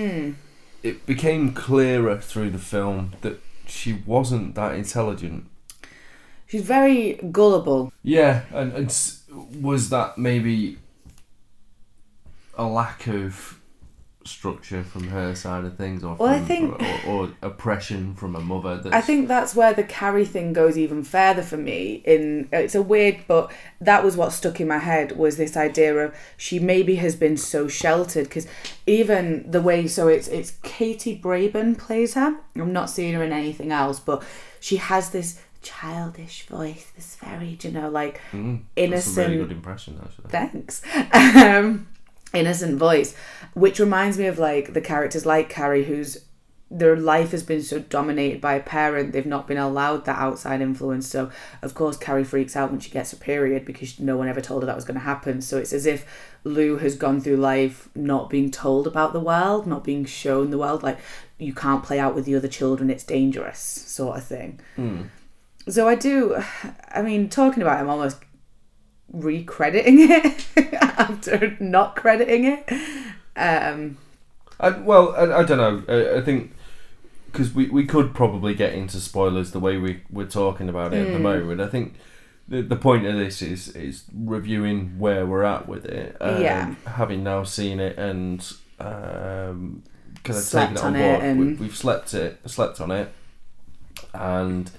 it 0.84 1.06
became 1.06 1.54
clearer 1.54 2.20
through 2.20 2.52
the 2.52 2.60
film 2.60 3.14
that 3.22 3.40
she 3.66 3.94
wasn't 4.06 4.56
that 4.56 4.76
intelligent. 4.76 5.46
She's 6.46 6.62
very 6.62 7.14
gullible. 7.32 7.92
Yeah, 8.04 8.44
and, 8.52 8.74
and 8.74 9.14
was 9.60 9.90
that 9.90 10.18
maybe 10.18 10.78
a 12.56 12.66
lack 12.66 13.08
of 13.08 13.60
structure 14.26 14.84
from 14.84 15.08
her 15.10 15.36
side 15.36 15.66
of 15.66 15.78
things, 15.78 16.04
or 16.04 16.16
Well, 16.16 16.30
I 16.34 16.40
think- 16.40 16.82
or, 17.08 17.10
or 17.26 17.30
oppression 17.42 18.16
from 18.16 18.36
a 18.36 18.40
mother? 18.40 18.78
That's, 18.78 18.96
I 18.96 19.02
think 19.02 19.28
that's 19.28 19.56
where 19.56 19.74
the 19.74 19.84
Carrie 19.84 20.26
thing 20.26 20.54
goes 20.54 20.78
even 20.78 21.04
further 21.04 21.42
for 21.44 21.58
me. 21.58 22.02
In 22.06 22.50
it's 22.52 22.76
a 22.76 22.82
weird, 22.82 23.18
but 23.28 23.52
that 23.82 24.04
was 24.04 24.16
what 24.18 24.32
stuck 24.32 24.60
in 24.62 24.68
my 24.68 24.78
head 24.80 25.18
was 25.18 25.38
this 25.38 25.56
idea 25.58 25.96
of 25.96 26.16
she 26.38 26.60
maybe 26.60 26.96
has 26.96 27.16
been 27.16 27.38
so 27.38 27.68
sheltered 27.68 28.26
because 28.26 28.48
even 28.88 29.50
the 29.50 29.62
way 29.62 29.88
so 29.88 30.08
it's 30.08 30.28
it's 30.28 30.52
Katie 30.64 31.20
Brayben 31.20 31.78
plays 31.78 32.14
her. 32.16 32.36
I'm 32.56 32.74
not 32.74 32.90
seeing 32.90 33.14
her 33.14 33.24
in 33.24 33.32
anything 33.34 33.72
else, 33.72 34.00
but 34.00 34.24
she 34.60 34.78
has 34.78 35.10
this 35.12 35.40
childish 35.62 36.46
voice, 36.48 36.92
this 36.96 37.16
very 37.16 37.58
you 37.62 37.72
know 37.72 37.90
like 37.90 38.20
Mm, 38.32 38.64
That's 38.76 38.78
a 38.78 38.84
innocent 38.84 39.28
really 39.30 39.38
good 39.44 39.52
impression, 39.54 40.00
actually. 40.04 40.30
thanks 40.30 40.82
um 41.14 41.88
innocent 42.34 42.78
voice 42.78 43.16
which 43.54 43.80
reminds 43.80 44.18
me 44.18 44.26
of 44.26 44.40
like 44.40 44.74
the 44.74 44.82
characters 44.82 45.26
like 45.26 45.50
carrie 45.50 45.86
whose 45.86 46.26
their 46.74 46.96
life 46.96 47.32
has 47.32 47.44
been 47.44 47.62
so 47.62 47.80
dominated 47.80 48.42
by 48.42 48.56
a 48.56 48.60
parent 48.60 49.12
they've 49.12 49.28
not 49.28 49.48
been 49.48 49.58
allowed 49.58 50.06
that 50.06 50.18
outside 50.18 50.60
influence. 50.60 51.08
So 51.08 51.30
of 51.62 51.76
course 51.76 51.96
carrie 51.96 52.24
freaks 52.24 52.56
out 52.56 52.72
when 52.72 52.80
she 52.80 52.90
gets 52.90 53.12
her 53.12 53.18
period 53.18 53.64
because 53.64 54.00
no 54.00 54.18
one 54.18 54.28
ever 54.28 54.42
told 54.42 54.64
her 54.64 54.66
that 54.66 54.76
was 54.76 54.86
going 54.86 54.96
to 54.96 55.02
happen. 55.02 55.42
So 55.42 55.60
it's 55.60 55.72
as 55.72 55.86
if 55.86 56.06
lou 56.44 56.78
has 56.78 56.96
gone 56.96 57.22
through 57.22 57.38
life 57.38 57.90
not 57.96 58.30
being 58.30 58.52
told 58.52 58.88
about 58.88 59.14
the 59.14 59.20
world 59.20 59.66
not 59.66 59.84
being 59.84 60.04
shown 60.04 60.50
the 60.50 60.58
world 60.58 60.84
like 60.84 60.98
you 61.38 61.54
can't 61.54 61.84
play 61.84 62.00
out 62.00 62.14
with 62.14 62.26
the 62.26 62.36
other 62.36 62.50
children 62.50 62.90
it's 62.90 63.06
dangerous 63.06 63.60
sort 63.60 64.18
of 64.18 64.26
thing. 64.26 64.60
Hmm. 64.76 65.04
so 65.70 65.88
i 65.88 65.96
do 65.96 66.36
i 66.92 67.02
mean 67.02 67.30
talking 67.30 67.62
about 67.64 67.78
it 67.78 67.82
i'm 67.82 67.90
almost 67.90 68.18
recrediting 69.14 69.98
it 70.00 70.46
after 70.74 71.56
not 71.60 71.96
crediting 71.96 72.44
it. 72.46 72.70
Um, 73.38 73.98
I, 74.60 74.70
well, 74.72 75.16
I, 75.16 75.40
I 75.40 75.44
don't 75.44 75.58
know. 75.58 75.84
I, 75.88 76.18
I 76.18 76.22
think 76.22 76.54
because 77.32 77.54
we, 77.54 77.68
we 77.70 77.86
could 77.86 78.14
probably 78.14 78.54
get 78.54 78.74
into 78.74 79.00
spoilers 79.00 79.52
the 79.52 79.60
way 79.60 79.78
we 79.78 80.02
we're 80.12 80.26
talking 80.28 80.68
about 80.70 80.94
it 80.94 81.08
at 81.08 81.14
the 81.14 81.20
Mm. 81.20 81.22
moment. 81.22 81.62
I 81.62 81.68
think 81.68 81.96
the 82.48 82.62
the 82.62 82.76
point 82.76 83.06
of 83.06 83.16
this 83.16 83.42
is 83.42 83.70
is 83.70 84.04
reviewing 84.14 85.00
where 85.00 85.26
we're 85.26 85.44
at 85.44 85.68
with 85.68 85.86
it. 85.86 86.18
Um, 86.22 86.42
Yeah. 86.42 86.76
Having 86.86 87.24
now 87.24 87.44
seen 87.44 87.80
it 87.80 87.98
and 87.98 88.40
um, 88.80 89.84
kind 90.24 90.38
of 90.40 90.50
taken 90.50 90.76
it 90.78 90.84
on 90.84 90.94
board, 90.94 91.22
and- 91.24 91.40
we, 91.40 91.54
we've 91.56 91.76
slept 91.76 92.14
it 92.14 92.40
slept 92.50 92.80
on 92.82 92.92
it, 92.92 93.12
and 94.14 94.70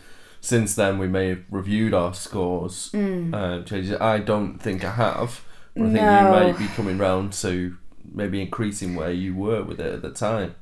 since 0.45 0.75
then 0.75 0.99
we 0.99 1.09
may 1.09 1.29
have 1.31 1.43
reviewed 1.51 1.95
our 1.95 2.13
scores. 2.13 2.91
Mm. 2.93 3.35
Um, 3.35 3.65
changes. 3.65 3.99
I 4.01 4.19
don't 4.19 4.59
think 4.59 4.85
I 4.85 4.91
have. 4.91 5.41
But 5.75 5.83
I 5.83 5.87
think 5.87 5.95
No. 5.97 6.47
you 6.47 6.53
may 6.53 6.59
be 6.59 6.67
coming 6.69 6.99
round 6.99 7.33
to 7.45 7.77
maybe 8.13 8.41
increasing 8.43 8.95
where 8.95 9.11
you 9.11 9.35
were 9.35 9.63
with 9.63 9.81
it 9.81 9.93
at 9.95 10.03
the 10.03 10.11
time. 10.11 10.55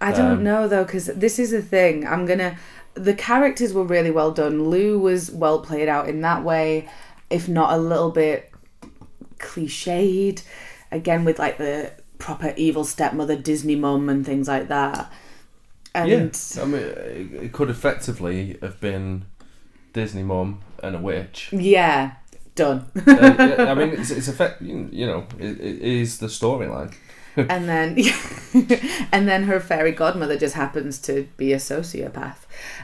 I 0.00 0.12
don't 0.12 0.38
Um, 0.38 0.44
know 0.44 0.68
though, 0.68 0.84
because 0.84 1.06
this 1.06 1.38
is 1.40 1.50
the 1.50 1.60
thing. 1.62 2.06
I'm 2.06 2.24
gonna. 2.26 2.56
The 2.94 3.14
characters 3.14 3.72
were 3.74 3.84
really 3.84 4.10
well 4.12 4.30
done. 4.30 4.68
Lou 4.70 4.98
was 4.98 5.30
well 5.30 5.60
played 5.60 5.88
out 5.88 6.08
in 6.08 6.20
that 6.22 6.44
way, 6.44 6.88
if 7.30 7.48
not 7.48 7.72
a 7.72 7.78
little 7.78 8.10
bit 8.10 8.50
cliched. 9.38 10.42
Again, 10.92 11.24
with 11.24 11.38
like 11.38 11.58
the 11.58 11.90
proper 12.18 12.54
evil 12.56 12.84
stepmother 12.84 13.36
Disney 13.36 13.76
mum 13.76 14.08
and 14.08 14.24
things 14.24 14.48
like 14.48 14.68
that. 14.68 15.12
And 15.94 16.10
yeah, 16.10 16.62
I 16.62 16.64
mean, 16.66 16.82
it, 16.82 17.32
it 17.44 17.52
could 17.52 17.70
effectively 17.70 18.58
have 18.62 18.80
been 18.80 19.24
Disney 19.92 20.22
mom 20.22 20.60
and 20.82 20.96
a 20.96 20.98
witch. 20.98 21.50
yeah, 21.52 22.12
done. 22.54 22.86
Uh, 23.06 23.56
I 23.68 23.74
mean, 23.74 23.90
it's, 23.90 24.10
it's 24.10 24.28
effect. 24.28 24.62
You 24.62 24.88
you 24.92 25.06
know, 25.06 25.26
it, 25.38 25.60
it 25.60 25.80
is 25.82 26.18
the 26.18 26.26
storyline. 26.26 26.94
and 27.36 27.68
then 27.68 27.96
and 29.12 29.28
then 29.28 29.44
her 29.44 29.60
fairy 29.60 29.92
godmother 29.92 30.36
just 30.36 30.54
happens 30.54 30.98
to 31.00 31.26
be 31.36 31.52
a 31.52 31.56
sociopath. 31.56 32.36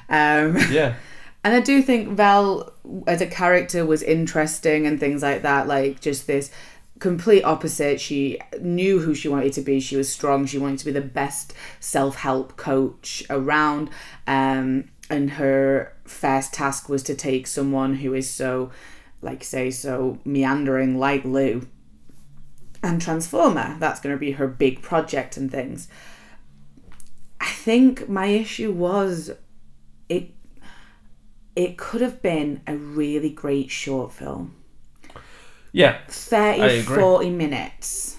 Um, 0.09 0.57
Yeah, 0.71 0.95
And 1.43 1.55
I 1.55 1.61
do 1.61 1.83
think 1.83 2.11
Val, 2.11 2.73
as 3.07 3.21
a 3.21 3.27
character, 3.27 3.85
was 3.85 4.03
interesting 4.03 4.87
and 4.87 5.01
things 5.01 5.23
like 5.23 5.43
that. 5.43 5.67
Like 5.67 6.01
just 6.01 6.27
this 6.27 6.51
complete 6.99 7.43
opposite. 7.43 8.01
She 8.01 8.39
knew 8.61 9.01
who 9.01 9.15
she 9.15 9.29
wanted 9.29 9.53
to 9.55 9.61
be. 9.61 9.81
She 9.81 9.97
was 9.97 10.11
strong. 10.11 10.47
She 10.47 10.59
wanted 10.59 10.79
to 10.81 10.85
be 10.87 10.93
the 10.93 11.01
best 11.01 11.55
self 11.81 12.17
help 12.17 12.57
coach 12.57 13.23
around. 13.29 13.91
Um, 14.27 14.91
and 15.11 15.31
her 15.33 15.93
first 16.05 16.55
task 16.55 16.89
was 16.89 17.03
to 17.05 17.15
take 17.15 17.47
someone 17.47 17.97
who 17.97 18.15
is 18.15 18.31
so, 18.31 18.71
like 19.21 19.45
say, 19.45 19.71
so 19.71 20.19
meandering 20.25 20.99
like 20.99 21.25
Lou, 21.25 21.69
and 22.83 23.01
transform 23.01 23.57
her. 23.57 23.77
That's 23.79 24.01
going 24.01 24.15
to 24.15 24.21
be 24.21 24.33
her 24.33 24.47
big 24.47 24.83
project 24.83 25.37
and 25.37 25.51
things. 25.51 25.89
I 27.41 27.51
think 27.51 28.09
my 28.09 28.27
issue 28.27 28.73
was 28.73 29.33
it 30.09 30.31
it 31.57 31.77
could 31.77 32.01
have 32.01 32.23
been 32.23 32.63
a 32.67 32.77
really 32.77 33.31
great 33.31 33.71
short 33.71 34.13
film. 34.13 34.55
Yeah. 35.75 35.99
30, 36.09 36.63
I 36.63 36.67
agree. 36.67 36.97
40 36.97 37.31
minutes. 37.31 38.17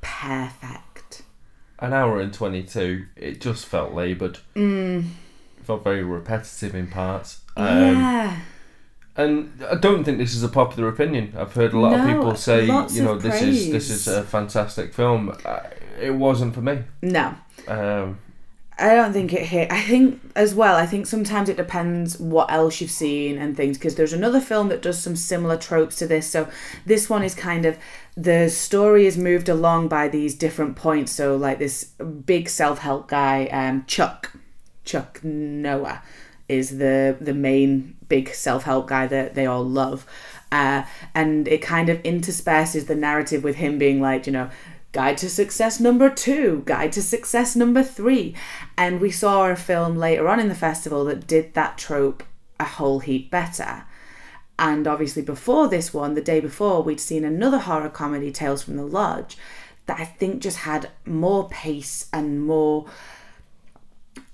Perfect. 0.00 1.22
An 1.80 1.92
hour 1.92 2.20
and 2.20 2.32
twenty 2.32 2.62
two. 2.62 3.06
It 3.16 3.40
just 3.40 3.66
felt 3.66 3.92
laboured. 3.92 4.38
Mm. 4.54 5.08
Felt 5.64 5.82
very 5.82 6.04
repetitive 6.04 6.74
in 6.74 6.86
parts. 6.86 7.40
Um, 7.56 7.66
yeah. 7.66 8.40
And 9.16 9.64
I 9.68 9.76
don't 9.76 10.04
think 10.04 10.18
this 10.18 10.34
is 10.34 10.42
a 10.42 10.48
popular 10.48 10.88
opinion. 10.88 11.34
I've 11.36 11.52
heard 11.54 11.72
a 11.72 11.78
lot 11.78 11.98
of 11.98 12.06
people 12.06 12.34
say, 12.36 12.62
you 12.64 13.02
know, 13.02 13.16
this 13.18 13.42
is 13.42 13.70
this 13.70 13.90
is 13.90 14.06
a 14.06 14.22
fantastic 14.22 14.92
film. 14.92 15.36
Uh, 15.44 15.60
it 16.00 16.10
wasn't 16.10 16.54
for 16.54 16.60
me. 16.60 16.84
No. 17.02 17.34
Um, 17.66 18.18
I 18.76 18.94
don't 18.96 19.12
think 19.12 19.32
it 19.32 19.46
hit. 19.46 19.70
I 19.70 19.82
think 19.82 20.20
as 20.34 20.54
well. 20.54 20.74
I 20.76 20.84
think 20.84 21.06
sometimes 21.06 21.48
it 21.48 21.56
depends 21.56 22.18
what 22.18 22.50
else 22.50 22.80
you've 22.80 22.90
seen 22.90 23.38
and 23.38 23.56
things. 23.56 23.78
Because 23.78 23.94
there's 23.94 24.12
another 24.12 24.40
film 24.40 24.68
that 24.68 24.82
does 24.82 24.98
some 24.98 25.14
similar 25.14 25.56
tropes 25.56 25.96
to 25.96 26.06
this. 26.06 26.28
So 26.28 26.48
this 26.84 27.08
one 27.08 27.22
is 27.22 27.34
kind 27.34 27.66
of 27.66 27.78
the 28.16 28.48
story 28.48 29.06
is 29.06 29.16
moved 29.16 29.48
along 29.48 29.88
by 29.88 30.08
these 30.08 30.34
different 30.34 30.74
points. 30.74 31.12
So 31.12 31.36
like 31.36 31.58
this 31.58 31.84
big 31.84 32.48
self 32.48 32.80
help 32.80 33.08
guy, 33.08 33.46
um, 33.46 33.84
Chuck, 33.86 34.32
Chuck 34.84 35.22
Noah, 35.22 36.02
is 36.48 36.78
the 36.78 37.16
the 37.20 37.34
main 37.34 37.96
big 38.08 38.34
self 38.34 38.64
help 38.64 38.88
guy 38.88 39.06
that 39.06 39.34
they 39.34 39.46
all 39.46 39.64
love, 39.64 40.04
uh, 40.50 40.82
and 41.14 41.46
it 41.46 41.62
kind 41.62 41.88
of 41.88 42.02
intersperses 42.02 42.86
the 42.86 42.96
narrative 42.96 43.44
with 43.44 43.56
him 43.56 43.78
being 43.78 44.00
like, 44.00 44.26
you 44.26 44.32
know, 44.32 44.50
guide 44.94 45.18
to 45.18 45.28
success 45.28 45.80
number 45.80 46.08
two, 46.08 46.62
guide 46.64 46.92
to 46.92 47.02
success 47.02 47.54
number 47.54 47.82
three, 47.82 48.34
and 48.78 49.00
we 49.00 49.10
saw 49.10 49.50
a 49.50 49.56
film 49.56 49.96
later 49.96 50.28
on 50.28 50.40
in 50.40 50.48
the 50.48 50.54
festival 50.54 51.04
that 51.04 51.26
did 51.26 51.52
that 51.52 51.76
trope 51.76 52.22
a 52.58 52.64
whole 52.64 53.00
heap 53.00 53.30
better. 53.30 53.84
And 54.56 54.86
obviously, 54.86 55.20
before 55.20 55.66
this 55.66 55.92
one, 55.92 56.14
the 56.14 56.22
day 56.22 56.38
before, 56.38 56.80
we'd 56.82 57.00
seen 57.00 57.24
another 57.24 57.58
horror 57.58 57.88
comedy, 57.90 58.30
Tales 58.30 58.62
from 58.62 58.76
the 58.76 58.86
Lodge, 58.86 59.36
that 59.86 59.98
I 59.98 60.04
think 60.04 60.40
just 60.40 60.58
had 60.58 60.90
more 61.04 61.48
pace 61.48 62.08
and 62.12 62.46
more 62.46 62.86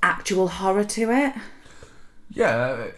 actual 0.03 0.49
horror 0.49 0.85
to 0.85 1.11
it. 1.11 1.35
yeah, 2.31 2.89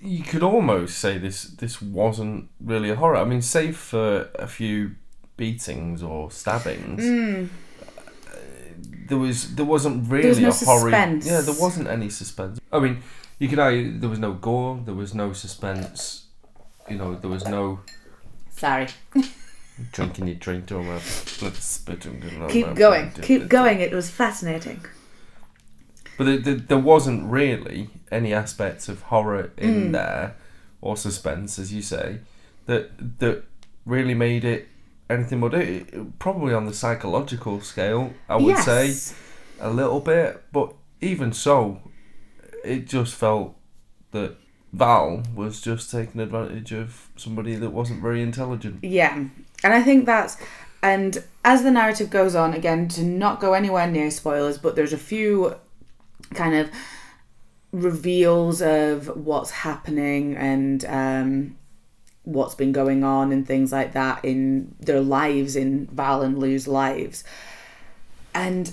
you 0.00 0.24
could 0.24 0.42
almost 0.42 0.98
say 0.98 1.18
this 1.18 1.44
this 1.44 1.82
wasn't 1.82 2.48
really 2.58 2.88
a 2.88 2.96
horror. 2.96 3.16
I 3.16 3.24
mean, 3.24 3.42
save 3.42 3.76
for 3.76 4.30
a 4.34 4.46
few 4.46 4.96
beatings 5.42 6.02
or 6.10 6.30
stabbings, 6.30 7.02
uh, 7.02 7.46
there 9.08 9.18
was 9.18 9.54
there 9.56 9.64
wasn't 9.74 9.96
really 10.12 10.28
was 10.28 10.40
no 10.40 10.48
a 10.48 10.52
horror. 10.70 10.90
suspense. 10.90 11.26
Yeah, 11.26 11.40
there 11.48 11.58
wasn't 11.66 11.88
any 11.96 12.08
suspense. 12.10 12.60
I 12.72 12.78
mean, 12.84 12.94
you 13.40 13.48
could 13.50 13.58
argue 13.58 13.98
there 14.02 14.08
was 14.14 14.18
no 14.28 14.32
gore, 14.48 14.80
there 14.86 14.94
was 15.02 15.12
no 15.14 15.32
suspense. 15.44 16.26
You 16.90 16.96
know, 17.00 17.14
there 17.22 17.30
was 17.30 17.44
no 17.58 17.80
Sorry. 18.62 18.86
drinking 19.92 20.26
your 20.28 20.36
drink 20.46 20.66
to 20.66 20.82
my 20.82 20.98
spitting. 21.74 22.16
Keep 22.56 22.74
going. 22.74 23.10
Keep 23.22 23.48
going. 23.48 23.80
It 23.80 23.92
was 23.92 24.08
fascinating. 24.10 24.80
But 26.18 26.24
there, 26.26 26.38
there, 26.38 26.54
there 26.70 26.78
wasn't 26.94 27.20
really 27.40 27.88
any 28.10 28.32
aspects 28.34 28.88
of 28.88 28.96
horror 29.12 29.50
in 29.56 29.74
Mm. 29.88 29.92
there 29.92 30.34
or 30.80 30.96
suspense, 30.96 31.58
as 31.62 31.72
you 31.72 31.82
say, 31.82 32.18
that 32.66 32.82
that 33.20 33.36
really 33.86 34.14
made 34.14 34.44
it 34.44 34.68
anything 35.12 35.40
more. 35.40 35.54
It, 35.54 35.88
it- 35.92 36.18
probably 36.18 36.54
on 36.54 36.66
the 36.66 36.74
psychological 36.74 37.60
scale, 37.60 38.12
I 38.28 38.36
would 38.36 38.58
say 38.58 38.94
a 39.60 39.70
little 39.70 40.00
bit, 40.00 40.42
but 40.52 40.74
even 41.00 41.32
so, 41.32 41.80
it 42.64 42.86
just 42.86 43.14
felt 43.14 43.54
that 44.12 44.36
Val 44.72 45.22
was 45.34 45.60
just 45.60 45.90
taking 45.90 46.20
advantage 46.20 46.72
of 46.72 47.08
somebody 47.16 47.54
that 47.56 47.70
wasn't 47.70 48.00
very 48.02 48.22
intelligent. 48.22 48.82
Yeah. 48.82 49.14
And 49.64 49.72
I 49.72 49.82
think 49.82 50.06
that's 50.06 50.36
and 50.82 51.22
as 51.44 51.62
the 51.62 51.70
narrative 51.70 52.10
goes 52.10 52.34
on, 52.34 52.54
again, 52.54 52.88
to 52.88 53.02
not 53.04 53.38
go 53.40 53.52
anywhere 53.54 53.86
near 53.86 54.10
spoilers, 54.10 54.58
but 54.58 54.74
there's 54.74 54.92
a 54.92 54.98
few 54.98 55.54
kind 56.34 56.54
of 56.56 56.70
reveals 57.72 58.60
of 58.60 59.06
what's 59.16 59.50
happening 59.50 60.36
and 60.36 60.84
um, 60.86 61.56
what's 62.24 62.54
been 62.54 62.72
going 62.72 63.02
on 63.02 63.32
and 63.32 63.46
things 63.46 63.72
like 63.72 63.92
that 63.92 64.24
in 64.24 64.74
their 64.80 65.00
lives, 65.00 65.56
in 65.56 65.86
Val 65.86 66.22
and 66.22 66.38
Lou's 66.38 66.68
lives. 66.68 67.24
And 68.34 68.72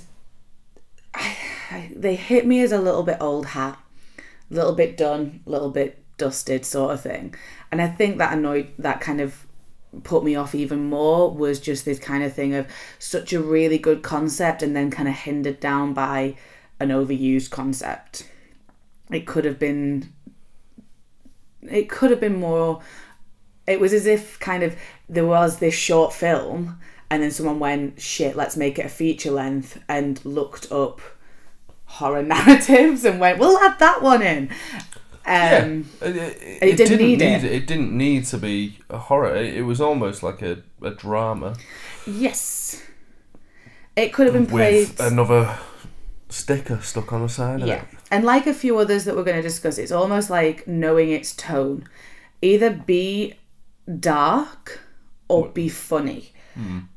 I, 1.14 1.36
I, 1.72 1.92
they 1.96 2.16
hit 2.16 2.46
me 2.46 2.62
as 2.62 2.72
a 2.72 2.80
little 2.80 3.04
bit 3.04 3.18
old 3.20 3.48
hat, 3.48 3.80
a 4.18 4.54
little 4.54 4.76
bit 4.76 4.98
done, 4.98 5.42
a 5.46 5.50
little 5.50 5.72
bit 5.72 6.04
dusted 6.18 6.66
sort 6.66 6.94
of 6.94 7.02
thing. 7.02 7.34
And 7.72 7.82
I 7.82 7.88
think 7.88 8.18
that 8.18 8.34
annoyed, 8.34 8.72
that 8.78 9.02
kind 9.02 9.22
of 9.22 9.46
put 10.04 10.24
me 10.24 10.36
off 10.36 10.54
even 10.54 10.86
more 10.86 11.34
was 11.34 11.60
just 11.60 11.86
this 11.86 12.00
kind 12.00 12.24
of 12.24 12.34
thing 12.34 12.54
of 12.54 12.68
such 13.00 13.34
a 13.34 13.42
really 13.42 13.78
good 13.78 14.04
concept 14.04 14.62
and 14.62 14.76
then 14.76 14.92
kind 14.92 15.10
of 15.10 15.16
hindered 15.16 15.60
down 15.60 15.94
by 15.94 16.36
an 16.80 16.90
overused 16.90 17.50
concept. 17.50 18.30
It 19.12 19.26
could 19.26 19.46
have 19.46 19.58
been 19.58 20.14
it 21.64 21.90
could 21.90 22.12
have 22.12 22.20
been 22.20 22.40
more 22.40 22.82
it 23.70 23.80
was 23.80 23.94
as 23.94 24.06
if 24.06 24.40
kind 24.40 24.64
of 24.64 24.76
there 25.08 25.26
was 25.26 25.60
this 25.60 25.74
short 25.74 26.14
film 26.14 26.80
and 27.10 27.24
then 27.24 27.32
someone 27.32 27.60
went 27.60 28.02
shit 28.02 28.36
let's 28.36 28.58
make 28.58 28.80
it 28.80 28.86
a 28.86 28.90
feature 28.90 29.32
length 29.32 29.82
and 29.88 30.24
looked 30.26 30.72
up 30.72 31.02
horror 31.86 32.24
narratives 32.36 33.06
and 33.06 33.20
went 33.20 33.40
we'll 33.40 33.58
add 33.60 33.78
that 33.80 34.02
one 34.02 34.22
in 34.22 34.50
um 35.26 35.86
yeah, 36.02 36.08
it, 36.08 36.08
it, 36.08 36.64
it 36.64 36.78
didn't 36.78 36.78
didn't 36.78 36.98
need 37.00 37.20
need 37.20 37.44
it. 37.44 37.44
it. 37.44 37.68
didn't 37.68 37.96
need 37.96 38.26
to 38.26 38.38
be 38.38 38.80
a 38.90 38.98
horror. 38.98 39.36
It, 39.36 39.64
was 39.64 39.80
almost 39.80 40.24
like 40.24 40.42
a, 40.42 40.64
a 40.82 40.92
drama 40.92 41.56
yes 42.08 42.84
it 43.96 44.14
could 44.14 44.26
have 44.26 44.34
been 44.34 44.46
played 44.46 44.88
with 44.88 45.00
another 45.00 45.58
sticker 46.30 46.80
stuck 46.82 47.12
on 47.12 47.24
the 47.24 47.30
side. 47.30 47.62
Yeah. 47.62 47.82
Of 47.82 47.94
it. 47.94 48.00
And 48.12 48.24
like 48.24 48.48
a 48.48 48.54
few 48.54 48.78
others 48.78 49.06
that 49.06 49.16
we're 49.16 49.24
going 49.24 49.36
to 49.36 49.44
discuss, 49.44 49.78
it's 49.78 49.92
almost 49.92 50.30
like 50.30 50.68
knowing 50.68 51.10
its 51.10 51.36
tone. 51.36 51.88
Either 52.42 52.70
be 52.70 53.36
dark 54.00 54.82
or 55.28 55.48
be 55.50 55.70
funny. 55.70 56.32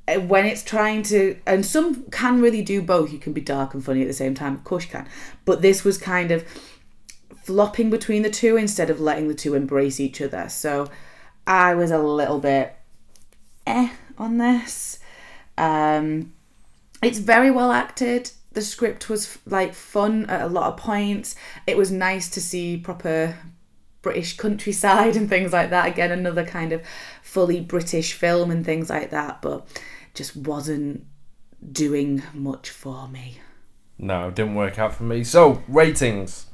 Uh, 0.09 0.21
When 0.21 0.45
it's 0.45 0.65
trying 0.65 1.05
to, 1.05 1.37
and 1.47 1.65
some 1.65 2.05
can 2.11 2.41
really 2.41 2.63
do 2.63 2.83
both. 2.83 3.13
You 3.13 3.19
can 3.19 3.33
be 3.33 3.41
dark 3.41 3.75
and 3.75 3.85
funny 3.85 4.03
at 4.03 4.09
the 4.09 4.13
same 4.13 4.35
time. 4.35 4.55
Of 4.55 4.65
course 4.65 4.85
you 4.85 4.91
can. 4.91 5.09
But 5.45 5.63
this 5.63 5.85
was 5.85 5.99
kind 5.99 6.33
of 6.33 6.45
flopping 7.45 7.91
between 7.91 8.23
the 8.23 8.31
two 8.31 8.57
instead 8.57 8.91
of 8.91 9.01
letting 9.01 9.29
the 9.29 9.35
two 9.35 9.55
embrace 9.55 10.01
each 10.01 10.21
other. 10.21 10.49
So 10.49 10.89
I 11.47 11.75
was 11.75 11.91
a 11.91 11.99
little 11.99 12.41
bit 12.41 12.75
eh 13.67 13.91
on 14.19 14.39
this. 14.39 14.99
Um, 15.57 16.33
it's 17.03 17.19
very 17.19 17.51
well 17.51 17.73
acted. 17.73 18.33
The 18.53 18.63
script 18.63 19.09
was 19.09 19.39
like 19.47 19.75
fun 19.75 20.27
at 20.27 20.43
a 20.43 20.47
lot 20.47 20.73
of 20.73 20.77
points. 20.77 21.35
It 21.67 21.77
was 21.77 21.91
nice 21.91 22.29
to 22.31 22.41
see 22.41 22.77
proper 22.77 23.37
British 24.03 24.37
countryside 24.37 25.17
and 25.17 25.29
things 25.29 25.53
like 25.53 25.71
that. 25.71 25.87
Again, 25.87 26.11
another 26.13 26.45
kind 26.45 26.73
of 26.73 26.83
fully 27.23 27.61
British 27.61 28.13
film 28.13 28.51
and 28.51 28.65
things 28.65 28.91
like 28.91 29.11
that, 29.11 29.41
but 29.41 29.67
just 30.15 30.37
wasn't 30.37 31.07
doing 31.73 32.23
much 32.35 32.69
for 32.69 33.09
me. 33.09 33.39
No, 33.99 34.29
it 34.29 34.35
didn't 34.35 34.57
work 34.57 34.79
out 34.79 34.95
for 34.95 35.05
me. 35.05 35.23
So, 35.25 35.63
ratings. 35.69 36.47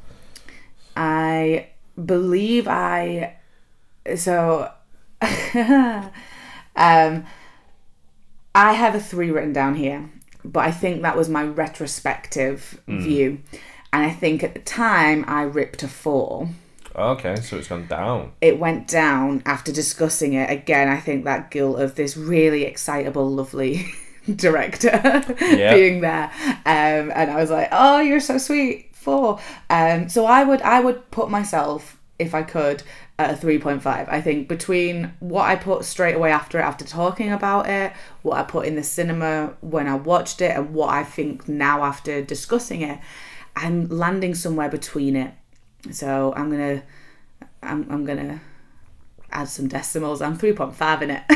I 0.97 1.69
believe 2.05 2.69
I 2.69 3.37
so 4.17 4.71
um 5.23 6.13
I 8.55 8.73
have 8.73 8.95
a 8.95 9.01
3 9.01 9.31
written 9.31 9.53
down 9.53 9.77
here, 9.77 10.11
but 10.45 10.61
I 10.65 10.71
think 10.73 11.03
that 11.03 11.17
was 11.17 11.29
my 11.29 11.45
retrospective 11.45 12.81
view. 12.89 13.41
And 13.93 14.05
I 14.05 14.11
think 14.11 14.43
at 14.43 14.55
the 14.55 14.61
time 14.61 15.25
I 15.29 15.43
ripped 15.43 15.83
a 15.83 15.89
4. 15.89 16.49
Okay, 16.99 17.37
so 17.37 17.57
it's 17.57 17.69
gone 17.69 17.87
down. 17.87 18.33
It 18.41 18.59
went 18.59 18.89
down 18.89 19.43
after 19.47 19.73
discussing 19.73 20.33
it 20.35 20.51
again. 20.51 20.89
I 20.89 20.99
think 20.99 21.25
that 21.25 21.51
guilt 21.51 21.81
of 21.81 21.95
this 21.95 22.17
really 22.17 22.65
excitable, 22.65 23.31
lovely 23.31 23.87
director 24.37 24.91
Yeah. 25.41 25.75
being 25.75 26.01
there, 26.01 26.31
um, 26.67 27.13
and 27.15 27.31
I 27.31 27.37
was 27.37 27.51
like, 27.51 27.69
"Oh, 27.73 28.01
you're 28.01 28.21
so 28.21 28.39
sweet." 28.39 28.87
Four. 28.93 29.39
Um, 29.71 30.09
so 30.09 30.27
I 30.27 30.43
would 30.45 30.61
I 30.63 30.81
would 30.81 31.11
put 31.13 31.31
myself 31.31 31.99
if 32.19 32.35
I 32.35 32.43
could 32.43 32.83
at 33.19 33.31
a 33.31 33.37
three 33.37 33.59
point 33.59 33.81
five. 33.81 34.09
I 34.11 34.21
think 34.21 34.49
between 34.49 35.13
what 35.21 35.45
I 35.45 35.55
put 35.55 35.85
straight 35.85 36.15
away 36.17 36.33
after 36.33 36.59
it, 36.59 36.63
after 36.63 36.85
talking 36.85 37.33
about 37.33 37.69
it, 37.69 37.93
what 38.23 38.37
I 38.39 38.43
put 38.43 38.67
in 38.67 38.75
the 38.75 38.83
cinema 38.83 39.55
when 39.61 39.87
I 39.87 39.95
watched 39.95 40.41
it, 40.43 40.57
and 40.57 40.75
what 40.75 40.89
I 40.91 41.05
think 41.05 41.49
now 41.49 41.85
after 41.85 42.21
discussing 42.23 42.83
it, 42.83 42.99
I'm 43.57 43.89
landing 43.89 44.35
somewhere 44.35 44.69
between 44.69 45.15
it. 45.15 45.33
So 45.91 46.33
I'm 46.37 46.51
gonna 46.51 46.83
I'm, 47.62 47.87
I'm 47.91 48.05
gonna 48.05 48.41
add 49.31 49.49
some 49.49 49.68
decimals. 49.68 50.20
I'm 50.22 50.37
three 50.37 50.53
point 50.53 50.74
five 50.74 51.03
in 51.03 51.11
it. 51.11 51.22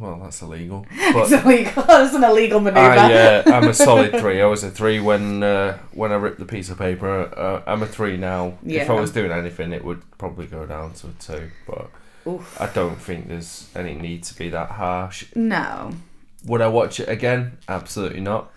Well, 0.00 0.20
that's 0.22 0.40
illegal. 0.42 0.86
it's 0.92 1.32
illegal. 1.32 1.84
It's 1.88 2.14
an 2.14 2.22
illegal 2.22 2.60
maneuver. 2.60 2.78
I, 2.78 3.12
uh, 3.12 3.42
I'm 3.46 3.68
a 3.68 3.74
solid 3.74 4.12
three. 4.20 4.40
I 4.40 4.46
was 4.46 4.62
a 4.62 4.70
three 4.70 5.00
when 5.00 5.42
uh, 5.42 5.76
when 5.92 6.12
I 6.12 6.14
ripped 6.14 6.38
the 6.38 6.44
piece 6.44 6.70
of 6.70 6.78
paper. 6.78 7.22
Uh, 7.36 7.62
I'm 7.68 7.82
a 7.82 7.86
three 7.88 8.16
now. 8.16 8.58
If 8.64 8.72
Yeah. 8.86 8.92
I 8.92 9.00
was 9.00 9.10
doing 9.10 9.32
anything, 9.32 9.72
it 9.72 9.84
would 9.84 10.02
probably 10.16 10.46
go 10.46 10.66
down 10.66 10.92
to 10.92 11.08
a 11.08 11.10
two. 11.18 11.50
But 11.66 11.90
Oof. 12.28 12.60
I 12.60 12.66
don't 12.66 13.00
think 13.00 13.26
there's 13.26 13.68
any 13.74 13.94
need 13.96 14.22
to 14.24 14.34
be 14.38 14.48
that 14.50 14.70
harsh. 14.70 15.24
No. 15.34 15.90
Would 16.44 16.60
I 16.60 16.68
watch 16.68 17.00
it 17.00 17.08
again? 17.08 17.58
Absolutely 17.68 18.20
not. 18.20 18.52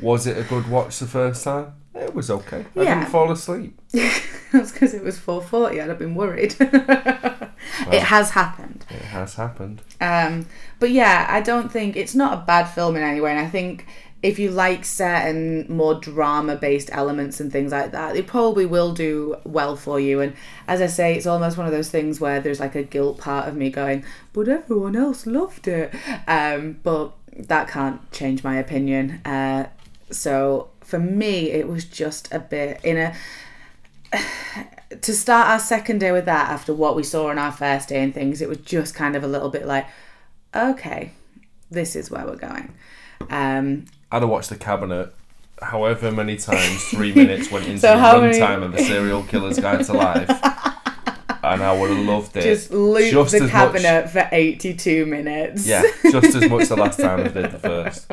Was 0.00 0.26
it 0.26 0.38
a 0.38 0.44
good 0.44 0.66
watch 0.70 0.98
the 0.98 1.06
first 1.06 1.44
time? 1.44 1.74
It 1.94 2.14
was 2.14 2.30
okay. 2.30 2.64
I 2.76 2.82
Yeah. 2.82 2.94
didn't 2.98 3.10
fall 3.10 3.30
asleep. 3.30 3.78
That's 3.92 4.72
because 4.72 4.94
it 4.94 5.02
was 5.04 5.18
440. 5.18 5.80
I'd 5.80 5.88
have 5.88 5.98
been 5.98 6.14
worried. 6.14 6.54
it 6.60 8.02
has 8.02 8.30
happened. 8.30 8.84
It 8.90 9.02
has 9.02 9.34
happened. 9.34 9.82
Um, 10.00 10.46
but 10.80 10.90
yeah, 10.90 11.26
I 11.28 11.40
don't 11.40 11.70
think 11.70 11.96
it's 11.96 12.14
not 12.14 12.34
a 12.34 12.44
bad 12.44 12.64
film 12.64 12.96
in 12.96 13.02
any 13.02 13.20
way. 13.20 13.30
And 13.30 13.40
I 13.40 13.48
think 13.48 13.86
if 14.22 14.38
you 14.38 14.50
like 14.50 14.84
certain 14.84 15.66
more 15.68 15.94
drama 15.94 16.56
based 16.56 16.88
elements 16.92 17.40
and 17.40 17.52
things 17.52 17.72
like 17.72 17.92
that, 17.92 18.16
it 18.16 18.26
probably 18.26 18.66
will 18.66 18.92
do 18.92 19.36
well 19.44 19.76
for 19.76 20.00
you. 20.00 20.20
And 20.20 20.34
as 20.66 20.80
I 20.80 20.86
say, 20.86 21.14
it's 21.14 21.26
almost 21.26 21.56
one 21.56 21.66
of 21.66 21.72
those 21.72 21.90
things 21.90 22.20
where 22.20 22.40
there's 22.40 22.60
like 22.60 22.74
a 22.74 22.82
guilt 22.82 23.18
part 23.18 23.48
of 23.48 23.54
me 23.56 23.70
going, 23.70 24.04
but 24.32 24.48
everyone 24.48 24.96
else 24.96 25.26
loved 25.26 25.68
it. 25.68 25.94
Um, 26.26 26.78
but 26.82 27.12
that 27.36 27.68
can't 27.68 28.10
change 28.12 28.42
my 28.42 28.56
opinion. 28.56 29.20
Uh, 29.24 29.66
so 30.10 30.68
for 30.84 30.98
me, 30.98 31.50
it 31.50 31.66
was 31.68 31.84
just 31.84 32.32
a 32.32 32.38
bit 32.38 32.80
in 32.84 32.96
a 32.96 33.14
to 35.00 35.12
start 35.14 35.48
our 35.48 35.58
second 35.58 35.98
day 35.98 36.12
with 36.12 36.24
that 36.26 36.50
after 36.50 36.72
what 36.72 36.94
we 36.94 37.02
saw 37.02 37.28
on 37.28 37.38
our 37.38 37.52
first 37.52 37.88
day 37.88 38.02
and 38.02 38.14
things, 38.14 38.40
it 38.40 38.48
was 38.48 38.58
just 38.58 38.94
kind 38.94 39.16
of 39.16 39.24
a 39.24 39.26
little 39.26 39.48
bit 39.50 39.66
like, 39.66 39.86
okay, 40.54 41.10
this 41.70 41.96
is 41.96 42.10
where 42.10 42.24
we're 42.24 42.36
going. 42.36 42.72
Um, 43.30 43.86
I'd 44.12 44.22
have 44.22 44.28
watched 44.30 44.50
The 44.50 44.56
Cabinet 44.56 45.12
however 45.62 46.12
many 46.12 46.36
times 46.50 46.84
three 46.88 47.12
minutes 47.14 47.50
went 47.50 47.66
into 47.66 47.80
So 47.80 47.96
the 47.96 48.20
many- 48.20 48.38
runtime 48.38 48.62
of 48.62 48.72
The 48.72 48.84
Serial 48.84 49.22
Killer's 49.24 49.58
Guide 49.58 49.84
to 49.86 49.92
Life. 49.94 50.28
and 51.42 51.62
I 51.62 51.78
would 51.78 51.90
have 51.90 52.04
loved 52.06 52.36
it. 52.36 52.42
just 52.42 52.70
loop 52.70 53.10
Just 53.12 53.30
the 53.32 53.36
as 53.38 53.42
much- 53.42 53.50
cabinet 53.50 54.10
for 54.10 54.28
82 54.30 55.06
minutes. 55.06 55.66
Yeah, 55.66 55.82
just 56.10 56.34
as 56.36 56.48
much 56.48 56.68
the 56.68 56.76
last 56.76 57.00
time 57.00 57.20
I 57.20 57.28
did 57.28 57.50
the 57.50 57.58
first. 57.58 58.10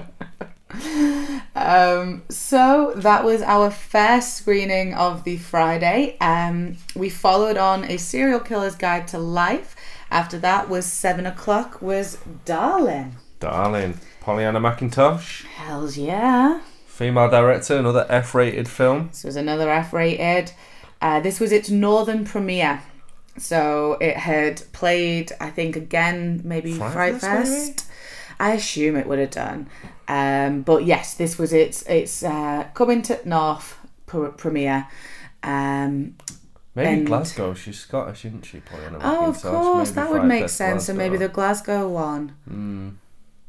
Um, 1.56 2.24
so 2.30 2.94
that 2.96 3.24
was 3.26 3.42
our 3.42 3.70
first 3.72 4.38
screening 4.38 4.94
of 4.94 5.24
the 5.26 5.38
Friday. 5.38 6.18
Um, 6.22 6.78
we 6.96 7.10
followed 7.10 7.58
on 7.58 7.84
a 7.84 7.98
serial 7.98 8.40
killer's 8.40 8.76
guide 8.76 9.08
to 9.10 9.18
life. 9.18 9.76
After 10.10 10.38
that 10.40 10.70
was 10.70 10.86
seven 10.86 11.26
o'clock. 11.26 11.82
Was 11.82 12.18
Darling. 12.46 13.16
Darling. 13.40 14.00
Pollyanna 14.22 14.60
McIntosh, 14.60 15.46
Hell's 15.46 15.98
yeah. 15.98 16.62
female 16.86 17.28
director, 17.28 17.76
another 17.76 18.06
F 18.08 18.36
rated 18.36 18.68
film. 18.68 19.08
This 19.08 19.24
was 19.24 19.36
another 19.36 19.70
F 19.72 19.94
rated. 19.94 20.52
Uh, 21.02 21.20
this 21.20 21.40
was 21.40 21.52
its 21.52 21.72
northern 21.72 22.24
premiere. 22.24 22.84
So 23.38 23.98
it 24.00 24.18
had 24.18 24.62
played, 24.74 25.32
I 25.42 25.50
think, 25.50 25.76
again, 25.76 26.42
maybe 26.44 26.74
Fright 26.74 26.94
Fright 26.94 27.14
Fest, 27.14 27.50
maybe? 27.50 27.66
Fest. 27.66 27.86
I 28.40 28.52
assume 28.54 28.96
it 28.96 29.08
would 29.08 29.18
have 29.20 29.32
done. 29.32 29.70
Um, 30.12 30.64
but 30.64 30.84
yes, 30.86 31.14
this 31.14 31.38
was 31.38 31.54
its 31.54 31.84
its 31.84 32.24
uh, 32.24 32.66
coming 32.74 33.02
to 33.04 33.20
North 33.28 33.78
pr- 34.06 34.28
premiere. 34.28 34.88
Um, 35.42 36.16
Maybe 36.76 36.90
And- 36.90 37.08
Glasgow. 37.08 37.54
She's 37.54 37.80
Scottish, 37.80 38.26
isn't 38.26 38.46
she? 38.46 38.62
Oh, 39.02 39.28
of 39.28 39.42
course, 39.42 39.90
Maybe 39.90 39.96
that 39.96 40.12
would 40.12 40.24
make 40.26 40.50
sense. 40.50 40.86
So 40.86 40.94
maybe 40.94 41.18
the 41.18 41.28
Glasgow. 41.28 41.88
Glasgow 41.88 41.90
one. 41.90 42.36
Mm. 42.50 42.96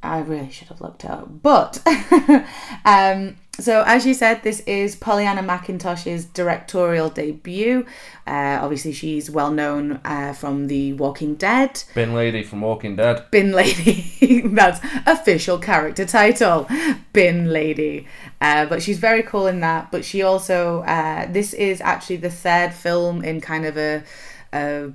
I 0.02 0.18
really 0.18 0.50
should 0.50 0.68
have 0.68 0.80
looked 0.80 1.04
up. 1.04 1.28
But 1.42 1.80
um, 2.84 3.36
so, 3.60 3.84
as 3.86 4.06
you 4.06 4.14
said, 4.14 4.42
this 4.42 4.60
is 4.60 4.96
Pollyanna 4.96 5.42
McIntosh's 5.42 6.24
directorial 6.24 7.10
debut. 7.10 7.84
Uh, 8.26 8.58
obviously, 8.62 8.92
she's 8.92 9.30
well 9.30 9.50
known 9.50 10.00
uh, 10.06 10.32
from 10.32 10.68
The 10.68 10.94
Walking 10.94 11.34
Dead. 11.34 11.84
Bin 11.94 12.14
Lady 12.14 12.42
from 12.42 12.62
Walking 12.62 12.96
Dead. 12.96 13.30
Bin 13.30 13.52
Lady. 13.52 14.40
That's 14.46 14.80
official 15.06 15.58
character 15.58 16.06
title. 16.06 16.66
Bin 17.12 17.52
Lady. 17.52 18.06
Uh, 18.40 18.64
but 18.64 18.82
she's 18.82 18.98
very 18.98 19.22
cool 19.22 19.46
in 19.46 19.60
that. 19.60 19.92
But 19.92 20.06
she 20.06 20.22
also, 20.22 20.80
uh, 20.84 21.30
this 21.30 21.52
is 21.52 21.82
actually 21.82 22.16
the 22.16 22.30
third 22.30 22.72
film 22.72 23.22
in 23.22 23.42
kind 23.42 23.66
of 23.66 23.76
a, 23.76 24.02
a 24.54 24.92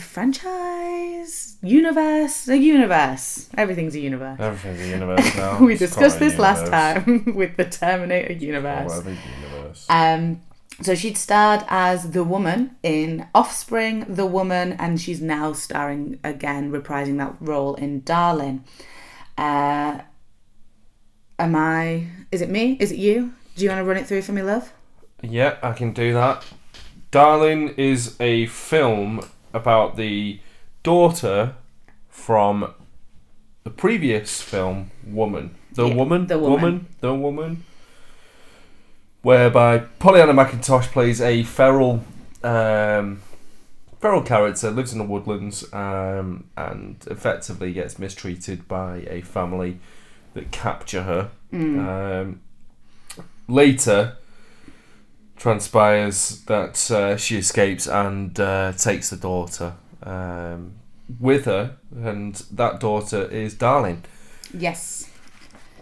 franchise 0.00 1.56
universe. 1.62 2.48
A 2.48 2.56
universe. 2.56 3.48
Everything's 3.56 3.94
a 3.94 4.00
universe. 4.00 4.38
Everything's 4.40 4.80
a 4.80 4.88
universe 4.88 5.34
now. 5.36 5.58
we 5.58 5.72
It's 5.72 5.80
discussed 5.80 6.18
this 6.18 6.38
last 6.38 6.66
time 6.66 7.32
with 7.34 7.56
the 7.56 7.64
Terminator 7.64 8.32
universe. 8.32 8.90
Whatever 8.90 9.10
universe. 9.10 9.86
Um, 9.88 10.42
so 10.82 10.94
she'd 10.94 11.16
starred 11.16 11.64
as 11.68 12.10
the 12.10 12.24
woman 12.24 12.76
in 12.82 13.28
Offspring, 13.34 14.06
The 14.08 14.26
Woman, 14.26 14.72
and 14.72 15.00
she's 15.00 15.20
now 15.20 15.52
starring 15.52 16.18
again, 16.24 16.72
reprising 16.72 17.18
that 17.18 17.36
role 17.40 17.74
in 17.74 18.02
Darling. 18.02 18.64
Uh, 19.38 20.00
am 21.38 21.54
I? 21.54 22.08
Is 22.32 22.40
it 22.40 22.50
me? 22.50 22.76
Is 22.80 22.90
it 22.90 22.98
you? 22.98 23.34
Do 23.54 23.62
you 23.62 23.70
want 23.70 23.80
to 23.80 23.84
run 23.84 23.96
it 23.96 24.06
through 24.06 24.22
for 24.22 24.32
me, 24.32 24.42
love? 24.42 24.72
Yeah, 25.22 25.56
I 25.62 25.72
can 25.72 25.92
do 25.92 26.12
that. 26.12 26.44
Darling 27.12 27.68
is 27.76 28.16
a 28.18 28.46
film 28.46 29.24
about 29.54 29.96
the 29.96 30.40
daughter 30.82 31.54
from 32.10 32.74
the 33.62 33.70
previous 33.70 34.42
film, 34.42 34.90
Woman. 35.06 35.54
The 35.72 35.86
Yeah, 35.86 35.94
Woman? 35.94 36.26
The 36.26 36.38
Woman. 36.38 36.86
The 37.00 37.14
Woman. 37.14 37.64
Whereby 39.22 39.78
Pollyanna 39.98 40.34
McIntosh 40.34 40.88
plays 40.92 41.20
a 41.22 41.42
feral 41.44 42.04
um, 42.42 43.22
feral 44.00 44.20
character, 44.22 44.70
lives 44.70 44.92
in 44.92 44.98
the 44.98 45.04
woodlands, 45.04 45.64
um, 45.72 46.44
and 46.58 47.02
effectively 47.10 47.72
gets 47.72 47.98
mistreated 47.98 48.68
by 48.68 48.96
a 49.08 49.22
family 49.22 49.78
that 50.34 50.50
capture 50.52 51.04
her. 51.04 51.30
Um, 51.54 52.40
later, 53.48 54.18
transpires 55.36 56.42
that 56.46 56.90
uh, 56.90 57.16
she 57.16 57.38
escapes 57.38 57.86
and 57.86 58.38
uh, 58.38 58.72
takes 58.72 59.10
the 59.10 59.16
daughter. 59.16 59.74
Um, 60.02 60.74
with 61.20 61.44
her, 61.44 61.76
and 61.94 62.34
that 62.52 62.80
daughter 62.80 63.24
is 63.24 63.54
Darling. 63.54 64.04
Yes. 64.52 65.10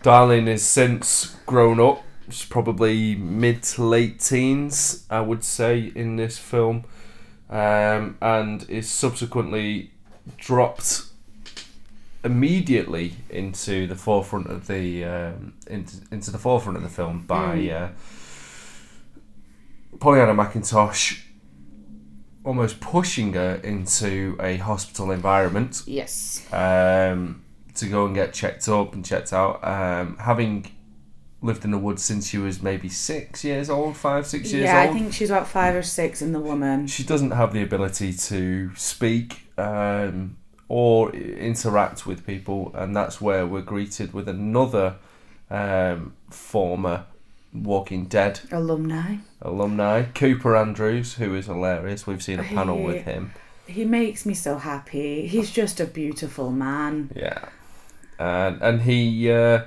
Darling 0.03 0.48
is 0.48 0.64
since 0.64 1.36
grown 1.46 1.80
up. 1.80 2.03
She's 2.28 2.46
probably 2.46 3.14
mid 3.14 3.62
to 3.64 3.84
late 3.84 4.20
teens, 4.20 5.07
I 5.11 5.20
would 5.20 5.44
say, 5.44 5.92
in 5.94 6.16
this 6.16 6.38
film, 6.38 6.84
um, 7.50 8.16
and 8.20 8.68
is 8.68 8.88
subsequently 8.88 9.90
dropped 10.38 11.03
immediately 12.24 13.14
into 13.28 13.86
the 13.86 13.96
forefront 13.96 14.46
of 14.48 14.68
the 14.68 15.05
um, 15.05 15.55
into, 15.66 15.96
into 16.11 16.30
the 16.30 16.38
forefront 16.38 16.76
of 16.76 16.82
the 16.82 16.88
film 16.88 17.24
by 17.26 17.68
uh, 17.68 17.88
Pollyanna 20.03 20.34
McIntosh, 20.34 21.20
almost 22.42 22.80
pushing 22.80 23.34
her 23.34 23.61
into 23.62 24.36
a 24.40 24.57
hospital 24.57 25.12
environment 25.12 25.84
Yes. 25.86 26.44
um, 26.53 27.44
to 27.76 27.86
go 27.86 28.07
and 28.07 28.12
get 28.12 28.32
checked 28.32 28.68
up 28.68 28.94
and 28.94 29.05
checked 29.05 29.32
out. 29.32 29.62
Um, 29.62 30.16
having 30.18 30.66
lived 31.40 31.64
in 31.64 31.70
the 31.70 31.78
woods 31.78 32.03
since 32.03 32.28
she 32.28 32.38
was 32.38 32.61
maybe 32.61 32.88
six 32.88 33.44
years 33.44 33.70
old, 33.70 33.96
five, 33.96 34.26
six 34.26 34.53
years 34.53 34.68
old. 34.68 34.74
Yeah, 34.74 34.80
I 34.80 34.92
think 34.92 35.12
she's 35.12 35.30
about 35.30 35.46
five 35.46 35.76
or 35.76 35.82
six 35.84 36.20
in 36.20 36.32
the 36.32 36.40
woman. 36.40 36.88
she 36.88 37.05
doesn't 37.05 37.30
have 37.30 37.53
the 37.53 37.62
ability 37.62 38.12
to 38.12 38.74
speak 38.74 39.42
um, 39.57 40.36
or 40.66 41.12
interact 41.14 42.07
with 42.07 42.26
people, 42.26 42.72
and 42.74 42.96
that's 42.96 43.20
where 43.20 43.46
we're 43.46 43.62
greeted 43.62 44.12
with 44.12 44.28
another 44.28 44.96
um, 45.48 46.14
former 46.28 47.05
Walking 47.53 48.07
Dead 48.07 48.40
Alumni. 48.50 49.16
Alumni, 49.43 50.05
Cooper 50.14 50.57
Andrews, 50.57 51.14
who 51.14 51.34
is 51.34 51.47
hilarious. 51.47 52.07
We've 52.07 52.22
seen 52.22 52.40
a 52.40 52.45
panel 52.45 52.78
He- 52.78 52.84
with 52.84 53.05
him. 53.05 53.32
He 53.66 53.84
makes 53.84 54.26
me 54.26 54.34
so 54.34 54.59
happy. 54.59 55.26
He's 55.28 55.51
just 55.51 55.80
a 55.80 55.86
beautiful 55.86 56.51
man. 56.51 57.11
Yeah, 57.14 57.49
and 58.18 58.61
and 58.61 58.82
he 58.82 59.30
uh, 59.30 59.62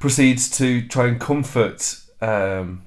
proceeds 0.00 0.50
to 0.58 0.86
try 0.86 1.06
and 1.06 1.20
comfort 1.20 2.00
um, 2.20 2.82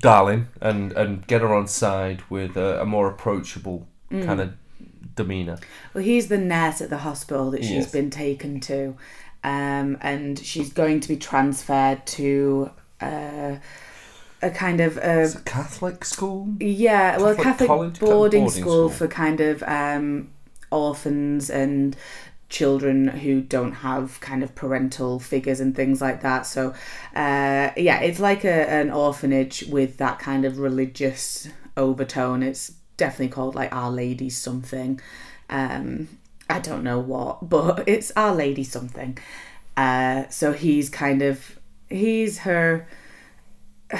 Darling 0.00 0.48
and 0.60 0.92
and 0.92 1.26
get 1.26 1.40
her 1.42 1.54
on 1.54 1.68
side 1.68 2.22
with 2.28 2.56
a, 2.56 2.82
a 2.82 2.84
more 2.84 3.08
approachable 3.08 3.86
Mm. 4.10 4.26
kind 4.26 4.40
of 4.42 4.52
demeanor. 5.14 5.56
Well, 5.94 6.04
he's 6.04 6.28
the 6.28 6.36
nurse 6.36 6.82
at 6.82 6.90
the 6.90 6.98
hospital 6.98 7.50
that 7.52 7.62
she's 7.62 7.70
Yes. 7.86 7.92
been 7.92 8.10
taken 8.10 8.60
to, 8.60 8.94
um, 9.42 9.96
and 10.02 10.38
she's 10.38 10.70
going 10.70 11.00
to 11.00 11.08
be 11.08 11.16
transferred 11.16 12.04
to 12.18 12.70
uh, 13.00 13.56
a 14.42 14.50
kind 14.50 14.80
of 14.80 14.96
a 14.98 15.24
a 15.24 15.40
Catholic 15.44 16.04
school. 16.04 16.48
yeah, 16.60 17.16
well, 17.16 17.28
a 17.28 17.34
Catholic 17.36 17.44
Catholic 17.44 17.68
college? 17.68 18.00
boarding, 18.00 18.18
Boarding 18.18 18.50
school, 18.50 18.88
school. 18.88 18.90
for 18.90 19.08
kind 19.08 19.40
of 19.40 19.62
um, 19.64 20.30
orphans 20.70 21.48
and 21.50 21.96
children 22.48 23.08
who 23.08 23.40
don't 23.40 23.72
have 23.72 24.20
kind 24.20 24.42
of 24.42 24.54
parental 24.54 25.18
figures 25.18 25.58
and 25.60 25.74
things 25.74 26.00
like 26.02 26.20
that. 26.20 26.46
So, 26.46 26.70
uh, 27.14 27.70
yeah, 27.76 28.00
it's 28.00 28.20
like 28.20 28.44
a, 28.44 28.68
an 28.70 28.90
orphanage 28.90 29.64
with 29.68 29.96
that 29.98 30.18
kind 30.18 30.44
of 30.44 30.58
religious 30.58 31.48
overtone. 31.76 32.42
It's 32.42 32.72
definitely 32.98 33.28
called 33.28 33.54
like 33.54 33.72
Our 33.72 33.90
Lady 33.90 34.28
something. 34.28 35.00
Um, 35.48 36.08
I 36.50 36.58
don't 36.58 36.84
know 36.84 36.98
what, 36.98 37.48
but 37.48 37.84
it's 37.86 38.12
Our 38.16 38.34
Lady 38.34 38.64
something. 38.64 39.16
Uh, 39.76 40.28
so 40.28 40.52
he's 40.52 40.90
kind 40.90 41.22
of 41.22 41.58
he's 41.88 42.38
her 42.40 42.86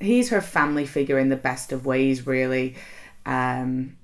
he's 0.00 0.30
her 0.30 0.40
family 0.40 0.86
figure 0.86 1.18
in 1.18 1.28
the 1.28 1.36
best 1.36 1.72
of 1.72 1.86
ways, 1.86 2.26
really. 2.26 2.76
Um, 3.24 3.96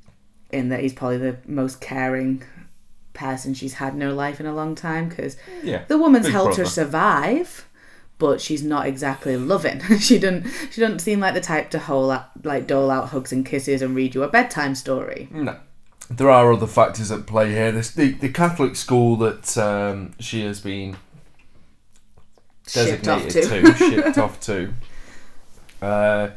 in 0.50 0.68
that 0.68 0.80
he's 0.80 0.92
probably 0.92 1.18
the 1.18 1.36
most 1.46 1.80
caring 1.80 2.42
person 3.14 3.54
she's 3.54 3.74
had 3.74 3.94
in 3.94 4.00
her 4.00 4.12
life 4.12 4.40
in 4.40 4.46
a 4.46 4.54
long 4.54 4.74
time 4.74 5.08
because 5.08 5.36
Yeah, 5.62 5.84
the 5.88 5.98
woman's 5.98 6.28
helped 6.28 6.56
her 6.56 6.64
survive, 6.64 7.68
but 8.18 8.40
she's 8.40 8.62
not 8.62 8.86
exactly 8.86 9.36
loving. 9.36 9.80
she 9.98 10.18
doesn't 10.18 10.46
she 10.70 10.80
doesn't 10.80 11.00
seem 11.00 11.20
like 11.20 11.34
the 11.34 11.40
type 11.40 11.70
to 11.70 11.78
hold 11.78 12.10
out, 12.10 12.44
like 12.44 12.66
dole 12.66 12.90
out 12.90 13.08
hugs 13.10 13.32
and 13.32 13.44
kisses 13.46 13.82
and 13.82 13.94
read 13.94 14.14
you 14.14 14.22
a 14.22 14.28
bedtime 14.28 14.74
story. 14.74 15.28
No. 15.30 15.56
There 16.10 16.30
are 16.30 16.52
other 16.52 16.66
factors 16.66 17.10
at 17.10 17.26
play 17.26 17.52
here. 17.52 17.72
This, 17.72 17.90
the, 17.90 18.12
the 18.12 18.28
Catholic 18.28 18.76
school 18.76 19.16
that 19.16 19.56
um, 19.56 20.12
she 20.18 20.44
has 20.44 20.60
been 20.60 20.96
Shipped 22.68 23.04
designated 23.04 23.44
to. 23.44 23.62
to, 23.62 23.74
shipped 23.74 24.18
off 24.18 24.38
to, 24.40 24.74
uh, 25.82 26.30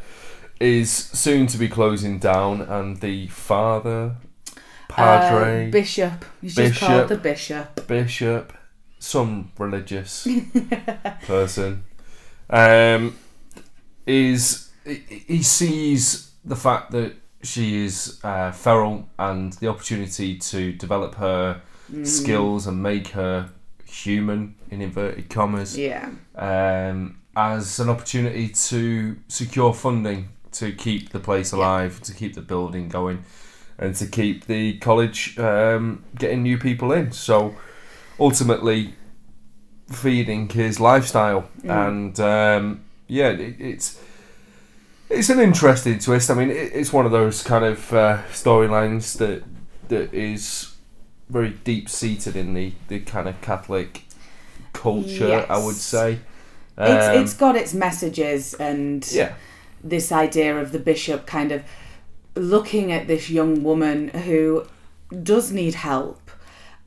is 0.59 0.91
soon 0.91 1.47
to 1.47 1.57
be 1.57 1.67
closing 1.69 2.19
down, 2.19 2.61
and 2.61 2.99
the 3.01 3.27
father, 3.27 4.15
padre, 4.89 5.67
Uh, 5.67 5.71
bishop. 5.71 6.25
He's 6.41 6.55
just 6.55 6.79
called 6.79 7.07
Bishop. 7.07 7.07
the 7.09 7.17
bishop. 7.17 7.87
bishop, 7.87 8.53
some 8.99 9.51
religious 9.57 10.27
person, 11.27 11.83
um, 12.49 13.15
is 14.05 14.69
he- 14.85 15.41
sees 15.43 16.31
the 16.43 16.55
fact 16.55 16.91
that 16.91 17.13
she 17.43 17.83
is 17.85 18.19
uh, 18.23 18.51
feral 18.51 19.07
and 19.19 19.53
the 19.53 19.67
opportunity 19.67 20.37
to 20.37 20.71
develop 20.73 21.15
her 21.15 21.61
skills 22.03 22.65
and 22.65 22.81
make 22.81 23.09
her 23.09 23.49
human 23.85 24.55
in 24.71 24.81
inverted 24.81 25.29
commas 25.29 25.77
Yeah. 25.77 26.09
um, 26.35 27.17
as 27.35 27.79
an 27.79 27.89
opportunity 27.89 28.49
to 28.49 29.17
secure 29.27 29.73
funding 29.73 30.29
to 30.53 30.71
keep 30.71 31.09
the 31.09 31.19
place 31.19 31.51
alive, 31.51 32.01
to 32.01 32.13
keep 32.13 32.33
the 32.33 32.41
building 32.41 32.87
going, 32.87 33.23
and 33.77 33.93
to 33.95 34.05
keep 34.05 34.45
the 34.45 34.77
college 34.77 35.37
um, 35.37 36.03
getting 36.17 36.43
new 36.43 36.57
people 36.57 36.93
in. 36.93 37.11
So 37.11 37.55
ultimately, 38.19 38.95
feeding 39.91 40.49
his 40.49 40.79
lifestyle, 40.79 41.49
and 41.63 42.19
um, 42.19 42.85
yeah, 43.07 43.29
it, 43.29 43.55
it's. 43.59 44.01
It's 45.07 45.29
an 45.29 45.39
interesting 45.39 45.99
twist. 45.99 46.31
I 46.31 46.33
mean, 46.33 46.49
it, 46.49 46.71
it's 46.73 46.91
one 46.91 47.05
of 47.05 47.11
those 47.11 47.43
kind 47.43 47.63
of 47.63 47.93
uh, 47.93 48.23
storylines 48.31 49.19
that 49.19 49.43
that 49.89 50.11
is 50.11 50.75
very 51.29 51.51
deep 51.51 51.89
seated 51.89 52.35
in 52.35 52.55
the, 52.55 52.73
the 52.87 53.01
kind 53.01 53.29
of 53.29 53.39
Catholic 53.41 54.05
culture. 54.73 55.45
I 55.47 55.63
would 55.63 55.75
say. 55.75 56.19
It's, 56.77 57.07
Um, 57.07 57.21
it's 57.21 57.33
got 57.33 57.55
its 57.55 57.73
messages 57.73 58.53
and 58.55 59.07
yeah, 59.11 59.33
this 59.83 60.11
idea 60.11 60.57
of 60.57 60.71
the 60.71 60.79
bishop 60.79 61.25
kind 61.25 61.51
of 61.51 61.63
looking 62.35 62.91
at 62.91 63.07
this 63.07 63.29
young 63.29 63.63
woman 63.63 64.09
who 64.09 64.65
does 65.23 65.51
need 65.51 65.75
help, 65.75 66.31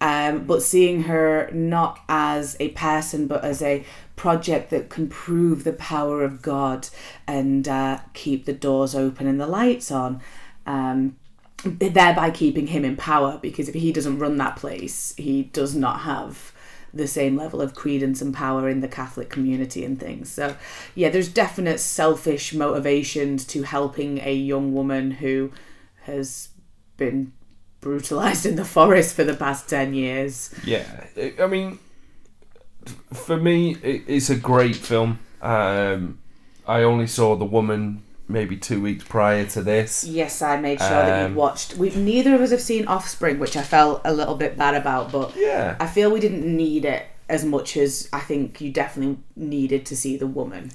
um, 0.00 0.44
but 0.44 0.62
seeing 0.62 1.04
her 1.04 1.50
not 1.52 2.00
as 2.08 2.56
a 2.60 2.68
person 2.70 3.26
but 3.26 3.44
as 3.44 3.62
a 3.62 3.84
project 4.16 4.70
that 4.70 4.90
can 4.90 5.08
prove 5.08 5.64
the 5.64 5.72
power 5.72 6.22
of 6.22 6.42
God 6.42 6.88
and 7.26 7.66
uh, 7.66 8.00
keep 8.12 8.44
the 8.44 8.52
doors 8.52 8.94
open 8.94 9.26
and 9.26 9.40
the 9.40 9.46
lights 9.46 9.90
on. 9.90 10.20
Um, 10.66 11.16
thereby 11.64 12.30
keeping 12.30 12.68
him 12.68 12.84
in 12.84 12.94
power 12.96 13.38
because 13.42 13.68
if 13.68 13.74
he 13.74 13.90
doesn't 13.90 14.18
run 14.18 14.36
that 14.36 14.56
place, 14.56 15.14
he 15.16 15.44
does 15.44 15.74
not 15.74 16.00
have 16.00 16.52
the 16.98 17.08
same 17.08 17.36
level 17.36 17.62
of 17.62 17.74
credence 17.74 18.20
and 18.20 18.34
power 18.34 18.68
in 18.68 18.80
the 18.80 18.88
Catholic 18.88 19.30
community 19.30 19.84
and 19.84 19.98
things. 19.98 20.28
So, 20.30 20.56
yeah, 20.94 21.08
there's 21.08 21.28
definite 21.28 21.80
selfish 21.80 22.52
motivations 22.52 23.46
to 23.46 23.62
helping 23.62 24.18
a 24.18 24.34
young 24.34 24.74
woman 24.74 25.12
who 25.12 25.50
has 26.02 26.50
been 26.96 27.32
brutalized 27.80 28.44
in 28.44 28.56
the 28.56 28.64
forest 28.64 29.14
for 29.14 29.24
the 29.24 29.34
past 29.34 29.68
10 29.68 29.94
years. 29.94 30.54
yeah. 30.64 31.06
I- 31.38 31.46
mean, 31.46 31.78
for 33.12 33.36
me, 33.36 33.76
it's 33.82 34.30
a 34.30 34.36
great 34.36 34.76
film. 34.76 35.18
Um, 35.40 36.18
I 36.66 36.82
only 36.82 37.06
saw 37.06 37.36
The 37.36 37.44
Woman 37.44 38.02
maybe 38.28 38.56
two 38.56 38.80
weeks 38.80 39.04
prior 39.04 39.44
to 39.46 39.62
this. 39.62 40.04
Yes, 40.04 40.42
I 40.42 40.60
made 40.60 40.78
sure 40.78 40.88
that 40.88 41.24
Um, 41.26 41.32
you 41.32 41.38
watched. 41.38 41.76
We 41.76 41.90
neither 41.90 42.34
of 42.34 42.40
us 42.40 42.50
have 42.50 42.60
seen 42.60 42.86
Offspring, 42.86 43.38
which 43.38 43.56
I 43.56 43.62
felt 43.62 44.02
a 44.04 44.12
little 44.12 44.34
bit 44.36 44.56
bad 44.56 44.74
about, 44.74 45.10
but 45.10 45.34
Yeah, 45.36 45.76
I 45.80 45.86
feel 45.86 46.10
we 46.10 46.20
didn't 46.20 46.44
need 46.44 46.84
it 46.84 47.06
as 47.28 47.44
much 47.44 47.76
as 47.76 48.08
I 48.12 48.20
think 48.20 48.60
you 48.60 48.70
definitely 48.72 49.18
needed 49.36 49.84
to 49.86 49.96
see 49.96 50.16
the 50.16 50.26
woman. 50.26 50.70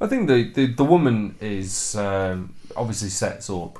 I 0.00 0.06
think 0.06 0.28
the 0.28 0.50
the, 0.52 0.66
the 0.66 0.84
woman 0.84 1.34
is 1.40 1.94
um, 1.96 2.54
obviously 2.76 3.08
sets 3.08 3.48
up 3.50 3.78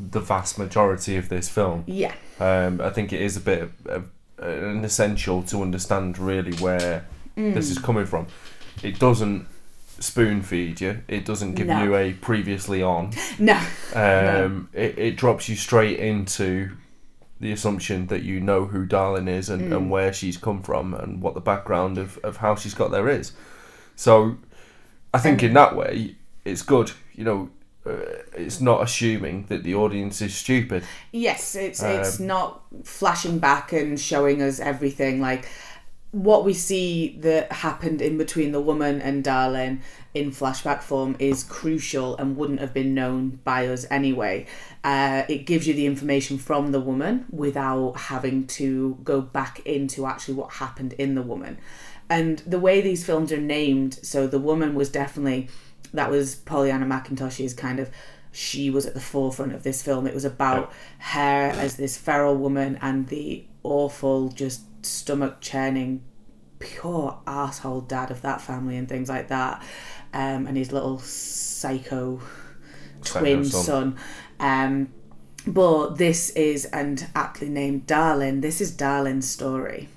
the 0.00 0.20
vast 0.20 0.58
majority 0.58 1.16
of 1.16 1.28
this 1.28 1.48
film. 1.48 1.84
Yeah. 1.86 2.14
Um, 2.40 2.80
I 2.80 2.90
think 2.90 3.12
it 3.12 3.20
is 3.20 3.36
a 3.36 3.40
bit 3.40 3.62
of, 3.62 3.72
of 3.86 4.10
an 4.38 4.84
essential 4.84 5.42
to 5.44 5.62
understand 5.62 6.18
really 6.18 6.52
where 6.58 7.04
this 7.36 7.70
is 7.70 7.78
coming 7.78 8.04
from. 8.06 8.26
It 8.82 8.98
doesn't 8.98 9.46
spoon 10.00 10.42
feed 10.42 10.80
you. 10.80 11.02
It 11.08 11.24
doesn't 11.24 11.54
give 11.54 11.66
No. 11.66 11.82
you 11.82 11.96
a 11.96 12.12
previously 12.12 12.82
on. 12.82 13.12
No. 13.38 13.60
Um, 13.94 14.68
it, 14.72 14.98
it 14.98 15.16
drops 15.16 15.48
you 15.48 15.56
straight 15.56 15.98
into 15.98 16.76
the 17.40 17.52
assumption 17.52 18.08
that 18.08 18.22
you 18.22 18.40
know 18.40 18.64
who 18.66 18.84
Darlin 18.84 19.28
is 19.28 19.48
and, 19.48 19.72
and 19.72 19.90
where 19.90 20.12
she's 20.12 20.36
come 20.36 20.60
from 20.62 20.92
and 20.94 21.22
what 21.22 21.34
the 21.34 21.40
background 21.40 21.96
of, 21.96 22.18
of 22.24 22.38
how 22.38 22.56
she's 22.56 22.74
got 22.74 22.90
there 22.90 23.08
is. 23.08 23.32
So 23.94 24.38
I 25.14 25.18
think 25.18 25.42
in 25.42 25.52
that 25.54 25.76
way 25.76 26.16
it's 26.44 26.62
good. 26.62 26.90
You 27.14 27.24
know, 27.24 27.50
uh, 27.86 27.96
it's 28.34 28.60
not 28.60 28.82
assuming 28.82 29.46
that 29.46 29.62
the 29.62 29.74
audience 29.76 30.20
is 30.20 30.34
stupid. 30.34 30.82
Yes, 31.12 31.54
it's 31.54 31.82
Um, 31.82 31.90
it's 31.92 32.18
not 32.18 32.62
flashing 32.84 33.38
back 33.38 33.72
and 33.72 33.98
showing 34.00 34.42
us 34.42 34.58
everything 34.58 35.20
like 35.20 35.48
what 36.10 36.44
we 36.44 36.54
see 36.54 37.16
that 37.20 37.52
happened 37.52 38.00
in 38.00 38.16
between 38.16 38.52
the 38.52 38.60
woman 38.60 39.00
and 39.00 39.22
Darlin 39.22 39.82
in 40.14 40.30
flashback 40.30 40.80
form 40.80 41.14
is 41.18 41.44
crucial 41.44 42.16
and 42.16 42.36
wouldn't 42.36 42.60
have 42.60 42.72
been 42.72 42.94
known 42.94 43.40
by 43.44 43.66
us 43.66 43.84
anyway. 43.90 44.46
Uh, 44.82 45.24
it 45.28 45.44
gives 45.44 45.68
you 45.68 45.74
the 45.74 45.84
information 45.84 46.38
from 46.38 46.72
the 46.72 46.80
woman 46.80 47.26
without 47.30 47.92
having 47.92 48.46
to 48.46 48.98
go 49.04 49.20
back 49.20 49.60
into 49.66 50.06
actually 50.06 50.34
what 50.34 50.54
happened 50.54 50.94
in 50.94 51.14
the 51.14 51.22
woman. 51.22 51.58
And 52.08 52.38
the 52.40 52.58
way 52.58 52.80
these 52.80 53.04
films 53.04 53.30
are 53.30 53.40
named, 53.40 53.98
so 54.02 54.26
the 54.26 54.38
woman 54.38 54.74
was 54.74 54.88
definitely 54.88 55.48
that 55.92 56.10
was 56.10 56.36
Pollyanna 56.36 56.86
McIntosh's 56.86 57.54
kind 57.54 57.80
of 57.80 57.90
she 58.30 58.70
was 58.70 58.86
at 58.86 58.94
the 58.94 59.00
forefront 59.00 59.54
of 59.54 59.62
this 59.62 59.82
film. 59.82 60.06
It 60.06 60.14
was 60.14 60.24
about 60.24 60.72
her 60.98 61.50
as 61.50 61.76
this 61.76 61.96
feral 61.96 62.36
woman 62.36 62.78
and 62.80 63.08
the 63.08 63.44
awful, 63.62 64.28
just 64.28 64.62
stomach 64.82 65.40
churning, 65.40 66.02
pure 66.58 67.18
asshole 67.26 67.82
dad 67.82 68.10
of 68.10 68.22
that 68.22 68.40
family 68.40 68.76
and 68.76 68.88
things 68.88 69.08
like 69.08 69.28
that. 69.28 69.62
Um, 70.12 70.46
and 70.46 70.56
his 70.56 70.72
little 70.72 70.98
psycho 70.98 72.20
Psycho 73.02 73.20
twin 73.20 73.44
son. 73.44 73.64
son. 73.64 73.96
Um, 74.40 74.88
but 75.46 75.96
this 75.96 76.30
is, 76.30 76.64
and 76.66 77.06
aptly 77.14 77.48
named 77.48 77.86
Darlin, 77.86 78.40
this 78.40 78.60
is 78.60 78.70
Darlin's 78.70 79.28
story. 79.28 79.88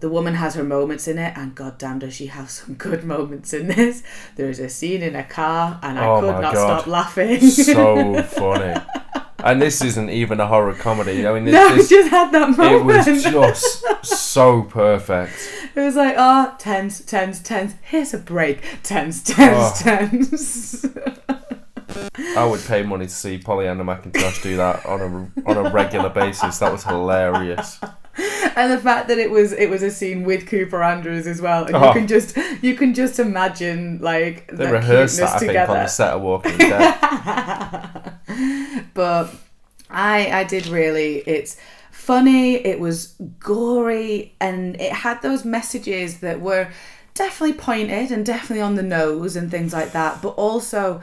The 0.00 0.08
woman 0.10 0.34
has 0.34 0.54
her 0.54 0.64
moments 0.64 1.08
in 1.08 1.16
it, 1.18 1.32
and 1.36 1.54
goddamn 1.54 2.00
does 2.00 2.14
she 2.14 2.26
have 2.26 2.50
some 2.50 2.74
good 2.74 3.04
moments 3.04 3.52
in 3.54 3.68
this. 3.68 4.02
There's 4.36 4.58
a 4.58 4.68
scene 4.68 5.02
in 5.02 5.16
a 5.16 5.24
car, 5.24 5.80
and 5.82 5.98
I 5.98 6.06
Oh 6.06 6.20
could 6.20 6.40
not 6.42 6.52
God. 6.54 6.80
stop 6.80 6.86
laughing. 6.86 7.40
so 7.40 8.22
funny. 8.24 8.74
And 9.42 9.60
this 9.60 9.82
isn't 9.82 10.10
even 10.10 10.40
a 10.40 10.46
horror 10.46 10.74
comedy. 10.74 11.26
I 11.26 11.34
mean, 11.38 11.52
no, 11.52 11.66
I 11.68 11.74
this, 11.76 11.88
just 11.88 12.08
had 12.10 12.30
that 12.32 12.50
moment. 12.56 12.72
it 12.72 12.84
was 12.84 13.22
just 13.22 14.06
so 14.30 14.62
perfect. 14.62 15.32
It 15.74 15.80
was 15.80 15.96
like, 15.96 16.14
ah, 16.16 16.52
oh, 16.52 16.56
tense, 16.58 17.00
tense, 17.00 17.40
tense. 17.42 17.74
Here's 17.82 18.14
a 18.14 18.18
break. 18.18 18.62
Tense, 18.82 19.22
tense, 19.22 19.82
Oh. 19.82 19.82
tense. 19.82 20.86
I 22.36 22.44
would 22.44 22.60
pay 22.64 22.82
money 22.82 23.06
to 23.06 23.12
see 23.12 23.38
Pollyanna 23.38 23.84
McIntosh 23.84 24.42
do 24.42 24.56
that 24.56 24.84
on 24.86 25.00
a 25.00 25.50
on 25.50 25.66
a 25.66 25.70
regular 25.70 26.08
basis. 26.08 26.58
That 26.58 26.72
was 26.72 26.84
hilarious. 26.84 27.78
and 28.56 28.70
the 28.72 28.78
fact 28.78 29.08
that 29.08 29.18
it 29.18 29.30
was 29.30 29.52
it 29.52 29.68
was 29.68 29.82
a 29.82 29.90
scene 29.90 30.24
with 30.24 30.46
Cooper 30.46 30.82
Andrews 30.82 31.26
as 31.26 31.40
well, 31.40 31.64
and 31.64 31.74
Oh. 31.76 31.88
you 31.88 31.92
can 31.92 32.06
just 32.06 32.36
you 32.62 32.74
can 32.74 32.94
just 32.94 33.18
imagine 33.18 33.98
like 34.00 34.46
They 34.48 34.66
the 34.66 34.72
rehearsed 34.72 35.16
that, 35.18 35.24
I 35.34 35.38
cuteness 35.38 35.40
think, 35.40 35.50
together. 35.50 35.72
on 35.72 35.82
the 35.82 35.88
set 35.88 36.12
of 36.14 36.22
Walking 36.22 36.58
Dead. 36.58 38.14
but 38.94 39.30
I 39.90 40.30
I 40.40 40.44
did 40.44 40.66
really 40.66 41.18
it's 41.26 41.56
funny 41.90 42.54
it 42.56 42.80
was 42.80 43.14
gory 43.38 44.34
and 44.40 44.80
it 44.80 44.92
had 44.92 45.22
those 45.22 45.44
messages 45.44 46.18
that 46.20 46.40
were 46.40 46.68
definitely 47.14 47.56
pointed 47.56 48.10
and 48.10 48.26
definitely 48.26 48.60
on 48.60 48.74
the 48.74 48.82
nose 48.82 49.36
and 49.36 49.50
things 49.50 49.72
like 49.72 49.92
that 49.92 50.20
but 50.20 50.30
also 50.30 51.00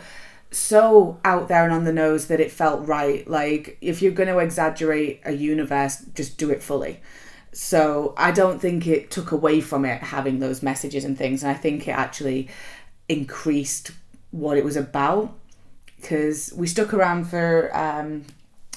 so 0.52 1.20
out 1.24 1.48
there 1.48 1.64
and 1.64 1.74
on 1.74 1.86
the 1.86 1.94
nose 1.94 2.28
that 2.28 2.40
it 2.40 2.52
felt 2.52 2.86
right. 2.88 3.28
Like 3.28 3.78
if 3.82 4.02
you're 4.02 4.12
going 4.12 4.30
to 4.30 4.40
exaggerate 4.40 5.22
a 5.26 5.32
universe 5.32 6.06
just 6.14 6.38
do 6.38 6.50
it 6.50 6.62
fully. 6.62 7.00
So 7.54 8.14
I 8.18 8.32
don't 8.32 8.60
think 8.60 8.88
it 8.88 9.12
took 9.12 9.32
away 9.32 9.62
from 9.62 9.86
it 9.86 10.02
having 10.02 10.40
those 10.40 10.62
messages 10.62 11.04
and 11.04 11.18
things 11.18 11.44
and 11.44 11.52
I 11.52 11.56
think 11.56 11.88
it 11.88 11.92
actually 11.92 12.50
increased 13.10 13.92
what 14.32 14.58
it 14.58 14.64
was 14.64 14.78
about 14.78 15.34
because 16.02 16.52
we 16.56 16.68
stuck 16.68 16.94
around 16.94 17.26
for 17.26 17.70
um, 17.78 18.26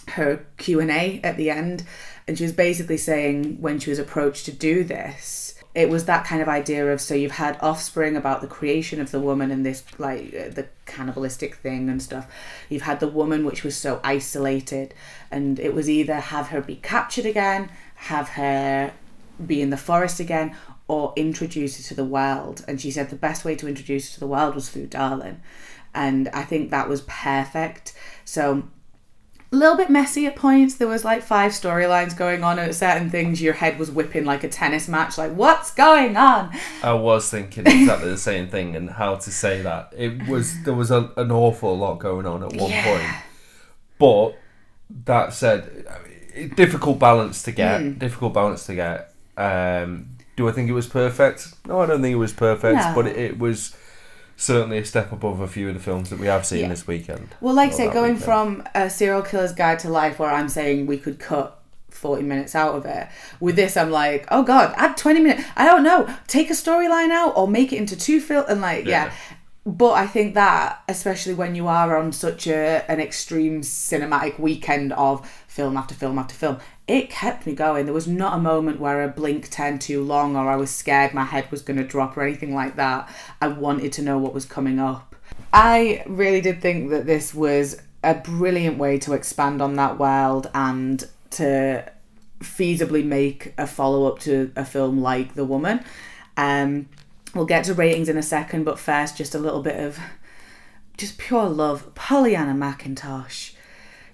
her 0.08 0.44
Q 0.58 0.80
and 0.80 0.90
A 0.90 1.20
at 1.24 1.36
the 1.36 1.50
end, 1.50 1.84
and 2.28 2.36
she 2.36 2.44
was 2.44 2.52
basically 2.52 2.98
saying 2.98 3.60
when 3.60 3.78
she 3.78 3.90
was 3.90 3.98
approached 3.98 4.44
to 4.46 4.52
do 4.52 4.84
this, 4.84 5.43
it 5.74 5.90
was 5.90 6.04
that 6.04 6.24
kind 6.24 6.40
of 6.40 6.48
idea 6.48 6.92
of 6.92 7.00
so 7.00 7.14
you've 7.14 7.32
had 7.32 7.58
offspring 7.60 8.16
about 8.16 8.40
the 8.40 8.46
creation 8.46 9.00
of 9.00 9.10
the 9.10 9.18
woman 9.18 9.50
and 9.50 9.66
this 9.66 9.82
like 9.98 10.32
uh, 10.34 10.48
the 10.48 10.68
cannibalistic 10.86 11.56
thing 11.56 11.88
and 11.88 12.00
stuff. 12.00 12.30
You've 12.68 12.82
had 12.82 13.00
the 13.00 13.08
woman 13.08 13.44
which 13.44 13.64
was 13.64 13.76
so 13.76 14.00
isolated, 14.04 14.94
and 15.30 15.58
it 15.58 15.74
was 15.74 15.90
either 15.90 16.14
have 16.14 16.48
her 16.48 16.60
be 16.60 16.76
captured 16.76 17.26
again, 17.26 17.70
have 17.96 18.30
her 18.30 18.92
be 19.44 19.60
in 19.60 19.70
the 19.70 19.76
forest 19.76 20.20
again, 20.20 20.56
or 20.86 21.12
introduce 21.16 21.76
her 21.78 21.82
to 21.82 21.94
the 21.94 22.04
world. 22.04 22.64
And 22.68 22.80
she 22.80 22.92
said 22.92 23.10
the 23.10 23.16
best 23.16 23.44
way 23.44 23.56
to 23.56 23.68
introduce 23.68 24.10
her 24.10 24.14
to 24.14 24.20
the 24.20 24.28
world 24.28 24.54
was 24.54 24.68
through 24.68 24.86
Darlin. 24.86 25.40
And 25.92 26.28
I 26.28 26.42
think 26.42 26.70
that 26.70 26.88
was 26.88 27.02
perfect. 27.02 27.94
So 28.24 28.64
a 29.52 29.56
little 29.56 29.76
bit 29.76 29.88
messy 29.90 30.26
at 30.26 30.34
points. 30.36 30.74
There 30.76 30.88
was 30.88 31.04
like 31.04 31.22
five 31.22 31.52
storylines 31.52 32.16
going 32.16 32.42
on 32.42 32.58
at 32.58 32.74
certain 32.74 33.08
things 33.10 33.40
your 33.40 33.54
head 33.54 33.78
was 33.78 33.90
whipping 33.90 34.24
like 34.24 34.42
a 34.44 34.48
tennis 34.48 34.88
match, 34.88 35.16
like 35.16 35.32
what's 35.32 35.72
going 35.72 36.16
on? 36.16 36.50
I 36.82 36.92
was 36.94 37.30
thinking 37.30 37.66
exactly 37.66 38.10
the 38.10 38.18
same 38.18 38.48
thing 38.48 38.74
and 38.74 38.90
how 38.90 39.16
to 39.16 39.30
say 39.30 39.62
that. 39.62 39.92
It 39.96 40.26
was 40.28 40.62
there 40.64 40.74
was 40.74 40.90
a, 40.90 41.10
an 41.16 41.30
awful 41.30 41.76
lot 41.78 41.98
going 42.00 42.26
on 42.26 42.42
at 42.42 42.52
one 42.54 42.70
Yeah. 42.70 42.84
point, 42.84 43.24
but 43.98 44.38
that 45.06 45.32
said, 45.32 45.86
difficult 46.56 46.98
balance 46.98 47.42
to 47.44 47.52
get. 47.52 47.80
Mm. 47.80 47.98
Difficult 47.98 48.34
balance 48.34 48.66
to 48.66 48.74
get. 48.74 49.12
Um, 49.36 50.08
do 50.36 50.48
I 50.48 50.52
think 50.52 50.68
it 50.68 50.72
was 50.72 50.86
perfect? 50.88 51.54
No, 51.66 51.80
I 51.80 51.86
don't 51.86 52.02
think 52.02 52.12
it 52.12 52.16
was 52.18 52.32
perfect, 52.32 52.76
No. 52.76 52.92
but 52.94 53.06
it, 53.06 53.16
it 53.16 53.38
was 53.38 53.76
certainly 54.36 54.78
a 54.78 54.84
step 54.84 55.12
above 55.12 55.40
a 55.40 55.46
few 55.48 55.68
of 55.68 55.74
the 55.74 55.80
films 55.80 56.10
that 56.10 56.18
we 56.18 56.26
have 56.26 56.44
seen 56.46 56.60
Yeah. 56.62 56.68
this 56.68 56.86
weekend. 56.86 57.28
Well, 57.40 57.54
like 57.54 57.70
I 57.70 57.74
say, 57.74 57.84
going 57.90 58.14
weekend. 58.14 58.24
from 58.24 58.64
a 58.74 58.90
serial 58.90 59.22
killer's 59.22 59.52
guide 59.52 59.78
to 59.80 59.88
life 59.88 60.18
where 60.18 60.30
I'm 60.30 60.48
saying 60.48 60.86
we 60.86 60.98
could 60.98 61.18
cut 61.18 61.60
40 61.90 62.22
minutes 62.24 62.54
out 62.54 62.74
of 62.74 62.84
it. 62.86 63.06
With 63.40 63.54
this, 63.56 63.76
I'm 63.76 63.90
like, 63.90 64.26
oh 64.30 64.42
God, 64.42 64.74
add 64.76 64.96
20 64.96 65.20
minutes. 65.20 65.44
I 65.56 65.64
don't 65.64 65.84
know. 65.84 66.08
Take 66.26 66.50
a 66.50 66.54
storyline 66.54 67.10
out 67.10 67.36
or 67.36 67.46
make 67.46 67.72
it 67.72 67.76
into 67.76 67.96
two 67.96 68.20
film 68.20 68.44
and 68.48 68.60
like, 68.60 68.84
yeah. 68.84 69.06
Yeah. 69.06 69.12
But 69.66 69.92
I 69.92 70.06
think 70.06 70.34
that, 70.34 70.82
especially 70.88 71.32
when 71.32 71.54
you 71.54 71.68
are 71.68 71.96
on 71.96 72.12
such 72.12 72.46
a 72.46 72.84
an 72.90 73.00
extreme 73.00 73.62
cinematic 73.62 74.38
weekend 74.38 74.92
of 74.92 75.26
film 75.48 75.78
after 75.78 75.94
film 75.94 76.18
after 76.18 76.34
film, 76.34 76.58
it 76.86 77.08
kept 77.08 77.46
me 77.46 77.54
going. 77.54 77.86
There 77.86 77.94
was 77.94 78.06
not 78.06 78.34
a 78.34 78.42
moment 78.42 78.78
where 78.78 79.02
a 79.02 79.08
blink 79.08 79.50
turned 79.50 79.80
too 79.80 80.02
long 80.02 80.36
or 80.36 80.50
I 80.50 80.56
was 80.56 80.70
scared 80.70 81.14
my 81.14 81.24
head 81.24 81.50
was 81.50 81.62
going 81.62 81.78
to 81.78 81.84
drop 81.84 82.16
or 82.16 82.22
anything 82.22 82.54
like 82.54 82.76
that. 82.76 83.08
I 83.40 83.48
wanted 83.48 83.92
to 83.94 84.02
know 84.02 84.18
what 84.18 84.34
was 84.34 84.44
coming 84.44 84.78
up. 84.78 85.16
I 85.52 86.04
really 86.06 86.42
did 86.42 86.60
think 86.60 86.90
that 86.90 87.06
this 87.06 87.32
was 87.32 87.80
a 88.02 88.14
brilliant 88.14 88.76
way 88.76 88.98
to 88.98 89.14
expand 89.14 89.62
on 89.62 89.76
that 89.76 89.98
world 89.98 90.50
and 90.52 91.08
to 91.30 91.90
feasibly 92.40 93.02
make 93.02 93.54
a 93.56 93.66
follow 93.66 94.06
up 94.06 94.18
to 94.20 94.52
a 94.56 94.64
film 94.64 95.00
like 95.00 95.34
The 95.34 95.44
Woman. 95.44 95.82
Um, 96.36 96.88
we'll 97.34 97.46
get 97.46 97.64
to 97.64 97.74
ratings 97.74 98.08
in 98.08 98.16
a 98.16 98.22
second, 98.22 98.64
but 98.64 98.78
first, 98.78 99.16
just 99.16 99.34
a 99.34 99.38
little 99.38 99.62
bit 99.62 99.78
of 99.78 99.98
just 100.96 101.18
pure 101.18 101.48
love. 101.48 101.94
Pollyanna 101.94 102.52
McIntosh. 102.52 103.54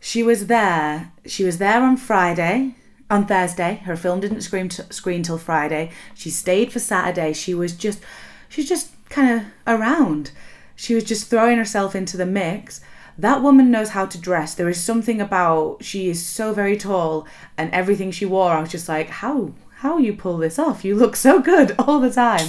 She 0.01 0.23
was 0.23 0.47
there. 0.47 1.13
She 1.27 1.45
was 1.45 1.59
there 1.59 1.83
on 1.83 1.97
Friday, 1.97 2.75
on 3.11 3.27
Thursday. 3.27 3.83
Her 3.85 3.97
film 3.97 4.21
didn't 4.21 4.41
screen 4.41 4.71
t- 4.71 4.83
screen 4.91 5.23
till 5.23 5.39
Friday. 5.39 5.91
She 6.15 6.31
stayed 6.31 6.73
for 6.73 6.79
Saturday. 6.79 7.35
She 7.35 7.55
was 7.55 7.75
just, 7.75 8.01
she's 8.49 8.69
just 8.69 8.93
kind 9.11 9.41
of 9.41 9.47
around. 9.67 10.33
She 10.75 10.95
was 10.95 11.05
just 11.05 11.29
throwing 11.29 11.59
herself 11.59 11.95
into 11.95 12.17
the 12.17 12.25
mix. 12.25 12.81
That 13.19 13.43
woman 13.43 13.71
knows 13.71 13.91
how 13.91 14.07
to 14.07 14.19
dress. 14.19 14.55
There 14.55 14.71
is 14.71 14.83
something 14.83 15.21
about 15.21 15.85
she 15.85 16.09
is 16.09 16.25
so 16.25 16.55
very 16.55 16.79
tall, 16.79 17.27
and 17.59 17.71
everything 17.75 18.11
she 18.11 18.25
wore, 18.25 18.53
I 18.53 18.61
was 18.61 18.71
just 18.71 18.89
like, 18.89 19.11
how 19.11 19.53
how 19.77 19.99
you 19.99 20.15
pull 20.15 20.39
this 20.39 20.59
off? 20.59 20.85
You 20.85 20.95
look 20.95 21.17
so 21.17 21.41
good 21.41 21.75
all 21.79 22.01
the 22.01 22.11
time. 22.11 22.49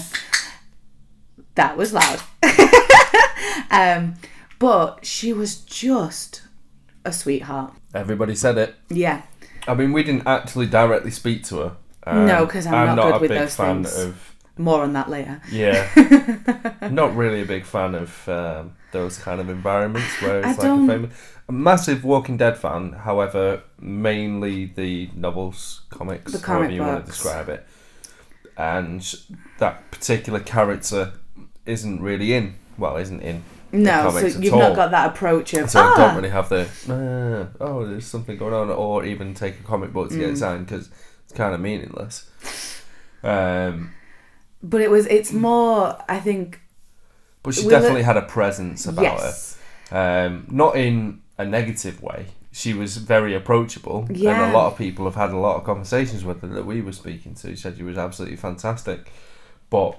That 1.55 1.77
was 1.77 1.93
loud. 1.93 2.21
um, 3.71 4.15
but 4.59 5.05
she 5.05 5.33
was 5.33 5.57
just 5.57 6.43
a 7.05 7.11
sweetheart. 7.11 7.73
Everybody 7.93 8.35
said 8.35 8.57
it. 8.57 8.75
Yeah. 8.89 9.23
I 9.67 9.73
mean, 9.73 9.91
we 9.93 10.03
didn't 10.03 10.27
actually 10.27 10.67
directly 10.67 11.11
speak 11.11 11.43
to 11.45 11.57
her. 11.57 11.71
Um, 12.05 12.25
No, 12.25 12.47
'cause 12.47 12.65
I'm 12.65 12.95
not 12.95 13.03
good 13.03 13.15
a 13.15 13.19
with 13.19 13.29
big 13.29 13.39
those 13.39 13.55
fan 13.55 13.83
things. 13.83 13.97
of 13.97 14.35
More 14.57 14.81
on 14.83 14.93
that 14.93 15.09
later. 15.09 15.41
Yeah. 15.51 15.87
Not 16.91 17.15
really 17.15 17.41
a 17.41 17.45
big 17.45 17.63
fan 17.65 17.95
of 17.95 18.27
um, 18.29 18.75
those 18.91 19.17
kind 19.17 19.39
of 19.39 19.49
environments 19.49 20.21
where 20.21 20.43
I 20.45 20.49
it's 20.49 20.57
like 20.59 20.67
don't- 20.67 20.89
a 20.89 20.93
famous. 20.93 21.13
A 21.47 21.51
massive 21.51 22.03
Walking 22.03 22.37
Dead 22.37 22.57
fan, 22.57 22.93
however, 22.93 23.61
mainly 23.79 24.65
the 24.67 25.09
novels, 25.15 25.81
comics, 25.89 26.31
The 26.31 26.37
however 26.45 26.63
comic 26.65 26.75
you 26.75 26.81
want 26.81 27.05
to 27.05 27.11
describe 27.11 27.49
it. 27.49 27.67
And 28.57 29.01
that 29.57 29.89
particular 29.91 30.39
character 30.39 31.13
isn't 31.71 32.01
really 32.01 32.33
in. 32.33 32.55
Well, 32.77 32.97
isn't 32.97 33.21
in. 33.21 33.43
No, 33.71 34.09
so 34.11 34.25
you've 34.27 34.53
not 34.53 34.75
got 34.75 34.91
that 34.91 35.11
approach 35.11 35.53
of 35.53 35.69
So 35.69 35.79
I 35.79 35.85
ah, 35.85 35.95
don't 35.95 36.15
really 36.17 36.29
have 36.29 36.49
the 36.49 36.67
"Ah, 36.89 37.57
oh, 37.61 37.85
there's 37.85 38.05
something 38.05 38.37
going 38.37 38.53
on, 38.53 38.69
or 38.69 39.05
even 39.05 39.33
take 39.33 39.59
a 39.59 39.63
comic 39.63 39.93
book 39.93 40.09
to 40.09 40.17
get 40.17 40.29
Mm. 40.29 40.33
it 40.33 40.37
signed 40.37 40.65
because 40.67 40.89
it's 41.23 41.33
kind 41.33 41.53
of 41.55 41.61
meaningless. 41.61 42.29
Um, 43.23 43.91
but 44.61 44.81
it 44.81 44.89
was 44.89 45.05
it's 45.07 45.31
more 45.31 45.97
I 46.09 46.19
think 46.19 46.59
but 47.43 47.53
she 47.53 47.67
definitely 47.67 48.03
had 48.03 48.17
a 48.17 48.23
presence 48.23 48.85
about 48.85 49.05
her. 49.05 49.25
yes. 49.25 49.57
um, 49.91 50.47
not 50.49 50.75
in 50.75 51.21
a 51.37 51.45
negative 51.45 52.01
way. 52.01 52.27
She 52.51 52.73
was 52.73 52.97
very 52.97 53.33
approachable, 53.33 54.07
yeah. 54.11 54.43
and 54.43 54.51
a 54.51 54.57
lot 54.57 54.71
of 54.71 54.77
people 54.77 55.05
have 55.05 55.15
had 55.15 55.29
a 55.29 55.37
lot 55.37 55.55
of 55.55 55.63
conversations 55.63 56.25
with 56.25 56.41
her 56.41 56.47
that 56.49 56.65
we 56.65 56.81
were 56.81 56.91
speaking 56.91 57.33
to. 57.35 57.51
She 57.51 57.55
said 57.55 57.77
she 57.77 57.83
was 57.83 57.97
absolutely 57.97 58.35
fantastic, 58.35 59.09
but 59.69 59.97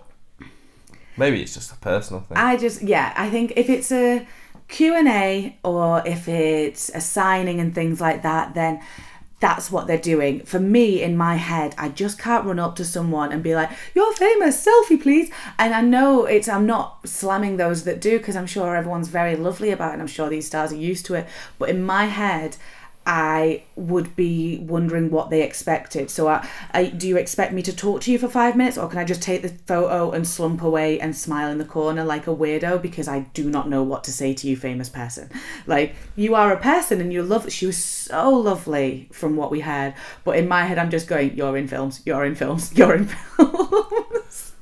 maybe 1.17 1.43
it's 1.43 1.55
just 1.55 1.73
a 1.73 1.77
personal 1.77 2.23
thing. 2.23 2.37
I 2.37 2.57
just 2.57 2.83
yeah, 2.83 3.13
I 3.17 3.31
think 3.31 3.53
if 3.57 3.69
it's 3.69 3.93
a 3.93 4.27
Q&A 4.69 5.59
or 5.65 6.03
if 6.07 6.29
it's 6.29 6.89
a 6.91 7.01
signing 7.01 7.61
and 7.61 7.75
things 7.75 8.01
like 8.01 8.23
that, 8.23 8.55
then 8.55 8.81
that's 9.43 9.73
what 9.73 9.89
they're 9.89 9.99
doing. 9.99 10.41
For 10.45 10.61
me, 10.61 11.03
in 11.03 11.17
my 11.17 11.35
head, 11.35 11.75
I 11.77 11.89
just 11.89 12.17
can't 12.17 12.47
run 12.47 12.61
up 12.61 12.77
to 12.77 12.85
someone 12.85 13.33
and 13.33 13.43
be 13.43 13.57
like, 13.57 13.71
"You're 13.93 14.15
famous, 14.15 14.65
selfie, 14.65 15.03
please." 15.03 15.31
And 15.59 15.75
I 15.75 15.81
know 15.81 16.27
it's. 16.27 16.49
I'm 16.49 16.65
not 16.65 17.07
slamming 17.09 17.57
those 17.57 17.83
that 17.83 18.01
do 18.01 18.19
because 18.19 18.37
I'm 18.37 18.47
sure 18.47 18.77
everyone's 18.77 19.09
very 19.09 19.35
lovely 19.35 19.71
about 19.71 19.91
it. 19.91 19.93
and 19.95 20.03
I'm 20.03 20.09
sure 20.09 20.29
these 20.29 20.47
stars 20.47 20.73
are 20.73 20.77
used 20.77 21.07
to 21.07 21.15
it. 21.15 21.27
But 21.59 21.71
in 21.71 21.83
my 21.83 22.05
head, 22.05 22.57
I 23.05 23.65
would 23.75 24.15
be 24.15 24.59
wondering 24.59 25.11
what 25.11 25.31
they 25.31 25.43
expected. 25.43 26.11
So, 26.11 26.29
I, 26.29 26.47
I, 26.73 26.87
do 26.87 27.09
you 27.09 27.17
expect 27.17 27.53
me 27.53 27.63
to 27.63 27.75
talk 27.75 28.03
to 28.03 28.13
you 28.13 28.19
for 28.19 28.29
five 28.29 28.57
minutes, 28.57 28.79
or 28.79 28.89
can 28.89 28.99
I 28.99 29.05
just 29.05 29.23
take 29.23 29.43
the 29.43 29.49
photo 29.49 30.13
and 30.13 30.27
slump 30.27 30.63
away 30.63 31.01
and 31.01 31.17
smile 31.17 31.51
in 31.51 31.59
the 31.59 31.65
corner 31.65 32.05
like 32.05 32.27
a 32.27 32.35
weirdo 32.35 32.81
because 32.81 33.09
I 33.09 33.21
do 33.35 33.51
not 33.51 33.69
know 33.69 33.83
what 33.83 34.05
to 34.05 34.13
say 34.13 34.35
to 34.35 34.49
you, 34.49 34.57
famous 34.57 34.89
person? 34.89 35.31
Like 35.67 35.95
you 36.17 36.35
are 36.35 36.53
a 36.53 36.61
person 36.61 37.01
and 37.01 37.13
you 37.13 37.23
love. 37.23 37.51
She 37.53 37.67
was 37.67 37.77
so 37.77 38.31
lovely 38.31 39.09
from 39.13 39.37
what 39.37 39.51
we 39.51 39.61
heard, 39.61 39.95
but 40.25 40.37
in 40.37 40.47
my 40.47 40.65
head, 40.65 40.79
I'm 40.79 40.91
just 40.91 41.09
going, 41.09 41.37
"You're 41.37 41.57
in 41.57 41.69
films. 41.69 42.03
You're 42.05 42.25
in 42.25 42.35
films. 42.35 42.73
You're 42.77 42.95
in 42.95 43.07
films." 43.07 44.53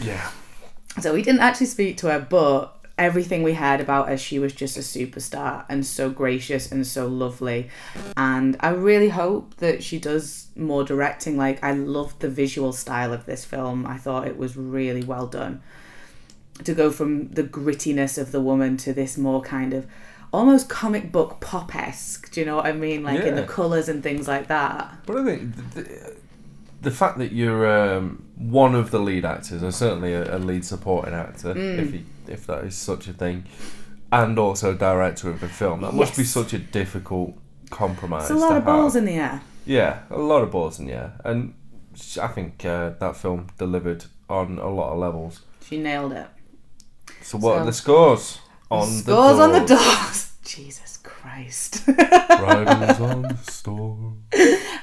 yeah, 0.00 0.30
So 1.00 1.12
we 1.14 1.22
didn't 1.22 1.40
actually 1.40 1.66
speak 1.66 1.96
to 1.98 2.10
her, 2.10 2.20
but 2.20 2.77
everything 2.98 3.42
we 3.42 3.54
heard 3.54 3.80
about 3.80 4.08
her, 4.08 4.16
she 4.18 4.38
was 4.38 4.52
just 4.52 4.76
a 4.76 4.80
superstar 4.80 5.64
and 5.68 5.86
so 5.86 6.10
gracious 6.10 6.70
and 6.72 6.86
so 6.86 7.06
lovely. 7.06 7.70
And 8.16 8.56
I 8.60 8.70
really 8.70 9.08
hope 9.10 9.56
that 9.56 9.82
she 9.82 9.98
does 9.98 10.48
more 10.56 10.84
directing. 10.84 11.36
Like, 11.36 11.62
I 11.62 11.72
loved 11.72 12.20
the 12.20 12.28
visual 12.28 12.72
style 12.72 13.12
of 13.12 13.24
this 13.26 13.44
film, 13.44 13.86
I 13.86 13.96
thought 13.96 14.26
it 14.26 14.36
was 14.36 14.56
really 14.56 15.04
well 15.04 15.26
done. 15.26 15.62
To 16.64 16.74
go 16.74 16.90
from 16.90 17.28
the 17.28 17.44
grittiness 17.44 18.18
of 18.18 18.32
the 18.32 18.40
woman 18.40 18.76
to 18.78 18.92
this 18.92 19.16
more 19.16 19.40
kind 19.40 19.72
of 19.72 19.86
almost 20.32 20.68
comic 20.68 21.12
book 21.12 21.40
pop 21.40 21.74
esque, 21.74 22.32
do 22.32 22.40
you 22.40 22.46
know 22.46 22.56
what 22.56 22.66
I 22.66 22.72
mean? 22.72 23.04
Like 23.04 23.20
in 23.20 23.36
the 23.36 23.44
colours 23.44 23.88
and 23.88 24.02
things 24.02 24.26
like 24.26 24.48
that. 24.48 24.92
but 25.06 25.18
I 25.18 25.24
think 25.24 25.56
the, 25.56 25.80
the, 25.82 26.16
the 26.82 26.90
fact 26.90 27.18
that 27.18 27.30
you're 27.32 27.66
um, 27.96 28.24
one 28.36 28.74
of 28.74 28.90
the 28.90 28.98
lead 28.98 29.24
actors, 29.24 29.62
and 29.62 29.72
certainly 29.74 30.12
a, 30.14 30.36
a 30.36 30.38
lead 30.38 30.64
supporting 30.64 31.14
actor, 31.14 31.54
Mm. 31.54 31.78
if 31.78 31.94
you, 31.94 32.04
if 32.28 32.46
that 32.46 32.64
is 32.64 32.76
such 32.76 33.08
a 33.08 33.12
thing, 33.12 33.44
and 34.12 34.38
also 34.38 34.74
director 34.74 35.30
of 35.30 35.42
a 35.42 35.48
film, 35.48 35.80
that 35.82 35.94
must 35.94 36.16
be 36.16 36.24
such 36.24 36.52
a 36.52 36.58
difficult 36.58 37.34
compromise. 37.70 38.22
It's 38.30 38.30
a 38.30 38.34
lot 38.46 38.56
of 38.56 38.64
balls 38.64 38.94
have. 38.94 39.02
in 39.02 39.06
the 39.06 39.20
air. 39.20 39.42
Yeah, 39.66 40.00
a 40.10 40.18
lot 40.18 40.42
of 40.42 40.50
balls 40.50 40.78
in 40.78 40.86
the 40.86 40.92
air, 40.94 41.20
and 41.24 41.54
I 42.20 42.28
think 42.28 42.64
uh, 42.64 42.90
that 43.00 43.16
film 43.16 43.48
delivered 43.58 44.04
on 44.30 44.58
a 44.58 44.68
lot 44.68 44.92
of 44.92 44.98
levels. 44.98 45.42
She 45.64 45.78
nailed 45.78 46.12
it. 46.12 46.26
So 47.22 47.38
what 47.38 47.54
So- 47.54 47.58
are 47.60 47.64
the 47.66 47.72
scores 47.72 48.38
on 48.70 48.86
Scores 48.86 49.04
the 49.04 49.12
scores 49.12 49.38
on 49.40 49.52
the 49.52 49.64
doors? 49.66 50.32
Jesus 50.42 50.96
Christ. 51.02 51.86
On 51.88 51.94
the 53.22 53.36
storm. 53.42 54.22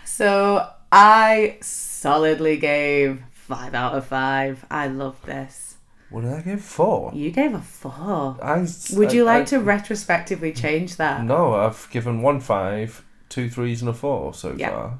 so 0.06 0.68
I 0.92 1.58
solidly 1.62 2.58
gave 2.58 3.24
five 3.32 3.74
out 3.74 3.94
of 3.96 4.06
five. 4.06 4.64
I 4.70 4.88
love 4.88 5.20
this. 5.26 5.75
What 6.10 6.22
did 6.22 6.34
I 6.34 6.42
give 6.42 6.62
four? 6.62 7.12
You 7.14 7.32
gave 7.32 7.54
a 7.54 7.62
four. 7.62 8.38
I, 8.42 8.66
Would 8.94 9.12
you 9.12 9.24
I- 9.24 9.34
like 9.38 9.42
I- 9.44 9.46
to 9.46 9.60
retrospectively 9.60 10.54
change 10.54 10.98
that? 10.98 11.24
No, 11.24 11.56
I've 11.56 11.88
given 11.92 12.22
one 12.22 12.40
five, 12.40 13.04
two 13.30 13.50
threes, 13.50 13.82
and 13.82 13.90
a 13.90 13.94
four 13.94 14.34
so 14.34 14.54
Yeah. 14.58 14.70
far. 14.70 15.00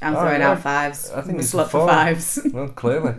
I'm 0.00 0.16
Oh, 0.16 0.20
throwing 0.20 0.40
yeah. 0.40 0.50
out 0.50 0.60
fives. 0.60 1.10
I 1.10 1.20
think 1.20 1.34
I'm 1.34 1.40
it's 1.40 1.54
a 1.54 1.56
slut 1.58 1.64
for 1.64 1.70
four. 1.80 1.88
fives. 1.88 2.38
Well, 2.52 2.68
clearly. 2.68 3.14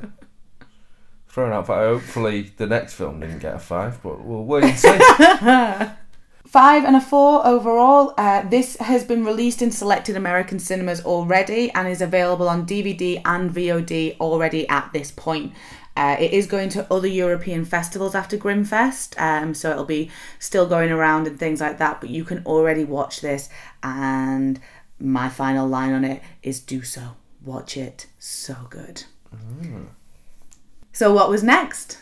Throwing 1.29 1.53
out 1.53 1.67
five. 1.67 1.87
Hopefully, 1.87 2.51
the 2.57 2.67
next 2.67 2.93
film 2.95 3.19
didn't 3.21 3.39
get 3.39 3.55
a 3.55 3.59
five, 3.59 4.01
but 4.03 4.23
we'll 4.23 4.43
wait 4.43 4.63
and 4.65 4.77
see. 4.77 5.89
Five 6.45 6.83
and 6.83 6.95
a 6.95 7.01
four 7.01 7.43
overall. 7.47 8.13
Uh, 8.15 8.43
this 8.47 8.75
has 8.77 9.03
been 9.03 9.25
released 9.25 9.63
in 9.63 9.71
selected 9.71 10.15
American 10.15 10.59
cinemas 10.59 11.03
already 11.03 11.71
and 11.71 11.87
is 11.87 11.99
available 12.01 12.47
on 12.47 12.67
DVD 12.67 13.19
and 13.25 13.49
VOD 13.49 14.17
already 14.19 14.69
at 14.69 14.91
this 14.93 15.09
point. 15.09 15.53
Uh, 15.95 16.15
it 16.19 16.31
is 16.31 16.47
going 16.47 16.69
to 16.69 16.91
other 16.91 17.07
European 17.07 17.65
festivals 17.65 18.15
after 18.15 18.37
Grimmfest, 18.37 19.19
um, 19.21 19.53
so 19.53 19.71
it'll 19.71 19.85
be 19.85 20.09
still 20.39 20.67
going 20.67 20.91
around 20.91 21.27
and 21.27 21.39
things 21.39 21.61
like 21.61 21.77
that. 21.77 22.01
But 22.01 22.09
you 22.09 22.23
can 22.23 22.43
already 22.45 22.83
watch 22.83 23.21
this, 23.21 23.49
and 23.83 24.59
my 24.99 25.29
final 25.29 25.67
line 25.67 25.93
on 25.93 26.03
it 26.03 26.23
is 26.41 26.59
do 26.59 26.81
so. 26.81 27.15
Watch 27.43 27.77
it. 27.77 28.07
So 28.17 28.55
good. 28.69 29.03
So, 30.91 31.13
what 31.13 31.29
was 31.29 31.43
next? 31.43 31.99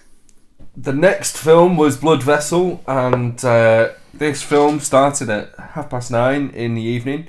the 0.75 0.93
next 0.93 1.37
film 1.37 1.77
was 1.77 1.97
Blood 1.97 2.23
Vessel, 2.23 2.81
and 2.87 3.43
uh, 3.43 3.89
this 4.13 4.41
film 4.41 4.79
started 4.79 5.29
at 5.29 5.53
half 5.57 5.89
past 5.89 6.11
nine 6.11 6.49
in 6.51 6.75
the 6.75 6.81
evening. 6.81 7.27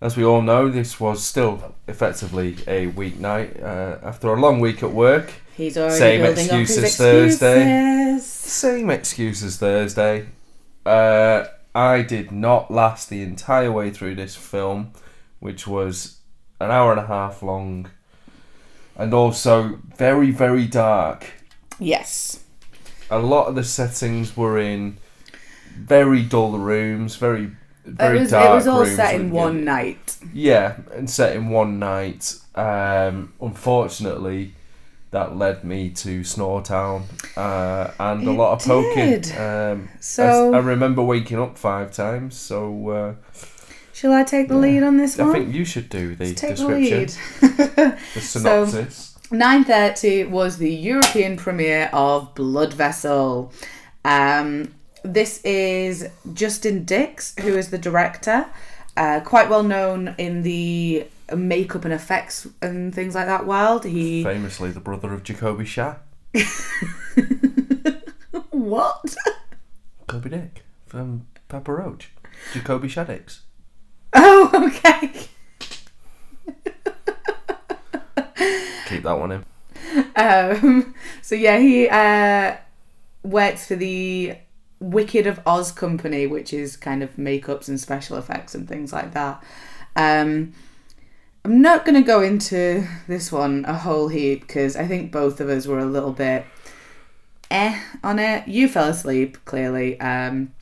As 0.00 0.16
we 0.16 0.24
all 0.24 0.40
know, 0.40 0.70
this 0.70 0.98
was 0.98 1.22
still 1.22 1.74
effectively 1.86 2.56
a 2.66 2.90
weeknight 2.92 3.62
uh, 3.62 3.98
after 4.02 4.28
a 4.28 4.40
long 4.40 4.60
week 4.60 4.82
at 4.82 4.92
work. 4.92 5.32
He's 5.56 5.76
already 5.76 5.98
Same 5.98 6.22
building 6.22 6.50
up 6.50 6.58
his 6.58 6.78
excuses 6.78 6.96
Thursday. 6.96 8.18
Same 8.20 8.90
excuse 8.90 9.42
as 9.42 9.58
Thursday. 9.58 10.26
Uh, 10.86 11.44
I 11.74 12.02
did 12.02 12.32
not 12.32 12.70
last 12.70 13.10
the 13.10 13.22
entire 13.22 13.70
way 13.70 13.90
through 13.90 14.16
this 14.16 14.34
film, 14.34 14.92
which 15.38 15.66
was 15.66 16.18
an 16.60 16.70
hour 16.70 16.92
and 16.92 17.00
a 17.00 17.06
half 17.06 17.42
long, 17.42 17.90
and 18.96 19.14
also 19.14 19.78
very, 19.96 20.30
very 20.30 20.66
dark. 20.66 21.26
Yes. 21.78 22.44
A 23.10 23.18
lot 23.18 23.46
of 23.46 23.54
the 23.54 23.64
settings 23.64 24.36
were 24.36 24.58
in 24.58 24.98
very 25.76 26.22
dull 26.22 26.58
rooms, 26.58 27.16
very, 27.16 27.50
very 27.84 28.18
it 28.18 28.20
was, 28.22 28.30
dark 28.30 28.50
it 28.50 28.54
was 28.54 28.66
all 28.66 28.84
rooms 28.84 28.96
set 28.96 29.14
in 29.14 29.30
one 29.30 29.64
night. 29.64 30.16
Yeah, 30.32 30.76
and 30.94 31.08
set 31.08 31.36
in 31.36 31.48
one 31.48 31.78
night. 31.78 32.34
Um, 32.54 33.32
unfortunately, 33.40 34.54
that 35.10 35.36
led 35.36 35.64
me 35.64 35.90
to 35.90 36.20
Snoretown 36.20 37.02
uh, 37.36 37.90
and 37.98 38.26
a 38.28 38.32
lot 38.32 38.52
of 38.52 38.66
poking. 38.66 39.24
Um, 39.38 39.88
So- 40.00 40.52
I, 40.54 40.58
I 40.58 40.60
remember 40.60 41.02
waking 41.02 41.38
up 41.40 41.58
five 41.58 41.92
times. 41.92 42.36
So 42.36 42.88
uh, 42.90 43.14
Shall 43.92 44.12
I 44.12 44.22
take 44.22 44.48
the 44.48 44.54
Yeah. 44.54 44.60
lead 44.60 44.82
on 44.84 44.96
this 44.96 45.18
I 45.18 45.30
think 45.32 45.52
you 45.54 45.64
should 45.64 45.88
do 45.88 46.14
the 46.14 46.26
Let's 46.26 46.40
take 46.40 46.56
description, 46.56 47.08
the 47.40 47.84
lead. 47.86 47.98
the 48.14 48.20
synopsis. 48.20 49.18
9.30 49.30 50.30
was 50.30 50.58
the 50.58 50.70
European 50.72 51.36
premiere 51.36 51.88
of 51.92 52.34
Blood 52.34 52.72
Vessel. 52.74 53.52
Um, 54.04 54.74
this 55.04 55.40
is 55.44 56.08
Justin 56.32 56.84
Dix, 56.84 57.34
who 57.40 57.56
is 57.56 57.70
the 57.70 57.78
director. 57.78 58.46
Uh, 58.96 59.20
quite 59.20 59.48
well 59.48 59.62
known 59.62 60.14
in 60.18 60.42
the 60.42 61.06
makeup 61.36 61.84
and 61.84 61.92
effects 61.94 62.46
and 62.62 62.94
things 62.94 63.14
like 63.14 63.26
that 63.26 63.46
world. 63.46 63.84
He 63.84 64.22
Famously, 64.24 64.70
the 64.70 64.80
brother 64.80 65.12
of 65.12 65.22
Jacoby 65.22 65.64
Shah, 65.64 65.96
what? 68.50 69.14
Jacoby 70.00 70.30
Dick 70.30 70.64
from 70.86 71.26
Papa 71.48 71.72
Roach, 71.72 72.10
Jacoby 72.52 72.88
Shaddix. 72.88 73.40
Oh, 74.12 74.50
okay. 74.54 75.28
Keep 78.88 79.04
that 79.04 79.18
one 79.18 79.32
in. 79.32 79.44
Um, 80.16 80.94
so 81.22 81.34
yeah, 81.34 81.58
he 81.58 81.88
uh, 81.88 82.56
works 83.22 83.66
for 83.66 83.76
the 83.76 84.36
Wicked 84.80 85.26
of 85.26 85.40
Oz 85.46 85.72
company, 85.72 86.26
which 86.26 86.52
is 86.52 86.76
kind 86.76 87.02
of 87.02 87.14
makeups 87.16 87.68
and 87.68 87.78
special 87.78 88.16
effects 88.16 88.54
and 88.54 88.68
things 88.68 88.92
like 88.92 89.12
that. 89.14 89.42
Um, 89.94 90.54
I'm 91.44 91.62
not 91.62 91.84
going 91.84 91.94
to 91.94 92.06
go 92.06 92.20
into 92.20 92.86
this 93.08 93.32
one 93.32 93.64
a 93.66 93.74
whole 93.74 94.08
heap 94.08 94.42
because 94.42 94.76
I 94.76 94.86
think 94.86 95.10
both 95.10 95.40
of 95.40 95.48
us 95.48 95.66
were 95.66 95.78
a 95.78 95.86
little 95.86 96.12
bit 96.12 96.44
eh 97.50 97.80
on 98.04 98.18
it. 98.18 98.46
You 98.46 98.68
fell 98.68 98.88
asleep 98.88 99.38
clearly, 99.44 99.98
um, 100.00 100.52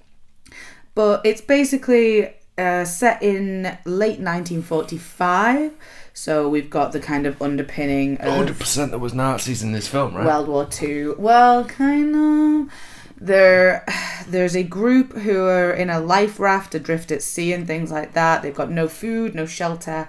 but 0.95 1.21
it's 1.25 1.41
basically 1.41 2.35
uh, 2.57 2.85
set 2.85 3.23
in 3.23 3.63
late 3.85 4.21
1945. 4.21 5.73
So 6.15 6.49
we've 6.49 6.71
got 6.71 6.93
the 6.93 7.01
kind 7.01 7.27
of 7.27 7.41
underpinning 7.41 8.17
of 8.19 8.35
Hundred 8.35 8.59
percent, 8.59 8.91
there 8.91 8.99
was 8.99 9.15
Nazis 9.15 9.63
in 9.63 9.73
this 9.73 9.87
film, 9.87 10.17
right? 10.17 10.27
World 10.27 10.49
War 10.49 10.65
Two. 10.67 11.15
Well, 11.19 11.65
kind 11.65 12.67
of. 12.67 12.73
There, 13.21 13.85
there's 14.29 14.57
a 14.57 14.63
group 14.63 15.13
who 15.13 15.45
are 15.45 15.73
in 15.73 15.91
a 15.91 16.01
life 16.01 16.39
raft 16.39 16.75
adrift 16.75 17.11
at 17.11 17.23
sea 17.23 17.53
and 17.53 17.67
things 17.67 17.91
like 17.91 18.13
that. 18.15 18.43
They've 18.43 18.55
got 18.55 18.71
no 18.71 18.87
food, 18.87 19.35
no 19.35 19.45
shelter, 19.45 20.09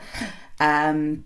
um, 0.60 1.24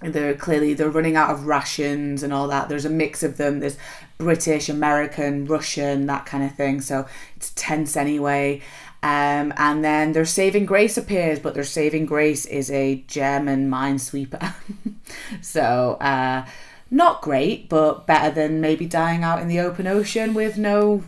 they're 0.00 0.34
clearly 0.34 0.74
they're 0.74 0.90
running 0.90 1.16
out 1.16 1.30
of 1.30 1.46
rations 1.46 2.22
and 2.22 2.32
all 2.32 2.48
that. 2.48 2.68
There's 2.68 2.84
a 2.84 2.90
mix 2.90 3.22
of 3.22 3.36
them. 3.36 3.60
There's 3.60 3.78
British, 4.18 4.68
American, 4.68 5.44
Russian, 5.46 6.06
that 6.06 6.26
kind 6.26 6.44
of 6.44 6.54
thing. 6.54 6.80
So 6.80 7.06
it's 7.36 7.52
tense 7.54 7.96
anyway. 7.96 8.62
Um, 9.04 9.52
and 9.56 9.84
then 9.84 10.12
their 10.12 10.24
saving 10.24 10.66
grace 10.66 10.96
appears, 10.96 11.40
but 11.40 11.54
their 11.54 11.64
saving 11.64 12.06
grace 12.06 12.46
is 12.46 12.70
a 12.70 13.04
German 13.08 13.68
minesweeper. 13.68 14.54
so 15.40 15.94
uh, 16.00 16.46
not 16.90 17.20
great, 17.20 17.68
but 17.68 18.06
better 18.06 18.32
than 18.32 18.60
maybe 18.60 18.86
dying 18.86 19.24
out 19.24 19.40
in 19.40 19.48
the 19.48 19.58
open 19.58 19.86
ocean 19.88 20.34
with 20.34 20.56
no 20.56 21.02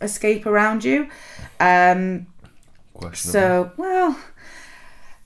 escape 0.00 0.46
around 0.46 0.84
you. 0.84 1.08
Um, 1.60 2.26
so, 3.12 3.70
well, 3.76 4.18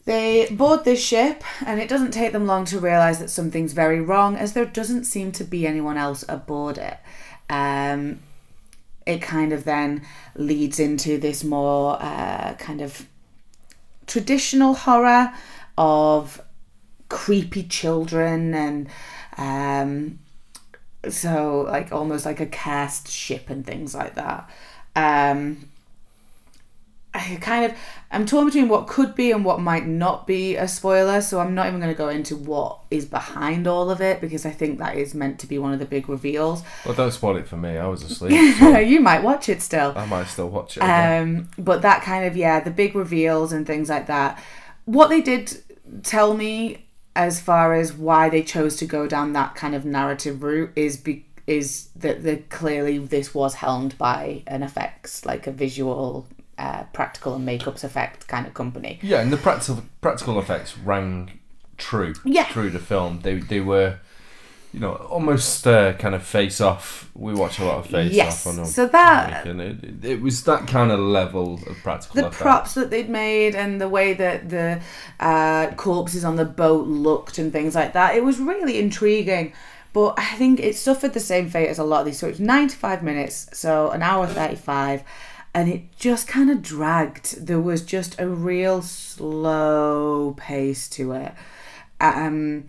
they 0.05 0.49
board 0.51 0.85
this 0.85 1.05
ship, 1.05 1.45
and 1.65 1.81
it 1.81 1.89
doesn't 1.89 2.13
take 2.13 2.33
them 2.33 2.47
long 2.47 2.65
to 2.67 2.81
realise 2.81 3.19
that 3.19 3.31
something's 3.31 3.73
very 3.73 4.01
wrong, 4.01 4.37
as 4.37 4.53
there 4.55 4.65
doesn't 4.65 5.05
seem 5.05 5.33
to 5.33 5.45
be 5.45 5.67
anyone 5.67 5.97
else 5.97 6.25
aboard 6.29 6.79
it. 6.79 6.99
Um, 7.49 8.21
it 9.07 9.21
kind 9.21 9.53
of 9.53 9.65
then 9.65 10.03
leads 10.35 10.79
into 10.79 11.19
this 11.19 11.43
more 11.45 11.99
uh, 12.01 12.55
kind 12.59 12.81
of 12.81 13.07
traditional 14.07 14.75
horror 14.75 15.33
of 15.77 16.41
creepy 17.09 17.65
children 17.65 18.55
and 18.55 18.89
um, 19.37 20.19
so 21.09 21.63
like 21.63 21.93
almost 21.93 22.27
like 22.27 22.41
a 22.41 22.47
cast 22.47 23.09
ship 23.09 23.49
and 23.49 23.67
things 23.67 23.95
like 23.95 24.15
that. 24.15 24.51
Um, 24.95 25.70
I 27.13 27.39
kind 27.41 27.65
of 27.65 27.77
I'm 28.13 28.25
torn 28.25 28.47
between 28.47 28.69
what 28.69 28.87
could 28.87 29.15
be 29.15 29.33
and 29.33 29.45
what 29.45 29.61
might 29.61 29.87
not 29.87 30.27
be 30.27 30.57
a 30.57 30.69
spoiler, 30.69 31.21
so 31.21 31.41
I'm 31.41 31.55
not 31.55 31.67
even 31.67 31.81
going 31.81 31.93
to 31.93 31.99
go 31.99 32.09
into 32.09 32.37
what 32.37 32.79
is 32.91 33.05
behind 33.05 33.67
all 33.67 33.91
of 33.91 34.01
it 34.01 34.21
because 34.21 34.47
I 34.47 34.51
think 34.51 34.79
that 34.79 34.97
is 34.97 35.15
meant 35.15 35.39
to 35.41 35.47
be 35.47 35.59
one 35.59 35.73
of 35.73 35.79
the 35.81 35.87
big 35.87 36.09
reveals. 36.09 36.63
well, 36.85 36.95
don't 36.95 37.11
spoil 37.13 37.37
it 37.37 37.49
for 37.49 37.57
me. 37.57 37.79
I 37.79 37.87
was 37.87 38.03
asleep. 38.05 38.57
so 38.59 38.79
you 38.79 39.01
might 39.01 39.23
watch 39.23 39.49
it 39.49 39.61
still. 39.61 39.93
I 39.97 40.07
might 40.07 40.29
still 40.29 40.49
watch 40.49 40.77
it. 40.77 40.81
again. 40.85 41.23
Um, 41.23 41.49
but 41.59 41.83
that 41.83 42.03
kind 42.03 42.25
of 42.27 42.37
yeah, 42.37 42.61
the 42.61 42.71
big 42.71 42.95
reveals 42.95 43.53
and 43.53 43.67
things 43.67 43.89
like 43.89 44.07
that. 44.07 44.41
What 44.85 45.09
they 45.09 45.21
did 45.21 45.63
tell 46.03 46.35
me 46.35 46.87
as 47.17 47.41
far 47.41 47.75
as 47.75 47.93
why 47.93 48.29
they 48.29 48.43
chose 48.43 48.77
to 48.77 48.87
go 48.87 49.07
down 49.09 49.33
that 49.33 49.55
kind 49.57 49.75
of 49.75 49.85
narrative 49.85 50.43
route 50.43 50.71
is 50.77 50.97
be- 50.97 51.27
is 51.47 51.89
that 51.97 52.23
the 52.23 52.37
clearly 52.49 52.99
this 52.99 53.35
was 53.35 53.55
helmed 53.55 53.99
by 53.99 54.43
an 54.47 54.63
effects 54.63 55.25
like 55.27 55.49
a 55.49 55.51
visual 55.51 56.27
uh, 56.65 56.83
practical 56.93 57.35
and 57.37 57.45
makeups 57.49 57.83
effect 57.85 58.19
kind 58.29 58.47
of 58.47 58.53
company. 58.55 58.99
yeah, 59.03 59.21
and 59.23 59.33
the 59.33 59.37
practical 59.47 59.83
practical 60.01 60.39
effects 60.39 60.71
rang 60.79 61.39
true 61.79 62.13
Yeah. 62.25 62.45
through 62.53 62.71
the 62.71 62.79
film. 62.93 63.21
They 63.23 63.37
they 63.53 63.61
were, 63.61 63.91
you 64.75 64.81
know, 64.81 64.93
almost 65.17 65.67
uh, 65.67 65.95
kind 65.95 66.15
of 66.15 66.23
face 66.23 66.61
off. 66.61 67.11
We 67.15 67.33
watch 67.35 67.59
a 67.59 67.65
lot 67.65 67.79
of 67.79 67.87
face 67.87 68.13
Yes, 68.13 68.47
off 68.47 68.59
on 68.59 68.67
so 68.67 68.87
that- 68.87 69.47
it, 69.47 70.05
it, 70.05 70.21
was 70.23 70.45
that 70.45 70.67
kind 70.69 70.91
of 70.93 71.01
level 71.01 71.55
of 71.67 71.77
practical 71.83 71.95
effects. 71.97 72.13
the 72.15 72.27
effect. 72.27 72.43
props 72.43 72.75
that 72.75 72.89
they'd 72.91 73.09
made 73.11 73.55
and 73.55 73.81
the 73.81 73.89
way 73.89 74.13
that 74.15 74.49
the 74.51 74.81
uh, 75.19 75.71
corpses 75.77 76.25
on 76.25 76.37
the 76.37 76.45
boat 76.45 76.87
looked 76.87 77.39
and 77.39 77.53
things 77.53 77.75
like 77.75 77.93
that 77.95 78.15
it 78.17 78.23
was 78.25 78.39
really 78.39 78.79
intriguing 78.79 79.53
but 79.93 80.15
i 80.19 80.25
think 80.37 80.61
it 80.61 80.77
suffered 80.77 81.13
the 81.15 81.21
same 81.33 81.49
fate 81.51 81.69
as 81.69 81.79
a 81.79 81.85
lot 81.85 82.01
of 82.01 82.07
these 82.07 82.19
so 82.19 82.29
it's 82.29 82.39
95 82.39 83.03
minutes 83.03 83.49
so 83.53 83.91
an 83.91 84.03
hour 84.03 84.27
35 84.27 85.03
and 85.55 85.69
it 85.69 85.83
just 85.97 86.29
kind 86.29 86.51
of 86.51 86.63
dragged 86.63 87.47
there 87.47 87.61
was 87.61 87.83
just 87.83 88.19
a 88.21 88.29
real 88.29 88.83
slow 88.83 90.35
pace 90.37 90.89
to 90.89 91.13
it 91.13 91.33
um 92.01 92.69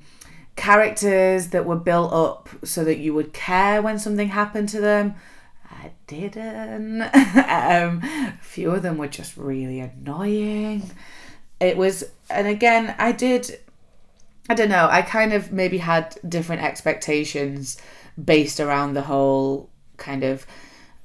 characters 0.56 1.48
that 1.50 1.66
were 1.66 1.76
built 1.76 2.12
up 2.12 2.50
so 2.64 2.84
that 2.84 2.98
you 2.98 3.14
would 3.14 3.34
care 3.34 3.82
when 3.82 3.98
something 3.98 4.30
happened 4.30 4.70
to 4.70 4.82
them 4.82 5.16
I 5.84 5.92
didn't. 6.08 7.02
um, 7.02 8.02
a 8.04 8.34
few 8.42 8.72
of 8.72 8.82
them 8.82 8.98
were 8.98 9.08
just 9.08 9.38
really 9.38 9.80
annoying. 9.80 10.92
It 11.60 11.78
was, 11.78 12.04
and 12.30 12.48
again, 12.48 12.96
I 12.98 13.12
did. 13.12 13.60
I 14.50 14.54
don't 14.54 14.70
know. 14.70 14.88
I 14.90 15.02
kind 15.02 15.34
of 15.34 15.52
maybe 15.52 15.78
had 15.78 16.18
different 16.28 16.62
expectations 16.62 17.78
based 18.24 18.60
around 18.60 18.94
the 18.94 19.04
whole 19.04 19.70
kind 19.98 20.24
of 20.24 20.46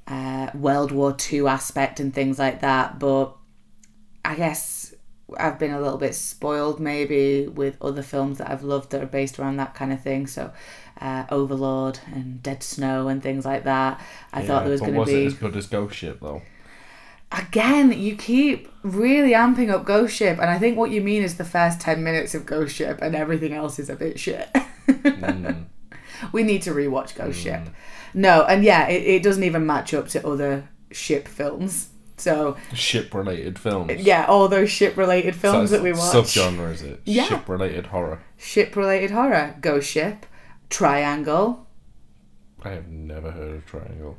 uh, 0.07 0.49
World 0.53 0.91
War 0.91 1.13
Two 1.13 1.47
aspect 1.47 1.99
and 1.99 2.13
things 2.13 2.39
like 2.39 2.61
that. 2.61 2.99
But 2.99 3.35
I 4.23 4.35
guess 4.35 4.93
I've 5.37 5.59
been 5.59 5.71
a 5.71 5.81
little 5.81 5.97
bit 5.97 6.15
spoiled 6.15 6.79
maybe 6.79 7.47
with 7.47 7.77
other 7.81 8.01
films 8.01 8.37
that 8.37 8.49
I've 8.49 8.63
loved 8.63 8.91
that 8.91 9.03
are 9.03 9.07
based 9.07 9.39
around 9.39 9.57
that 9.57 9.75
kind 9.75 9.93
of 9.93 10.01
thing. 10.01 10.27
So. 10.27 10.51
Uh, 10.99 11.27
Overlord 11.29 11.99
and 12.11 12.41
Dead 12.41 12.63
Snow 12.63 13.07
and 13.07 13.21
things 13.21 13.45
like 13.45 13.65
that. 13.65 14.01
I 14.33 14.41
thought 14.41 14.63
there 14.63 14.71
was 14.71 14.81
going 14.81 14.93
to 14.93 14.99
was 15.01 15.09
be 15.09 15.25
it 15.25 15.27
as 15.27 15.33
good 15.35 15.55
as 15.55 15.67
Ghost 15.67 15.93
Ship 15.95 16.17
though? 16.19 16.41
again, 17.31 17.91
you 17.91 18.15
keep 18.15 18.69
really 18.83 19.31
amping 19.31 19.69
up 19.69 19.85
Ghost 19.85 20.15
Ship, 20.15 20.37
and 20.39 20.49
I 20.49 20.57
think 20.57 20.77
what 20.77 20.91
you 20.91 21.01
mean 21.01 21.23
is 21.23 21.37
the 21.37 21.45
first 21.45 21.81
10 21.81 22.03
minutes 22.03 22.33
of 22.33 22.45
Ghost 22.45 22.75
Ship 22.75 22.97
and 23.01 23.15
everything 23.15 23.53
else 23.53 23.79
is 23.79 23.89
a 23.89 23.95
bit 23.95 24.19
shit. 24.19 24.49
Mm. 24.87 25.65
we 26.31 26.43
need 26.43 26.61
to 26.61 26.71
rewatch 26.71 27.13
Ghost 27.13 27.41
Ship. 27.41 27.59
No, 28.13 28.43
and 28.45 28.63
yeah, 28.63 28.87
it, 28.87 29.03
it 29.03 29.23
doesn't 29.23 29.43
even 29.43 29.65
match 29.65 29.93
up 29.93 30.07
to 30.09 30.27
other 30.27 30.67
ship 30.91 31.27
films. 31.27 31.89
So, 32.19 32.57
Ship 32.73 33.13
related 33.13 33.59
films. 33.59 33.91
yeah, 34.01 34.25
all 34.25 34.47
those 34.47 34.71
ship 34.71 34.97
related 34.97 35.35
films 35.35 35.69
that 35.69 35.83
we 35.83 35.91
watch. 35.91 35.99
Subgenre 36.15 36.71
is 36.73 36.81
it? 36.81 36.99
Yeah. 37.05 37.25
Ship 37.25 37.47
related 37.47 37.85
horror. 37.87 38.23
Ship 38.37 38.75
related 38.75 39.11
horror. 39.11 39.55
Ghost 39.61 39.87
Ship. 39.91 40.25
Triangle. 40.69 41.67
I 42.63 42.69
have 42.71 42.87
never 42.87 43.29
heard 43.31 43.55
of 43.57 43.65
Triangle. 43.67 44.17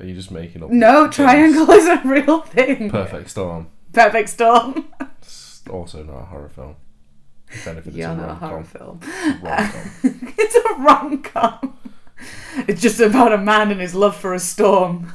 Are 0.00 0.06
you 0.06 0.14
just 0.14 0.30
making 0.30 0.62
up? 0.62 0.70
No, 0.70 1.02
things? 1.04 1.16
Triangle 1.16 1.70
is 1.72 1.86
a 1.86 2.00
real 2.04 2.40
thing. 2.40 2.88
Perfect 2.90 3.28
Storm. 3.28 3.68
Perfect 3.92 4.30
Storm. 4.30 4.88
It's 5.20 5.62
also 5.68 6.02
not 6.04 6.22
a 6.22 6.24
horror 6.24 6.48
film. 6.48 6.76
If 7.50 7.66
anything, 7.66 7.88
it's 7.88 7.96
You're 7.98 8.10
a 8.10 8.16
not 8.16 8.30
a 8.30 8.34
horror 8.36 8.64
film. 8.64 9.00
Rom-com. 9.42 9.90
it's 10.38 10.54
a 10.54 10.74
rom 10.82 11.22
com. 11.22 11.74
It's 12.66 12.82
just 12.82 12.98
about 13.00 13.32
a 13.32 13.38
man 13.38 13.70
and 13.70 13.80
his 13.80 13.94
love 13.94 14.16
for 14.16 14.34
a 14.34 14.40
storm. 14.40 15.12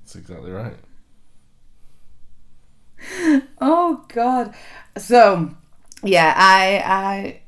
That's 0.00 0.14
exactly 0.16 0.50
right. 0.50 0.76
Oh 3.60 4.04
God. 4.08 4.54
So, 4.96 5.54
yeah, 6.02 6.32
I 6.36 6.82
I 6.84 7.39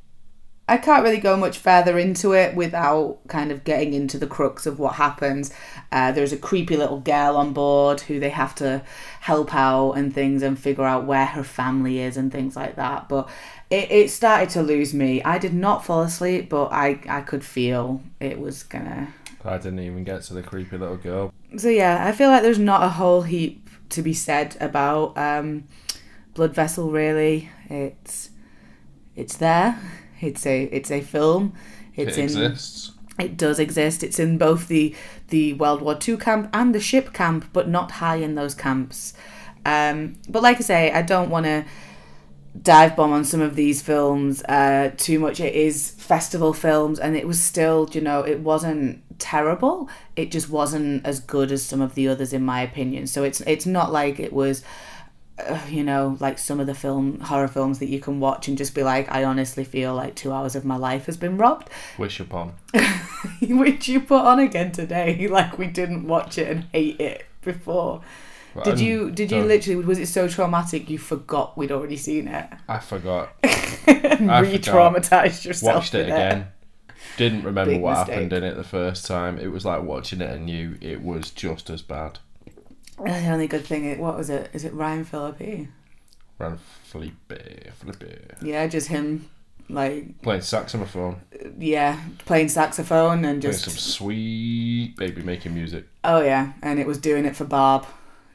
I 0.69 0.77
can't 0.79 1.03
really 1.03 1.19
go 1.19 1.37
much 1.37 1.59
further 1.59 1.99
into 1.99 2.33
it 2.33 2.55
without 2.55 3.19
kind 3.29 3.51
of 3.51 3.65
getting 3.65 3.95
into 3.95 4.17
the 4.17 4.27
crux 4.27 4.65
of 4.65 4.79
what 4.79 4.95
happens. 4.95 5.53
Uh, 5.91 6.13
there's 6.13 6.33
a 6.33 6.37
creepy 6.37 6.77
little 6.77 7.01
girl 7.01 7.37
on 7.37 7.53
board 7.53 8.01
who 8.03 8.21
they 8.21 8.31
have 8.31 8.55
to 8.57 8.83
help 9.21 9.55
out 9.55 9.93
and 9.93 10.15
things 10.15 10.43
and 10.43 10.59
figure 10.59 10.85
out 10.85 11.05
where 11.05 11.27
her 11.27 11.45
family 11.45 11.99
is 11.99 12.17
and 12.17 12.31
things 12.31 12.55
like 12.55 12.77
that. 12.77 13.09
But 13.09 13.29
it, 13.71 13.91
it 13.91 14.11
started 14.11 14.51
to 14.51 14.63
lose 14.63 14.95
me. 14.95 15.23
I 15.23 15.39
did 15.39 15.53
not 15.53 15.85
fall 15.85 16.03
asleep, 16.03 16.49
but 16.49 16.67
I, 16.73 17.01
I 17.09 17.23
could 17.23 17.45
feel 17.45 18.01
it 18.21 18.39
was 18.39 18.63
gonna 18.63 19.13
I 19.45 19.59
didn't 19.59 19.81
even 19.81 20.05
get 20.05 20.23
to 20.23 20.35
the 20.35 20.43
creepy 20.43 20.79
little 20.79 20.97
girl. 20.97 21.33
so 21.57 21.69
yeah, 21.69 22.07
I 22.07 22.13
feel 22.13 22.29
like 22.31 22.43
there's 22.43 22.59
not 22.59 22.83
a 22.83 22.89
whole 22.89 23.23
heap 23.23 23.69
to 23.91 24.03
be 24.03 24.15
said 24.15 24.57
about 24.61 25.17
um, 25.19 25.65
Blood 26.35 26.55
Vessel. 26.55 26.91
Really, 26.91 27.51
it's 27.69 28.31
it's 29.17 29.37
there. 29.37 29.79
It's 30.23 30.47
a 30.47 30.65
it's 30.65 30.91
a 30.91 31.01
film. 31.01 31.53
It's 31.95 32.17
it 32.17 32.21
in 32.21 32.25
exists. 32.25 32.93
it 33.19 33.37
does 33.37 33.59
exist. 33.59 34.03
It's 34.03 34.19
in 34.19 34.39
both 34.39 34.69
the 34.69 34.95
the 35.29 35.53
World 35.55 35.83
War 35.83 35.95
Two 35.95 36.17
camp 36.17 36.49
and 36.53 36.75
the 36.75 36.81
ship 36.81 37.13
camp, 37.13 37.47
but 37.53 37.69
not 37.69 37.91
high 37.93 38.17
in 38.17 38.35
those 38.35 38.55
camps. 38.55 39.13
Um, 39.67 40.17
but 40.29 40.43
like 40.43 40.57
I 40.59 40.61
say, 40.61 40.93
I 40.93 41.03
don't 41.03 41.31
want 41.31 41.47
to 41.47 41.65
dive 42.61 42.97
bomb 42.97 43.13
on 43.13 43.25
some 43.25 43.41
of 43.41 43.57
these 43.57 43.81
films 43.81 44.43
uh, 44.45 44.93
too 44.97 45.19
much. 45.19 45.41
It 45.41 45.55
is 45.55 45.93
festival 45.93 46.53
films, 46.53 46.99
and 46.99 47.17
it 47.17 47.27
was 47.27 47.41
still, 47.41 47.89
you 47.93 48.01
know, 48.01 48.23
it 48.23 48.41
wasn't 48.41 49.03
terrible. 49.19 49.89
It 50.17 50.31
just 50.31 50.51
wasn't 50.51 51.07
as 51.07 51.21
good 51.21 51.53
as 51.53 51.63
some 51.65 51.81
of 51.81 51.95
the 51.95 52.09
others, 52.09 52.33
in 52.33 52.45
my 52.45 52.61
opinion. 52.63 53.07
So 53.07 53.25
it's 53.25 53.41
it's 53.43 53.67
not 53.67 53.93
like 53.93 54.21
it 54.21 54.33
was. 54.33 54.63
Uh, 55.49 55.61
you 55.69 55.83
know, 55.85 56.17
like 56.21 56.39
some 56.39 56.61
of 56.61 56.67
the 56.67 56.75
film 56.75 57.21
horror 57.21 57.49
films 57.49 57.79
that 57.81 57.89
you 57.89 58.01
can 58.01 58.21
watch 58.21 58.49
and 58.49 58.57
just 58.59 58.75
be 58.75 58.83
like, 58.83 59.11
I 59.11 59.25
honestly 59.25 59.65
feel 59.65 59.95
like 59.95 60.15
two 60.15 60.33
hours 60.33 60.55
of 60.57 60.65
my 60.65 60.77
life 60.77 61.07
has 61.07 61.17
been 61.17 61.37
robbed. 61.37 61.69
Wish 61.99 62.21
upon. 62.21 62.55
which 63.41 63.89
you 63.89 64.01
put 64.01 64.25
on 64.25 64.39
again 64.39 64.73
today 64.73 65.27
like 65.39 65.59
we 65.59 65.67
didn't 65.67 66.07
watch 66.07 66.39
it 66.39 66.49
and 66.49 66.65
hate 66.73 67.01
it 67.01 67.25
before 67.43 68.01
But 68.55 68.65
did 68.65 68.75
I'm 68.75 68.81
you 68.87 69.11
did 69.11 69.31
you 69.31 69.43
literally 69.45 69.85
was 69.85 69.99
it 69.99 70.07
so 70.07 70.29
traumatic 70.29 70.89
you 70.91 70.99
forgot 70.99 71.57
we'd 71.57 71.73
already 71.73 71.97
seen 71.97 72.29
it 72.29 72.47
I 72.69 72.79
forgot. 72.79 73.31
re-traumatized 73.45 75.45
yourself 75.45 75.77
Watched 75.77 75.95
it 75.95 76.07
again. 76.09 76.49
Didn't 77.17 77.43
remember 77.45 77.73
Big 77.73 77.83
what 77.83 77.99
mistake. 77.99 78.15
happened 78.15 78.33
in 78.33 78.45
it 78.45 78.55
the 78.57 78.65
first 78.65 79.07
time. 79.07 79.39
It 79.39 79.49
was 79.49 79.65
like 79.65 79.83
watching 79.83 80.21
it 80.21 80.31
and 80.31 80.47
knew 80.47 80.77
it 80.81 81.03
was 81.03 81.31
just 81.31 81.69
as 81.69 81.83
bad. 81.83 82.21
The 82.99 83.29
only 83.29 83.47
good 83.47 83.65
thing 83.65 83.85
is 83.87 83.99
what 83.99 84.17
was 84.17 84.31
it 84.31 84.51
is 84.53 84.65
it 84.65 84.73
Ryan 84.75 85.05
Phillippe 85.05 85.69
Ran 86.39 86.59
Felipe, 86.85 87.33
Felipe. 87.79 88.33
yeah 88.43 88.67
just 88.67 88.89
him 88.89 89.29
like 89.69 90.21
Playing 90.23 90.43
saxophone. 90.43 91.21
yeah, 91.59 92.01
playing 92.27 92.49
saxophone 92.49 93.25
and 93.25 93.41
Playing 93.41 93.53
just 93.53 93.65
some 93.65 93.73
sweet 93.75 94.97
baby 94.97 95.23
making 95.23 95.55
music. 95.55 95.87
oh 96.05 96.21
yeah, 96.21 96.53
and 96.63 96.79
it 96.79 96.87
was 96.87 96.99
doing 96.99 97.25
it 97.25 97.37
for 97.37 97.45
Barb. 97.45 97.87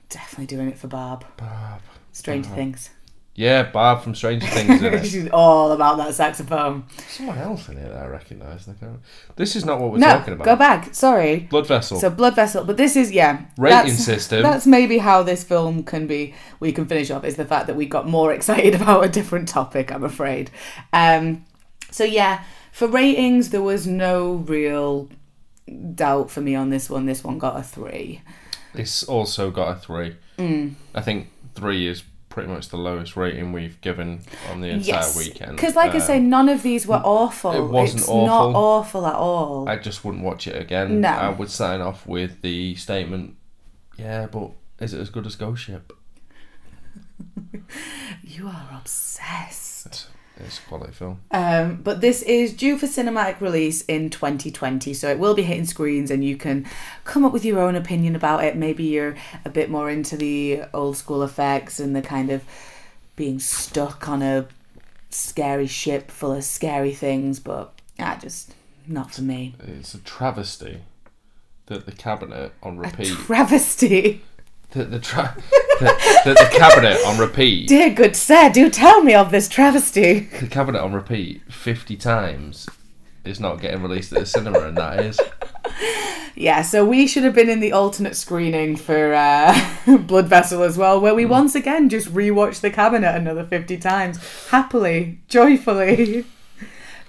Definitely 0.09 0.47
doing 0.47 0.69
it 0.69 0.77
for 0.79 0.87
Barb. 0.87 1.25
Barb. 1.35 1.81
Stranger 2.13 2.49
Things. 2.51 2.89
Yeah, 3.37 3.69
Barb 3.69 4.01
from 4.01 4.15
Stranger 4.15 4.47
Things 4.47 4.81
in 4.81 4.93
it. 4.95 5.05
She's 5.05 5.29
all 5.29 5.71
about 5.71 5.97
that 5.97 6.15
saxophone. 6.15 6.85
Someone 7.07 7.37
else 7.37 7.69
in 7.69 7.77
it 7.77 7.87
that 7.87 8.03
I 8.03 8.07
recognise. 8.07 8.67
This 9.35 9.55
is 9.55 9.63
not 9.63 9.79
what 9.79 9.91
we're 9.91 9.99
no, 9.99 10.07
talking 10.07 10.33
about. 10.33 10.45
go 10.45 10.55
back. 10.55 10.95
Sorry. 10.95 11.41
Blood 11.41 11.67
vessel. 11.67 11.99
So 11.99 12.09
blood 12.09 12.35
vessel, 12.35 12.63
but 12.65 12.77
this 12.77 12.95
is 12.95 13.11
yeah 13.11 13.45
Rating 13.55 13.91
that's- 13.91 14.03
system. 14.03 14.41
That's 14.41 14.65
maybe 14.65 14.97
how 14.97 15.21
this 15.21 15.43
film 15.43 15.83
can 15.83 16.07
be. 16.07 16.33
We 16.59 16.71
can 16.71 16.87
finish 16.87 17.11
off 17.11 17.23
is 17.23 17.35
the 17.35 17.45
fact 17.45 17.67
that 17.67 17.75
we 17.75 17.85
got 17.85 18.07
more 18.07 18.33
excited 18.37 18.73
about 18.73 19.05
a 19.05 19.09
different 19.09 19.47
topic. 19.47 19.91
I'm 19.91 20.03
afraid. 20.03 20.49
Um, 20.91 21.45
so 21.91 22.03
yeah, 22.03 22.43
for 22.71 22.87
ratings, 22.87 23.51
there 23.51 23.61
was 23.61 23.85
no 23.85 24.33
real 24.33 25.09
doubt 25.93 26.31
for 26.31 26.41
me 26.41 26.55
on 26.55 26.71
this 26.71 26.89
one. 26.89 27.05
This 27.05 27.23
one 27.23 27.37
got 27.37 27.55
a 27.55 27.61
three. 27.61 28.23
It's 28.73 29.03
also 29.03 29.51
got 29.51 29.77
a 29.77 29.79
three. 29.79 30.15
Mm. 30.39 30.73
I 30.95 31.01
think 31.01 31.29
three 31.53 31.87
is 31.87 32.03
pretty 32.37 32.53
much 32.53 32.69
the 32.69 32.77
lowest 32.77 33.17
rating 33.17 33.51
we've 33.51 33.81
given 33.81 34.21
on 34.51 34.61
the 34.61 34.67
entire 34.67 34.85
Yes, 35.01 35.17
weekend. 35.17 35.55
because 35.55 35.75
like 35.75 35.91
I 35.91 35.95
Um, 35.95 36.01
say, 36.01 36.19
none 36.19 36.49
of 36.49 36.61
these 36.61 36.85
were 36.85 37.01
awful. 37.03 37.51
it 37.51 37.61
wasn't 37.67 38.01
it's 38.01 38.07
not 38.09 38.15
awful. 38.49 38.55
awful 38.55 39.07
at 39.07 39.15
all. 39.15 39.67
I 39.67 39.77
just 39.77 40.05
wouldn't 40.05 40.23
watch 40.23 40.45
it 40.47 40.55
again. 40.61 41.01
No. 41.01 41.09
I 41.09 41.29
would 41.29 41.49
sign 41.49 41.81
off 41.81 42.05
with 42.05 42.43
the 42.43 42.75
statement, 42.75 43.35
yeah, 43.97 44.27
but 44.27 44.51
is 44.79 44.93
it 44.93 44.99
as 45.01 45.09
good 45.09 45.25
as 45.25 45.35
Ghost 45.35 45.63
Ship? 45.63 45.91
you 48.23 48.47
are 48.47 48.69
obsessed. 48.79 50.07
It's, 50.39 50.59
a 50.59 50.61
quality 50.61 50.93
film. 50.93 51.21
Um, 51.31 51.81
but 51.83 52.01
this 52.01 52.21
is 52.21 52.53
due 52.53 52.77
for 52.77 52.85
cinematic 52.85 53.41
release 53.41 53.81
in 53.85 54.09
2020, 54.09 54.93
so 54.93 55.09
it 55.09 55.19
will 55.19 55.33
be 55.33 55.43
hitting 55.43 55.65
screens, 55.65 56.11
and 56.11 56.23
you 56.23 56.37
can 56.37 56.65
come 57.03 57.25
up 57.25 57.33
with 57.33 57.45
your 57.45 57.59
own 57.59 57.75
opinion 57.75 58.15
about 58.15 58.43
it. 58.43 58.55
Maybe 58.55 58.83
you're 58.83 59.15
a 59.45 59.49
bit 59.49 59.69
more 59.69 59.89
into 59.89 60.17
the 60.17 60.63
old 60.73 60.97
school 60.97 61.23
effects 61.23 61.79
and 61.79 61.95
the 61.95 62.01
kind 62.01 62.29
of 62.29 62.43
being 63.15 63.39
stuck 63.39 64.07
on 64.07 64.21
a 64.21 64.47
scary 65.09 65.67
ship 65.67 66.11
full 66.11 66.33
of 66.33 66.43
scary 66.43 66.93
things, 66.93 67.39
but 67.39 67.73
ah, 67.99 68.17
just 68.21 68.53
not 68.87 69.13
for 69.13 69.21
me. 69.21 69.55
It's 69.59 69.93
a 69.93 69.99
travesty 69.99 70.81
that 71.67 71.85
the 71.85 71.91
cabinet 71.91 72.53
on 72.63 72.77
repeat. 72.77 73.11
A 73.11 73.15
travesty. 73.15 74.21
that 74.71 74.91
the, 74.91 74.99
tra- 74.99 75.35
that 75.79 76.23
the 76.25 76.57
cabinet 76.57 76.97
on 77.05 77.17
repeat. 77.17 77.67
Dear 77.67 77.89
good 77.89 78.15
sir, 78.15 78.49
do 78.49 78.69
tell 78.69 79.03
me 79.03 79.13
of 79.13 79.31
this 79.31 79.47
travesty. 79.47 80.21
The 80.39 80.47
cabinet 80.47 80.81
on 80.81 80.93
repeat 80.93 81.41
fifty 81.51 81.95
times 81.95 82.67
is 83.25 83.39
not 83.39 83.61
getting 83.61 83.81
released 83.81 84.13
at 84.13 84.19
the 84.19 84.25
cinema, 84.25 84.59
and 84.59 84.77
that 84.77 84.99
is. 84.99 85.19
Yeah, 86.35 86.61
so 86.61 86.85
we 86.85 87.07
should 87.07 87.23
have 87.23 87.33
been 87.33 87.49
in 87.49 87.61
the 87.61 87.71
alternate 87.71 88.15
screening 88.15 88.75
for 88.75 89.15
uh, 89.15 89.59
Blood 89.97 90.27
Vessel 90.27 90.61
as 90.61 90.77
well, 90.77 91.01
where 91.01 91.15
we 91.15 91.25
once 91.25 91.55
again 91.55 91.89
just 91.89 92.13
rewatched 92.13 92.61
The 92.61 92.69
Cabinet 92.69 93.15
another 93.15 93.43
50 93.43 93.77
times, 93.77 94.19
happily, 94.49 95.19
joyfully. 95.27 96.25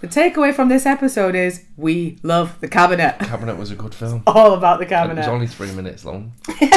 The 0.00 0.06
takeaway 0.06 0.54
from 0.54 0.68
this 0.68 0.86
episode 0.86 1.34
is 1.34 1.64
we 1.76 2.18
love 2.22 2.60
The 2.60 2.68
Cabinet. 2.68 3.18
Cabinet 3.18 3.56
was 3.56 3.72
a 3.72 3.74
good 3.74 3.92
film. 3.92 4.22
All 4.28 4.54
about 4.54 4.78
The 4.78 4.86
cabinet. 4.86 5.14
It 5.14 5.18
was 5.18 5.28
only 5.28 5.48
three 5.48 5.72
minutes 5.72 6.04
long. 6.04 6.32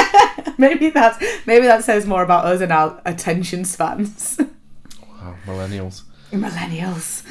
maybe 0.58 0.90
that's 0.90 1.22
maybe 1.46 1.66
that 1.66 1.84
says 1.84 2.04
more 2.04 2.24
about 2.24 2.44
us 2.46 2.60
and 2.60 2.72
our 2.72 3.00
attention 3.04 3.64
spans. 3.64 4.40
Wow, 5.00 5.36
millennials. 5.46 6.02
Millennials. 6.32 7.22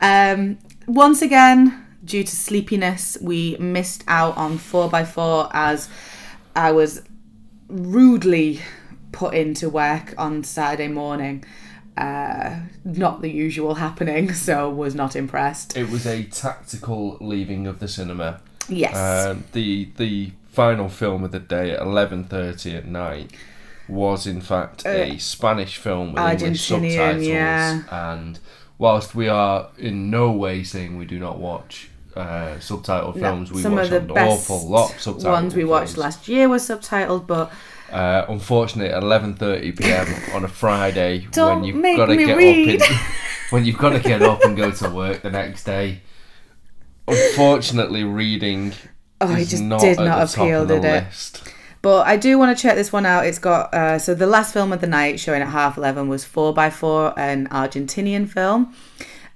Um, 0.00 0.58
once 0.88 1.22
again, 1.22 1.86
due 2.04 2.24
to 2.24 2.36
sleepiness, 2.36 3.16
we 3.20 3.56
missed 3.58 4.02
out 4.08 4.36
on 4.36 4.58
4x4 4.58 5.50
as 5.52 5.88
I 6.56 6.72
was 6.72 7.02
rudely 7.68 8.62
put 9.12 9.34
into 9.34 9.68
work 9.68 10.12
on 10.18 10.42
Saturday 10.42 10.88
morning. 10.88 11.44
Uh, 11.96 12.60
not 12.84 13.22
the 13.22 13.30
usual 13.30 13.76
happening, 13.76 14.32
so 14.48 14.68
was 14.68 14.94
not 14.94 15.16
impressed. 15.16 15.76
It 15.76 15.88
was 15.90 16.06
a 16.06 16.24
tactical 16.24 17.16
leaving 17.20 17.66
of 17.66 17.78
the 17.78 17.88
cinema. 17.88 18.40
Yes. 18.68 18.96
Um, 19.28 19.44
the 19.52 19.88
the 19.96 20.32
final 20.50 20.88
film 20.88 21.24
of 21.24 21.32
the 21.32 21.38
day 21.40 21.70
at 21.72 21.80
eleven 21.80 22.24
thirty 22.24 22.74
at 22.76 22.86
night 22.86 23.32
was 23.88 24.26
in 24.26 24.40
fact 24.40 24.84
a 24.84 25.16
Spanish 25.18 25.76
film 25.76 26.12
with 26.12 26.22
English 26.42 26.70
Uh, 26.72 26.74
subtitles. 26.74 27.26
yeah. 27.26 27.82
And 27.90 28.38
whilst 28.78 29.14
we 29.14 29.28
are 29.28 29.68
in 29.78 30.10
no 30.10 30.32
way 30.32 30.64
saying 30.64 30.98
we 30.98 31.04
do 31.06 31.18
not 31.18 31.38
watch 31.38 31.88
uh, 32.16 32.56
subtitled 32.58 33.14
No, 33.16 33.20
films, 33.22 33.52
we 33.52 33.62
some 33.62 33.74
watch 33.76 33.84
of 33.84 33.90
the 33.90 33.96
an 33.98 34.06
best 34.14 34.50
awful 34.50 34.68
lot 34.68 34.90
of 34.90 34.96
subtitled 34.96 35.24
ones 35.32 35.54
we 35.54 35.64
watched 35.64 35.96
last 35.96 36.26
year 36.28 36.48
were 36.48 36.56
subtitled, 36.56 37.26
but 37.26 37.52
Uh, 37.90 38.26
unfortunately, 38.28 38.92
at 38.92 39.02
eleven 39.02 39.34
thirty 39.34 39.72
p.m. 39.72 40.06
on 40.34 40.44
a 40.44 40.48
Friday, 40.48 41.26
Don't 41.30 41.62
when 41.62 41.64
you've 41.64 41.96
got 41.96 42.06
to 42.06 42.16
get 42.16 42.36
read. 42.36 42.82
up, 42.82 42.90
in, 42.90 42.96
when 43.50 43.64
you've 43.64 43.78
got 43.78 43.90
to 43.90 44.00
get 44.00 44.22
up 44.22 44.42
and 44.44 44.56
go 44.56 44.70
to 44.70 44.90
work 44.90 45.22
the 45.22 45.30
next 45.30 45.64
day. 45.64 46.00
Unfortunately, 47.08 48.02
reading 48.02 48.72
oh, 49.20 49.34
it 49.34 49.46
just 49.46 49.62
not 49.62 49.80
did 49.80 49.98
not 49.98 50.34
appeal, 50.34 50.66
did 50.66 50.84
it? 50.84 51.04
list. 51.04 51.52
But 51.82 52.06
I 52.06 52.16
do 52.16 52.36
want 52.36 52.56
to 52.56 52.60
check 52.60 52.74
this 52.74 52.92
one 52.92 53.06
out. 53.06 53.26
It's 53.26 53.38
got 53.38 53.72
uh, 53.72 53.98
so 54.00 54.14
the 54.14 54.26
last 54.26 54.52
film 54.52 54.72
of 54.72 54.80
the 54.80 54.88
night 54.88 55.20
showing 55.20 55.42
at 55.42 55.48
half 55.48 55.76
eleven 55.76 56.08
was 56.08 56.24
Four 56.24 56.52
by 56.52 56.68
Four, 56.68 57.16
an 57.16 57.46
Argentinian 57.48 58.28
film, 58.28 58.74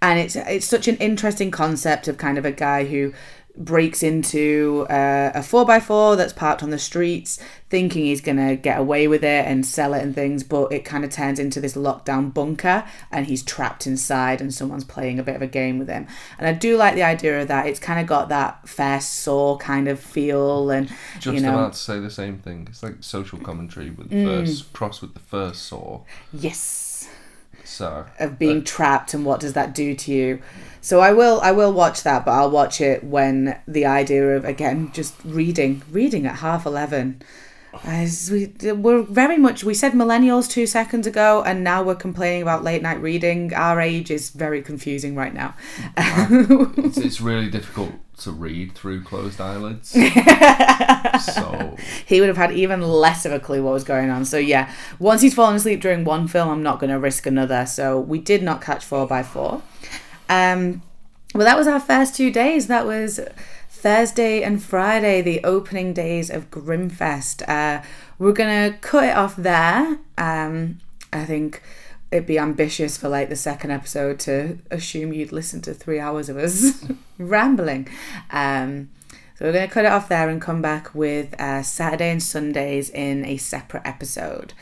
and 0.03 0.19
it's 0.19 0.35
it's 0.35 0.67
such 0.67 0.89
an 0.89 0.97
interesting 0.97 1.53
concept 1.53 2.09
of 2.09 2.19
kind 2.19 2.39
of 2.39 2.45
a 2.45 2.51
guy 2.51 2.87
who 2.87 3.13
breaks 3.61 4.03
into 4.03 4.87
uh, 4.91 5.31
a 5.35 5.43
four 5.43 5.65
by 5.67 5.79
four 5.79 6.17
that's 6.17 6.33
parked 6.33 6.63
on 6.63 6.71
the 6.71 6.79
streets, 6.79 7.39
thinking 7.69 8.05
he's 8.07 8.21
gonna 8.21 8.57
get 8.57 8.79
away 8.81 9.07
with 9.07 9.23
it 9.23 9.47
and 9.47 9.65
sell 9.65 9.95
it 9.95 10.03
and 10.03 10.15
things, 10.15 10.43
but 10.43 10.73
it 10.73 10.85
kind 10.85 11.05
of 11.05 11.11
turns 11.11 11.39
into 11.39 11.61
this 11.61 11.77
lockdown 11.77 12.33
bunker, 12.35 12.85
and 13.13 13.27
he's 13.27 13.43
trapped 13.43 13.87
inside, 13.87 14.41
and 14.41 14.53
someone's 14.53 14.83
playing 14.85 15.19
a 15.19 15.23
bit 15.23 15.37
of 15.37 15.43
a 15.43 15.47
game 15.47 15.79
with 15.79 15.89
him. 15.89 16.07
And 16.39 16.49
I 16.49 16.53
do 16.53 16.77
like 16.77 16.95
the 16.95 17.03
idea 17.03 17.43
of 17.43 17.49
that. 17.49 17.67
It's 17.67 17.79
kind 17.79 18.01
of 18.01 18.07
got 18.07 18.31
that 18.31 18.67
first 18.69 19.15
saw 19.21 19.57
kind 19.59 19.87
of 19.89 20.01
feel, 20.01 20.71
and 20.71 20.89
Just 21.19 21.35
you 21.37 21.41
know, 21.43 21.51
about 21.55 21.75
to 21.75 21.79
say 21.79 22.01
the 22.01 22.11
same 22.11 22.39
thing. 22.39 22.67
It's 22.69 22.83
like 22.83 22.97
social 23.01 23.39
commentary 23.39 23.91
with 23.91 24.11
Mm. 24.11 24.25
first 24.25 24.73
cross 24.73 25.01
with 25.03 25.15
the 25.15 25.21
first 25.21 25.63
saw. 25.67 26.01
yes. 26.33 26.87
So 27.81 28.05
of 28.19 28.39
being 28.39 28.63
trapped 28.63 29.15
and 29.15 29.25
what 29.25 29.41
does 29.41 29.55
that 29.55 29.75
do 29.75 29.95
to 29.95 30.13
you? 30.13 30.43
So 30.83 31.01
i 31.01 31.13
will 31.13 31.41
i 31.43 31.51
will 31.51 31.73
watch 31.73 32.03
that 32.05 32.25
but 32.25 32.33
i'll 32.33 32.51
watch 32.51 32.81
it 32.81 33.05
when 33.05 33.59
the 33.69 33.85
idea 33.85 34.37
of 34.37 34.45
again 34.47 34.91
just 34.93 35.15
reading 35.25 35.83
reading 35.91 36.25
at 36.27 36.37
half 36.37 36.65
11 36.65 37.23
as 37.85 38.31
we 38.31 38.53
we're 38.73 39.03
very 39.03 39.37
much 39.39 39.63
we 39.63 39.75
said 39.75 39.93
millennials 39.93 40.49
two 40.51 40.67
seconds 40.67 41.07
ago 41.07 41.43
and 41.45 41.63
now 41.63 41.83
we're 41.83 41.95
complaining 41.95 42.43
about 42.43 42.65
late 42.65 42.83
night 42.83 43.01
reading. 43.01 43.55
Our 43.55 43.81
age 43.81 44.11
is 44.11 44.31
very 44.31 44.61
confusing 44.63 45.15
right 45.15 45.33
now. 45.33 45.55
It's, 45.97 46.99
it's 46.99 47.21
really 47.21 47.49
difficult 47.49 47.93
to 48.21 48.33
read 48.33 48.73
through 48.75 49.03
closed 49.03 49.41
eyelids. 49.41 49.91
so 51.35 51.77
he 52.07 52.21
would 52.21 52.29
have 52.29 52.37
had 52.37 52.53
even 52.53 52.83
less 52.83 53.25
of 53.25 53.33
a 53.33 53.41
clue 53.41 53.63
what 53.63 53.73
was 53.73 53.85
going 53.85 54.11
on. 54.11 54.25
So 54.25 54.39
yeah, 54.39 54.73
once 54.99 55.23
he's 55.23 55.35
fallen 55.35 55.57
asleep 55.57 55.81
during 55.81 56.05
one 56.05 56.29
film, 56.29 56.49
I'm 56.49 56.63
not 56.63 56.79
going 56.81 56.91
to 56.91 56.99
risk 56.99 57.27
another. 57.27 57.67
So 57.67 57.99
we 57.99 58.19
did 58.19 58.43
not 58.43 58.61
catch 58.61 58.85
four 58.85 59.07
by 59.07 59.23
four. 59.23 59.63
Um, 60.29 60.83
well, 61.35 61.45
that 61.45 61.57
was 61.57 61.67
our 61.67 61.81
first 61.81 62.15
two 62.15 62.31
days. 62.31 62.67
That 62.67 62.87
was 62.87 63.21
Thursday 63.69 64.43
and 64.43 64.63
Friday, 64.63 65.23
the 65.23 65.43
opening 65.45 65.93
days 65.95 66.29
of 66.29 66.51
Grimmfest. 66.51 67.49
Uh, 67.49 67.83
we're 68.19 68.33
gonna 68.33 68.77
cut 68.81 69.05
it 69.05 69.17
off 69.17 69.37
there. 69.37 69.99
Um, 70.19 70.81
I 71.13 71.25
think 71.25 71.63
it'd 72.11 72.27
be 72.27 72.39
ambitious 72.39 72.97
for 72.97 73.09
like 73.09 73.29
the 73.29 73.37
second 73.37 73.71
episode 73.71 74.19
to 74.21 74.59
assume 74.71 75.13
you'd 75.13 75.33
listen 75.33 75.61
to 75.63 75.75
three 75.75 76.01
hours 76.01 76.29
of 76.29 76.37
us 76.37 76.85
rambling. 77.19 77.89
Um, 78.31 78.91
so 79.37 79.47
we're 79.47 79.53
going 79.53 79.69
to 79.69 79.73
cut 79.73 79.85
it 79.85 79.93
off 79.93 80.09
there 80.09 80.29
and 80.29 80.41
come 80.41 80.61
back 80.61 80.95
with 80.95 81.41
uh, 81.41 81.63
Saturday 81.63 82.11
and 82.11 82.23
Sundays 82.23 82.91
in 82.91 83.25
a 83.25 83.37
separate 83.37 83.87
episode. 83.87 84.53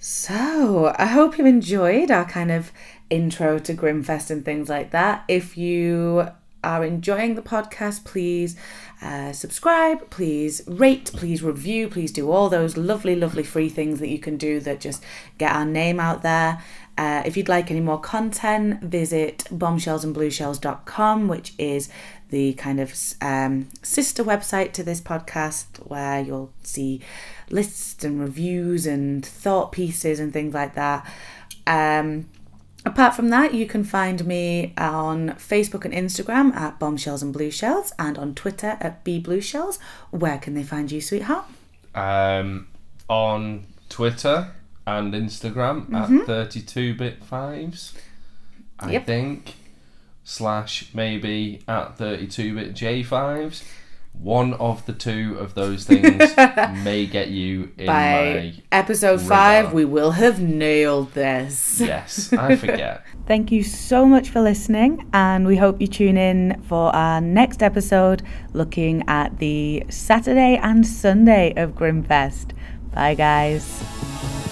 So 0.00 0.94
I 0.98 1.06
hope 1.06 1.36
you 1.36 1.46
enjoyed 1.46 2.10
our 2.10 2.24
kind 2.24 2.50
of 2.50 2.72
intro 3.10 3.58
to 3.58 3.74
Grimmfest 3.74 4.30
and 4.30 4.44
things 4.44 4.68
like 4.68 4.90
that. 4.92 5.24
If 5.28 5.58
you 5.58 6.28
are 6.64 6.84
enjoying 6.84 7.34
the 7.34 7.42
podcast, 7.42 8.04
please 8.04 8.56
uh, 9.02 9.32
subscribe, 9.32 10.08
please 10.10 10.62
rate, 10.66 11.10
please 11.12 11.42
review, 11.42 11.88
please 11.88 12.12
do 12.12 12.30
all 12.30 12.48
those 12.48 12.76
lovely, 12.76 13.16
lovely 13.16 13.42
free 13.42 13.68
things 13.68 13.98
that 13.98 14.08
you 14.08 14.18
can 14.18 14.36
do 14.36 14.60
that 14.60 14.80
just 14.80 15.02
get 15.38 15.52
our 15.52 15.64
name 15.64 15.98
out 15.98 16.22
there. 16.22 16.62
Uh, 16.96 17.22
if 17.24 17.36
you'd 17.36 17.48
like 17.48 17.70
any 17.70 17.80
more 17.80 17.98
content, 17.98 18.80
visit 18.80 19.38
bombshellsandblueshells.com, 19.50 21.26
which 21.26 21.52
is 21.58 21.88
the 22.30 22.52
kind 22.54 22.78
of 22.78 22.94
um, 23.20 23.68
sister 23.82 24.22
website 24.22 24.72
to 24.72 24.84
this 24.84 25.00
podcast 25.00 25.66
where 25.88 26.20
you'll 26.20 26.52
see 26.62 27.00
lists 27.50 28.04
and 28.04 28.20
reviews 28.20 28.86
and 28.86 29.26
thought 29.26 29.72
pieces 29.72 30.20
and 30.20 30.32
things 30.32 30.54
like 30.54 30.74
that. 30.74 31.04
Um, 31.66 32.26
Apart 32.84 33.14
from 33.14 33.28
that, 33.28 33.54
you 33.54 33.66
can 33.66 33.84
find 33.84 34.24
me 34.26 34.74
on 34.76 35.30
Facebook 35.30 35.84
and 35.84 35.94
Instagram 35.94 36.52
at 36.56 36.80
Bombshells 36.80 37.22
and 37.22 37.32
Blue 37.32 37.50
Shells 37.50 37.92
and 37.98 38.18
on 38.18 38.34
Twitter 38.34 38.76
at 38.80 39.04
B 39.04 39.20
Blue 39.20 39.40
Shells. 39.40 39.78
Where 40.10 40.38
can 40.38 40.54
they 40.54 40.64
find 40.64 40.90
you, 40.90 41.00
sweetheart? 41.00 41.44
Um, 41.94 42.66
on 43.08 43.66
Twitter 43.88 44.50
and 44.86 45.14
Instagram 45.14 45.92
at 45.94 46.26
32 46.26 46.94
bit 46.94 47.22
fives, 47.24 47.94
I 48.80 48.92
Yep. 48.92 49.06
think, 49.06 49.54
slash 50.24 50.88
maybe 50.92 51.62
at 51.68 51.96
32 51.98 52.54
bit 52.56 52.74
J5s. 52.74 53.62
One 54.22 54.54
of 54.54 54.86
the 54.86 54.92
two 54.92 55.36
of 55.40 55.54
those 55.54 55.84
things 55.84 56.32
may 56.84 57.06
get 57.06 57.28
you 57.28 57.72
in 57.76 57.86
By 57.86 57.92
my. 57.92 58.54
episode 58.70 59.20
radar. 59.22 59.28
five, 59.28 59.72
we 59.72 59.84
will 59.84 60.12
have 60.12 60.40
nailed 60.40 61.12
this. 61.12 61.80
Yes, 61.80 62.32
I 62.32 62.54
forget. 62.54 63.04
Thank 63.26 63.50
you 63.50 63.64
so 63.64 64.06
much 64.06 64.28
for 64.30 64.40
listening, 64.40 65.08
and 65.12 65.44
we 65.46 65.56
hope 65.56 65.80
you 65.80 65.88
tune 65.88 66.16
in 66.16 66.62
for 66.68 66.94
our 66.94 67.20
next 67.20 67.62
episode 67.64 68.22
looking 68.52 69.02
at 69.08 69.38
the 69.38 69.82
Saturday 69.88 70.56
and 70.62 70.86
Sunday 70.86 71.52
of 71.56 71.72
Grimmfest. 71.72 72.52
Bye, 72.94 73.14
guys. 73.14 74.51